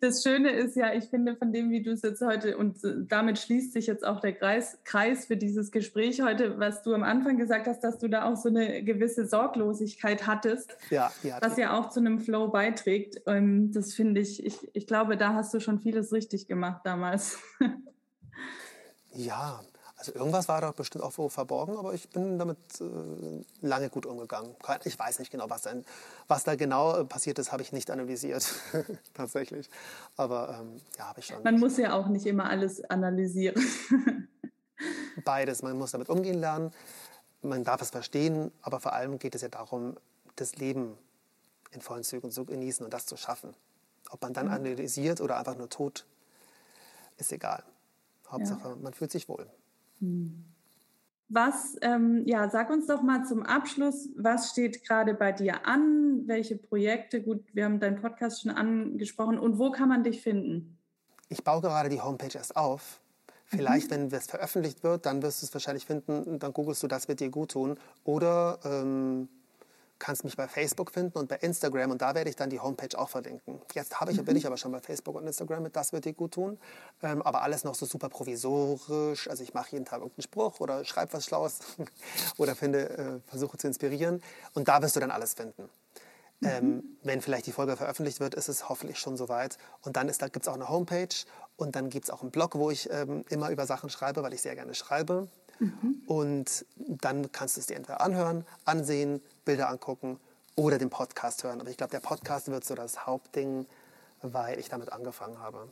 Das 0.00 0.22
Schöne 0.22 0.50
ist 0.50 0.76
ja, 0.76 0.92
ich 0.92 1.04
finde, 1.04 1.36
von 1.36 1.52
dem, 1.52 1.70
wie 1.70 1.82
du 1.82 1.92
es 1.92 2.02
jetzt 2.02 2.20
heute, 2.20 2.58
und 2.58 2.76
damit 3.08 3.38
schließt 3.38 3.72
sich 3.72 3.86
jetzt 3.86 4.04
auch 4.04 4.20
der 4.20 4.34
Kreis, 4.34 4.78
Kreis 4.84 5.26
für 5.26 5.36
dieses 5.36 5.70
Gespräch 5.70 6.20
heute, 6.20 6.58
was 6.58 6.82
du 6.82 6.92
am 6.92 7.02
Anfang 7.02 7.38
gesagt 7.38 7.66
hast, 7.66 7.80
dass 7.80 7.98
du 7.98 8.08
da 8.08 8.24
auch 8.24 8.36
so 8.36 8.48
eine 8.48 8.82
gewisse 8.82 9.26
Sorglosigkeit 9.26 10.26
hattest, 10.26 10.76
ja, 10.90 11.10
ja, 11.22 11.38
was 11.40 11.56
ja 11.56 11.78
auch 11.78 11.88
zu 11.88 12.00
einem 12.00 12.20
Flow 12.20 12.48
beiträgt. 12.48 13.22
Ähm, 13.26 13.72
das 13.72 13.94
finde 13.94 14.20
ich, 14.20 14.44
ich, 14.44 14.68
ich 14.74 14.86
glaube, 14.86 15.16
da 15.16 15.34
hast 15.34 15.54
du 15.54 15.60
schon 15.60 15.80
vieles 15.80 16.12
richtig 16.12 16.46
gemacht 16.46 16.82
damals. 16.84 17.38
Ja, 19.16 19.62
also 20.06 20.18
irgendwas 20.18 20.48
war 20.48 20.60
da 20.60 20.70
bestimmt 20.70 21.04
auch 21.04 21.12
wo 21.16 21.28
verborgen, 21.28 21.76
aber 21.76 21.94
ich 21.94 22.08
bin 22.08 22.38
damit 22.38 22.58
äh, 22.80 23.44
lange 23.66 23.90
gut 23.90 24.06
umgegangen. 24.06 24.54
Ich 24.84 24.98
weiß 24.98 25.18
nicht 25.18 25.30
genau, 25.30 25.50
was, 25.50 25.62
denn, 25.62 25.84
was 26.28 26.44
da 26.44 26.54
genau 26.54 26.96
äh, 26.96 27.04
passiert 27.04 27.38
ist, 27.38 27.52
habe 27.52 27.62
ich 27.62 27.72
nicht 27.72 27.90
analysiert, 27.90 28.46
tatsächlich. 29.14 29.68
Aber 30.16 30.60
ähm, 30.60 30.80
ja, 30.98 31.08
habe 31.08 31.20
ich 31.20 31.26
schon. 31.26 31.42
Man 31.42 31.58
muss 31.58 31.76
ja 31.76 31.94
auch 31.94 32.06
nicht 32.08 32.26
immer 32.26 32.48
alles 32.48 32.82
analysieren. 32.84 33.60
Beides. 35.24 35.62
Man 35.62 35.76
muss 35.76 35.90
damit 35.92 36.08
umgehen 36.08 36.38
lernen, 36.38 36.72
man 37.42 37.64
darf 37.64 37.82
es 37.82 37.90
verstehen, 37.90 38.52
aber 38.62 38.80
vor 38.80 38.92
allem 38.92 39.18
geht 39.18 39.34
es 39.34 39.42
ja 39.42 39.48
darum, 39.48 39.96
das 40.36 40.56
Leben 40.56 40.96
in 41.70 41.80
vollen 41.80 42.04
Zügen 42.04 42.30
zu 42.30 42.44
genießen 42.44 42.84
und 42.84 42.92
das 42.92 43.06
zu 43.06 43.16
schaffen. 43.16 43.54
Ob 44.10 44.22
man 44.22 44.32
dann 44.32 44.48
analysiert 44.48 45.20
oder 45.20 45.38
einfach 45.38 45.56
nur 45.56 45.68
tut, 45.68 46.06
ist 47.16 47.32
egal. 47.32 47.64
Hauptsache, 48.28 48.68
ja. 48.68 48.76
man 48.76 48.92
fühlt 48.92 49.10
sich 49.10 49.28
wohl. 49.28 49.48
Was, 51.28 51.76
ähm, 51.82 52.22
ja, 52.26 52.48
sag 52.48 52.70
uns 52.70 52.86
doch 52.86 53.02
mal 53.02 53.24
zum 53.24 53.42
Abschluss, 53.42 54.08
was 54.16 54.50
steht 54.50 54.84
gerade 54.84 55.14
bei 55.14 55.32
dir 55.32 55.66
an? 55.66 56.22
Welche 56.26 56.56
Projekte? 56.56 57.20
Gut, 57.20 57.44
wir 57.52 57.64
haben 57.64 57.80
deinen 57.80 58.00
Podcast 58.00 58.42
schon 58.42 58.52
angesprochen. 58.52 59.38
Und 59.38 59.58
wo 59.58 59.72
kann 59.72 59.88
man 59.88 60.04
dich 60.04 60.22
finden? 60.22 60.78
Ich 61.28 61.42
baue 61.42 61.60
gerade 61.60 61.88
die 61.88 62.00
Homepage 62.00 62.30
erst 62.32 62.56
auf. 62.56 63.00
Vielleicht, 63.44 63.90
mhm. 63.90 64.10
wenn 64.10 64.18
es 64.18 64.26
veröffentlicht 64.26 64.84
wird, 64.84 65.06
dann 65.06 65.22
wirst 65.22 65.42
du 65.42 65.46
es 65.46 65.54
wahrscheinlich 65.54 65.86
finden. 65.86 66.38
Dann 66.38 66.52
googelst 66.52 66.82
du, 66.82 66.86
das 66.86 67.08
wird 67.08 67.20
dir 67.20 67.30
gut 67.30 67.52
tun. 67.52 67.76
Oder 68.04 68.60
ähm, 68.64 69.28
kannst 69.98 70.24
mich 70.24 70.36
bei 70.36 70.48
Facebook 70.48 70.90
finden 70.90 71.18
und 71.18 71.28
bei 71.28 71.36
Instagram 71.36 71.90
und 71.90 72.02
da 72.02 72.14
werde 72.14 72.28
ich 72.30 72.36
dann 72.36 72.50
die 72.50 72.60
Homepage 72.60 72.98
auch 72.98 73.08
verlinken. 73.08 73.60
Jetzt 73.74 74.00
habe 74.00 74.12
ich, 74.12 74.18
mhm. 74.18 74.24
bin 74.24 74.36
ich 74.36 74.46
aber 74.46 74.56
schon 74.56 74.72
bei 74.72 74.80
Facebook 74.80 75.16
und 75.16 75.26
Instagram 75.26 75.62
mit 75.62 75.76
Das 75.76 75.92
wird 75.92 76.04
dir 76.04 76.12
gut 76.12 76.34
tun, 76.34 76.58
ähm, 77.02 77.22
aber 77.22 77.42
alles 77.42 77.64
noch 77.64 77.74
so 77.74 77.86
super 77.86 78.08
provisorisch. 78.08 79.28
Also 79.28 79.42
ich 79.42 79.54
mache 79.54 79.72
jeden 79.72 79.84
Tag 79.84 80.00
irgendeinen 80.00 80.22
Spruch 80.22 80.60
oder 80.60 80.84
schreibe 80.84 81.12
was 81.14 81.24
Schlaues 81.24 81.60
oder 82.36 82.54
finde, 82.54 82.90
äh, 82.90 83.20
versuche 83.28 83.56
zu 83.58 83.66
inspirieren 83.66 84.22
und 84.54 84.68
da 84.68 84.82
wirst 84.82 84.96
du 84.96 85.00
dann 85.00 85.10
alles 85.10 85.34
finden. 85.34 85.68
Mhm. 86.40 86.48
Ähm, 86.48 86.84
wenn 87.02 87.20
vielleicht 87.20 87.46
die 87.46 87.52
Folge 87.52 87.76
veröffentlicht 87.76 88.20
wird, 88.20 88.34
ist 88.34 88.48
es 88.48 88.68
hoffentlich 88.68 88.98
schon 88.98 89.16
soweit. 89.16 89.56
Und 89.82 89.96
dann 89.96 90.10
da 90.18 90.28
gibt 90.28 90.44
es 90.44 90.48
auch 90.48 90.54
eine 90.54 90.68
Homepage 90.68 91.14
und 91.56 91.76
dann 91.76 91.88
gibt 91.88 92.06
es 92.06 92.10
auch 92.10 92.22
einen 92.22 92.30
Blog, 92.30 92.56
wo 92.56 92.70
ich 92.70 92.90
ähm, 92.90 93.24
immer 93.30 93.50
über 93.50 93.66
Sachen 93.66 93.88
schreibe, 93.90 94.22
weil 94.22 94.34
ich 94.34 94.42
sehr 94.42 94.54
gerne 94.54 94.74
schreibe. 94.74 95.28
Mhm. 95.58 96.02
Und 96.06 96.66
dann 96.76 97.30
kannst 97.32 97.56
du 97.56 97.60
es 97.60 97.66
dir 97.66 97.76
entweder 97.76 98.00
anhören, 98.00 98.44
ansehen, 98.64 99.20
Bilder 99.44 99.68
angucken 99.68 100.18
oder 100.54 100.78
den 100.78 100.90
Podcast 100.90 101.44
hören. 101.44 101.60
Aber 101.60 101.70
ich 101.70 101.76
glaube, 101.76 101.90
der 101.90 102.00
Podcast 102.00 102.48
wird 102.48 102.64
so 102.64 102.74
das 102.74 103.06
Hauptding, 103.06 103.66
weil 104.22 104.58
ich 104.58 104.68
damit 104.68 104.92
angefangen 104.92 105.38
habe. 105.38 105.68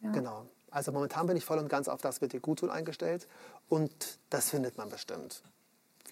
Ja. 0.00 0.10
Genau. 0.12 0.46
Also 0.70 0.90
momentan 0.90 1.26
bin 1.26 1.36
ich 1.36 1.44
voll 1.44 1.58
und 1.58 1.68
ganz 1.68 1.88
auf 1.88 2.00
das 2.00 2.20
wird 2.20 2.32
dir 2.32 2.40
gut 2.40 2.58
tun 2.58 2.70
eingestellt 2.70 3.28
und 3.68 4.18
das 4.30 4.50
findet 4.50 4.76
man 4.76 4.88
bestimmt. 4.88 5.42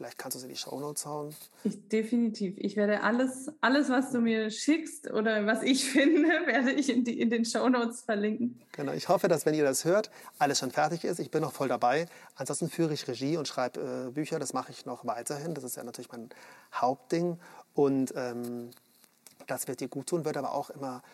Vielleicht 0.02 0.18
kannst 0.18 0.34
du 0.34 0.40
sie 0.40 0.46
in 0.46 0.52
die 0.54 0.58
Shownotes 0.58 1.06
hauen. 1.06 1.32
Ich, 1.62 1.88
definitiv. 1.88 2.56
Ich 2.58 2.74
werde 2.74 3.04
alles, 3.04 3.52
alles, 3.60 3.88
was 3.88 4.10
du 4.10 4.18
mir 4.18 4.50
schickst 4.50 5.08
oder 5.12 5.46
was 5.46 5.62
ich 5.62 5.84
finde, 5.92 6.28
werde 6.44 6.72
ich 6.72 6.90
in, 6.90 7.04
die, 7.04 7.20
in 7.20 7.30
den 7.30 7.44
Shownotes 7.44 8.00
verlinken. 8.00 8.60
Genau. 8.72 8.90
Ich 8.94 9.08
hoffe, 9.08 9.28
dass, 9.28 9.46
wenn 9.46 9.54
ihr 9.54 9.62
das 9.62 9.84
hört, 9.84 10.10
alles 10.40 10.58
schon 10.58 10.72
fertig 10.72 11.04
ist. 11.04 11.20
Ich 11.20 11.30
bin 11.30 11.40
noch 11.40 11.52
voll 11.52 11.68
dabei. 11.68 12.06
Ansonsten 12.34 12.68
führe 12.68 12.92
ich 12.92 13.06
Regie 13.06 13.36
und 13.36 13.46
schreibe 13.46 14.08
äh, 14.08 14.10
Bücher. 14.10 14.40
Das 14.40 14.54
mache 14.54 14.72
ich 14.72 14.86
noch 14.86 15.06
weiterhin. 15.06 15.54
Das 15.54 15.62
ist 15.62 15.76
ja 15.76 15.84
natürlich 15.84 16.10
mein 16.10 16.30
Hauptding. 16.74 17.38
Und 17.72 18.12
ähm, 18.16 18.70
das 19.46 19.68
wird 19.68 19.78
dir 19.78 19.88
gut 19.88 20.08
tun, 20.08 20.24
wird 20.24 20.36
aber 20.36 20.52
auch 20.52 20.70
immer 20.70 21.04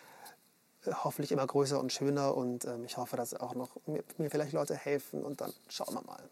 äh, 0.83 0.93
hoffentlich 1.03 1.31
immer 1.31 1.45
größer 1.45 1.79
und 1.79 1.93
schöner. 1.93 2.35
Und 2.35 2.65
ähm, 2.65 2.85
ich 2.85 2.97
hoffe, 2.97 3.17
dass 3.17 3.35
auch 3.35 3.53
noch 3.53 3.69
mir, 3.85 4.03
mir 4.17 4.31
vielleicht 4.31 4.53
Leute 4.53 4.73
helfen. 4.73 5.21
Und 5.21 5.41
dann 5.41 5.53
schauen 5.67 5.93
wir 5.93 6.01
mal 6.01 6.23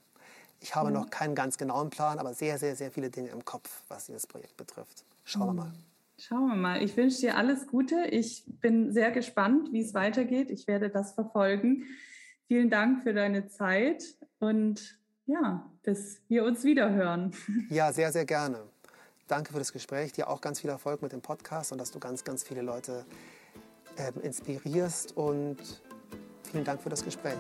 Ich 0.60 0.76
habe 0.76 0.90
mhm. 0.90 0.96
noch 0.96 1.10
keinen 1.10 1.36
ganz 1.36 1.58
genauen 1.58 1.90
Plan, 1.90 2.20
aber 2.20 2.34
sehr, 2.34 2.58
sehr, 2.58 2.76
sehr 2.76 2.92
viele 2.92 3.10
Dinge 3.10 3.30
im 3.30 3.46
Kopf, 3.46 3.84
was 3.88 4.08
dieses 4.08 4.28
Projekt 4.28 4.58
betrifft. 4.58 5.04
Schauen 5.24 5.48
wir 5.48 5.52
mhm. 5.52 5.58
mal. 5.58 5.74
Schauen 6.20 6.48
wir 6.48 6.56
mal. 6.56 6.84
Ich 6.84 6.98
wünsche 6.98 7.20
dir 7.20 7.38
alles 7.38 7.68
Gute. 7.68 8.06
Ich 8.06 8.44
bin 8.48 8.92
sehr 8.92 9.12
gespannt, 9.12 9.72
wie 9.72 9.82
es 9.82 9.94
weitergeht. 9.94 10.50
Ich 10.50 10.68
werde 10.68 10.90
das 10.90 11.14
verfolgen. 11.14 11.84
Vielen 12.48 12.70
Dank 12.70 13.04
für 13.04 13.14
deine 13.14 13.48
Zeit 13.50 14.04
und 14.40 14.98
ja, 15.26 15.70
bis 15.84 16.22
wir 16.28 16.46
uns 16.46 16.64
wieder 16.64 16.92
hören. 16.92 17.34
Ja, 17.70 17.92
sehr, 17.92 18.12
sehr 18.12 18.26
gerne. 18.26 18.64
Danke 19.28 19.52
für 19.52 19.60
das 19.60 19.74
Gespräch. 19.74 20.14
Dir 20.14 20.30
auch 20.30 20.40
ganz 20.40 20.62
viel 20.62 20.70
Erfolg 20.70 21.02
mit 21.02 21.12
dem 21.12 21.22
Podcast 21.22 21.72
und 21.74 21.78
dass 21.78 21.92
du 21.92 22.00
ganz, 22.00 22.24
ganz 22.24 22.44
viele 22.44 22.62
Leute 22.62 23.06
äh, 23.98 24.12
inspirierst. 24.26 25.16
Und 25.18 25.58
vielen 26.50 26.64
Dank 26.64 26.82
für 26.82 26.90
das 26.90 27.04
Gespräch. 27.04 27.38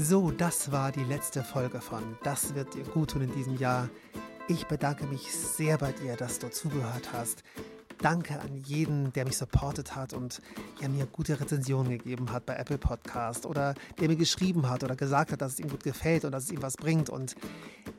So, 0.00 0.30
das 0.30 0.70
war 0.70 0.92
die 0.92 1.02
letzte 1.02 1.42
Folge 1.42 1.80
von 1.80 2.16
Das 2.22 2.54
wird 2.54 2.74
dir 2.74 2.84
gut 2.84 3.10
tun 3.10 3.22
in 3.22 3.34
diesem 3.34 3.58
Jahr. 3.58 3.88
Ich 4.46 4.68
bedanke 4.68 5.04
mich 5.06 5.34
sehr 5.34 5.76
bei 5.76 5.90
dir, 5.90 6.14
dass 6.14 6.38
du 6.38 6.48
zugehört 6.52 7.12
hast. 7.12 7.42
Danke 8.00 8.38
an 8.38 8.62
jeden, 8.64 9.12
der 9.14 9.24
mich 9.24 9.36
supportet 9.36 9.96
hat 9.96 10.12
und 10.12 10.40
ja, 10.80 10.88
mir 10.88 11.06
gute 11.06 11.40
Rezensionen 11.40 11.90
gegeben 11.90 12.30
hat 12.30 12.46
bei 12.46 12.54
Apple 12.54 12.78
Podcast 12.78 13.44
oder 13.44 13.74
der 13.98 14.06
mir 14.06 14.14
geschrieben 14.14 14.70
hat 14.70 14.84
oder 14.84 14.94
gesagt 14.94 15.32
hat, 15.32 15.42
dass 15.42 15.54
es 15.54 15.58
ihm 15.58 15.68
gut 15.68 15.82
gefällt 15.82 16.24
und 16.24 16.30
dass 16.30 16.44
es 16.44 16.52
ihm 16.52 16.62
was 16.62 16.76
bringt. 16.76 17.10
Und 17.10 17.34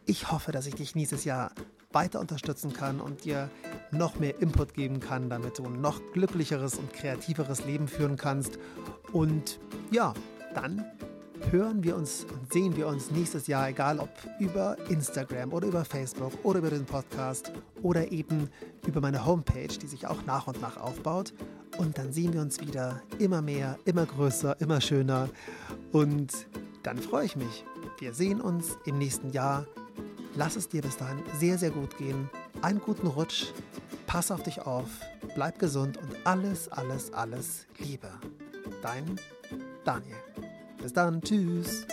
ich 0.06 0.32
hoffe, 0.32 0.54
dass 0.54 0.68
ich 0.68 0.76
dich 0.76 0.95
nächstes 0.95 1.26
Jahr 1.26 1.52
weiter 1.91 2.22
unterstützen 2.22 2.72
kann 2.72 3.02
und 3.02 3.26
dir 3.26 3.50
noch 3.91 4.18
mehr 4.18 4.41
Input 4.41 4.74
geben 4.74 5.02
kann, 5.02 5.30
damit 5.30 5.58
du 5.60 5.66
ein 5.66 5.82
noch 5.82 6.00
glücklicheres 6.14 6.76
und 6.76 6.93
kreativeres 6.93 7.66
Leben 7.66 7.89
führen 7.89 8.16
kannst. 8.16 8.58
Und 9.12 9.60
ja, 9.91 10.14
dann 10.56 10.86
hören 11.52 11.84
wir 11.84 11.96
uns 11.96 12.26
und 12.26 12.52
sehen 12.52 12.76
wir 12.76 12.88
uns 12.88 13.12
nächstes 13.12 13.48
Jahr, 13.48 13.70
egal 13.70 14.00
ob 14.00 14.10
über 14.40 14.78
Instagram 14.90 15.54
oder 15.54 15.68
über 15.68 15.86
Facebook 15.86 16.34
oder 16.44 16.60
über 16.60 16.70
den 16.70 16.86
Podcast 16.86 17.52
oder 17.82 18.12
eben 18.12 18.50
über 18.86 19.02
meine 19.02 19.26
Homepage, 19.26 19.68
die 19.68 19.88
sich 19.88 20.08
auch 20.08 20.26
nach 20.26 20.48
und 20.48 20.62
nach 20.62 20.78
aufbaut. 20.78 21.34
Und 21.78 21.98
dann 21.98 22.12
sehen 22.12 22.34
wir 22.34 22.42
uns 22.42 22.60
wieder 22.60 23.02
immer 23.20 23.42
mehr, 23.42 23.78
immer 23.86 24.06
größer, 24.06 24.60
immer 24.60 24.82
schöner. 24.82 25.30
Und 25.92 26.48
dann 26.84 26.98
freue 26.98 27.26
ich 27.26 27.36
mich. 27.36 27.66
Wir 28.00 28.14
sehen 28.14 28.42
uns 28.42 28.78
im 28.86 28.98
nächsten 28.98 29.32
Jahr. 29.32 29.66
Lass 30.36 30.56
es 30.56 30.70
dir 30.70 30.82
bis 30.82 30.98
dahin 30.98 31.24
sehr, 31.38 31.58
sehr 31.58 31.72
gut 31.72 31.98
gehen. 31.98 32.30
Einen 32.62 32.80
guten 32.80 33.08
Rutsch. 33.08 33.48
Pass 34.08 34.32
auf 34.32 34.44
dich 34.44 34.62
auf. 34.62 34.90
Bleib 35.36 35.60
gesund 35.60 35.98
und 35.98 36.16
alles, 36.26 36.70
alles, 36.70 37.14
alles 37.14 37.68
Liebe. 37.78 38.10
Dein 38.82 39.20
Daniel. 39.84 40.49
Bis 40.82 40.93
dann, 40.93 41.21
tschüss. 41.21 41.86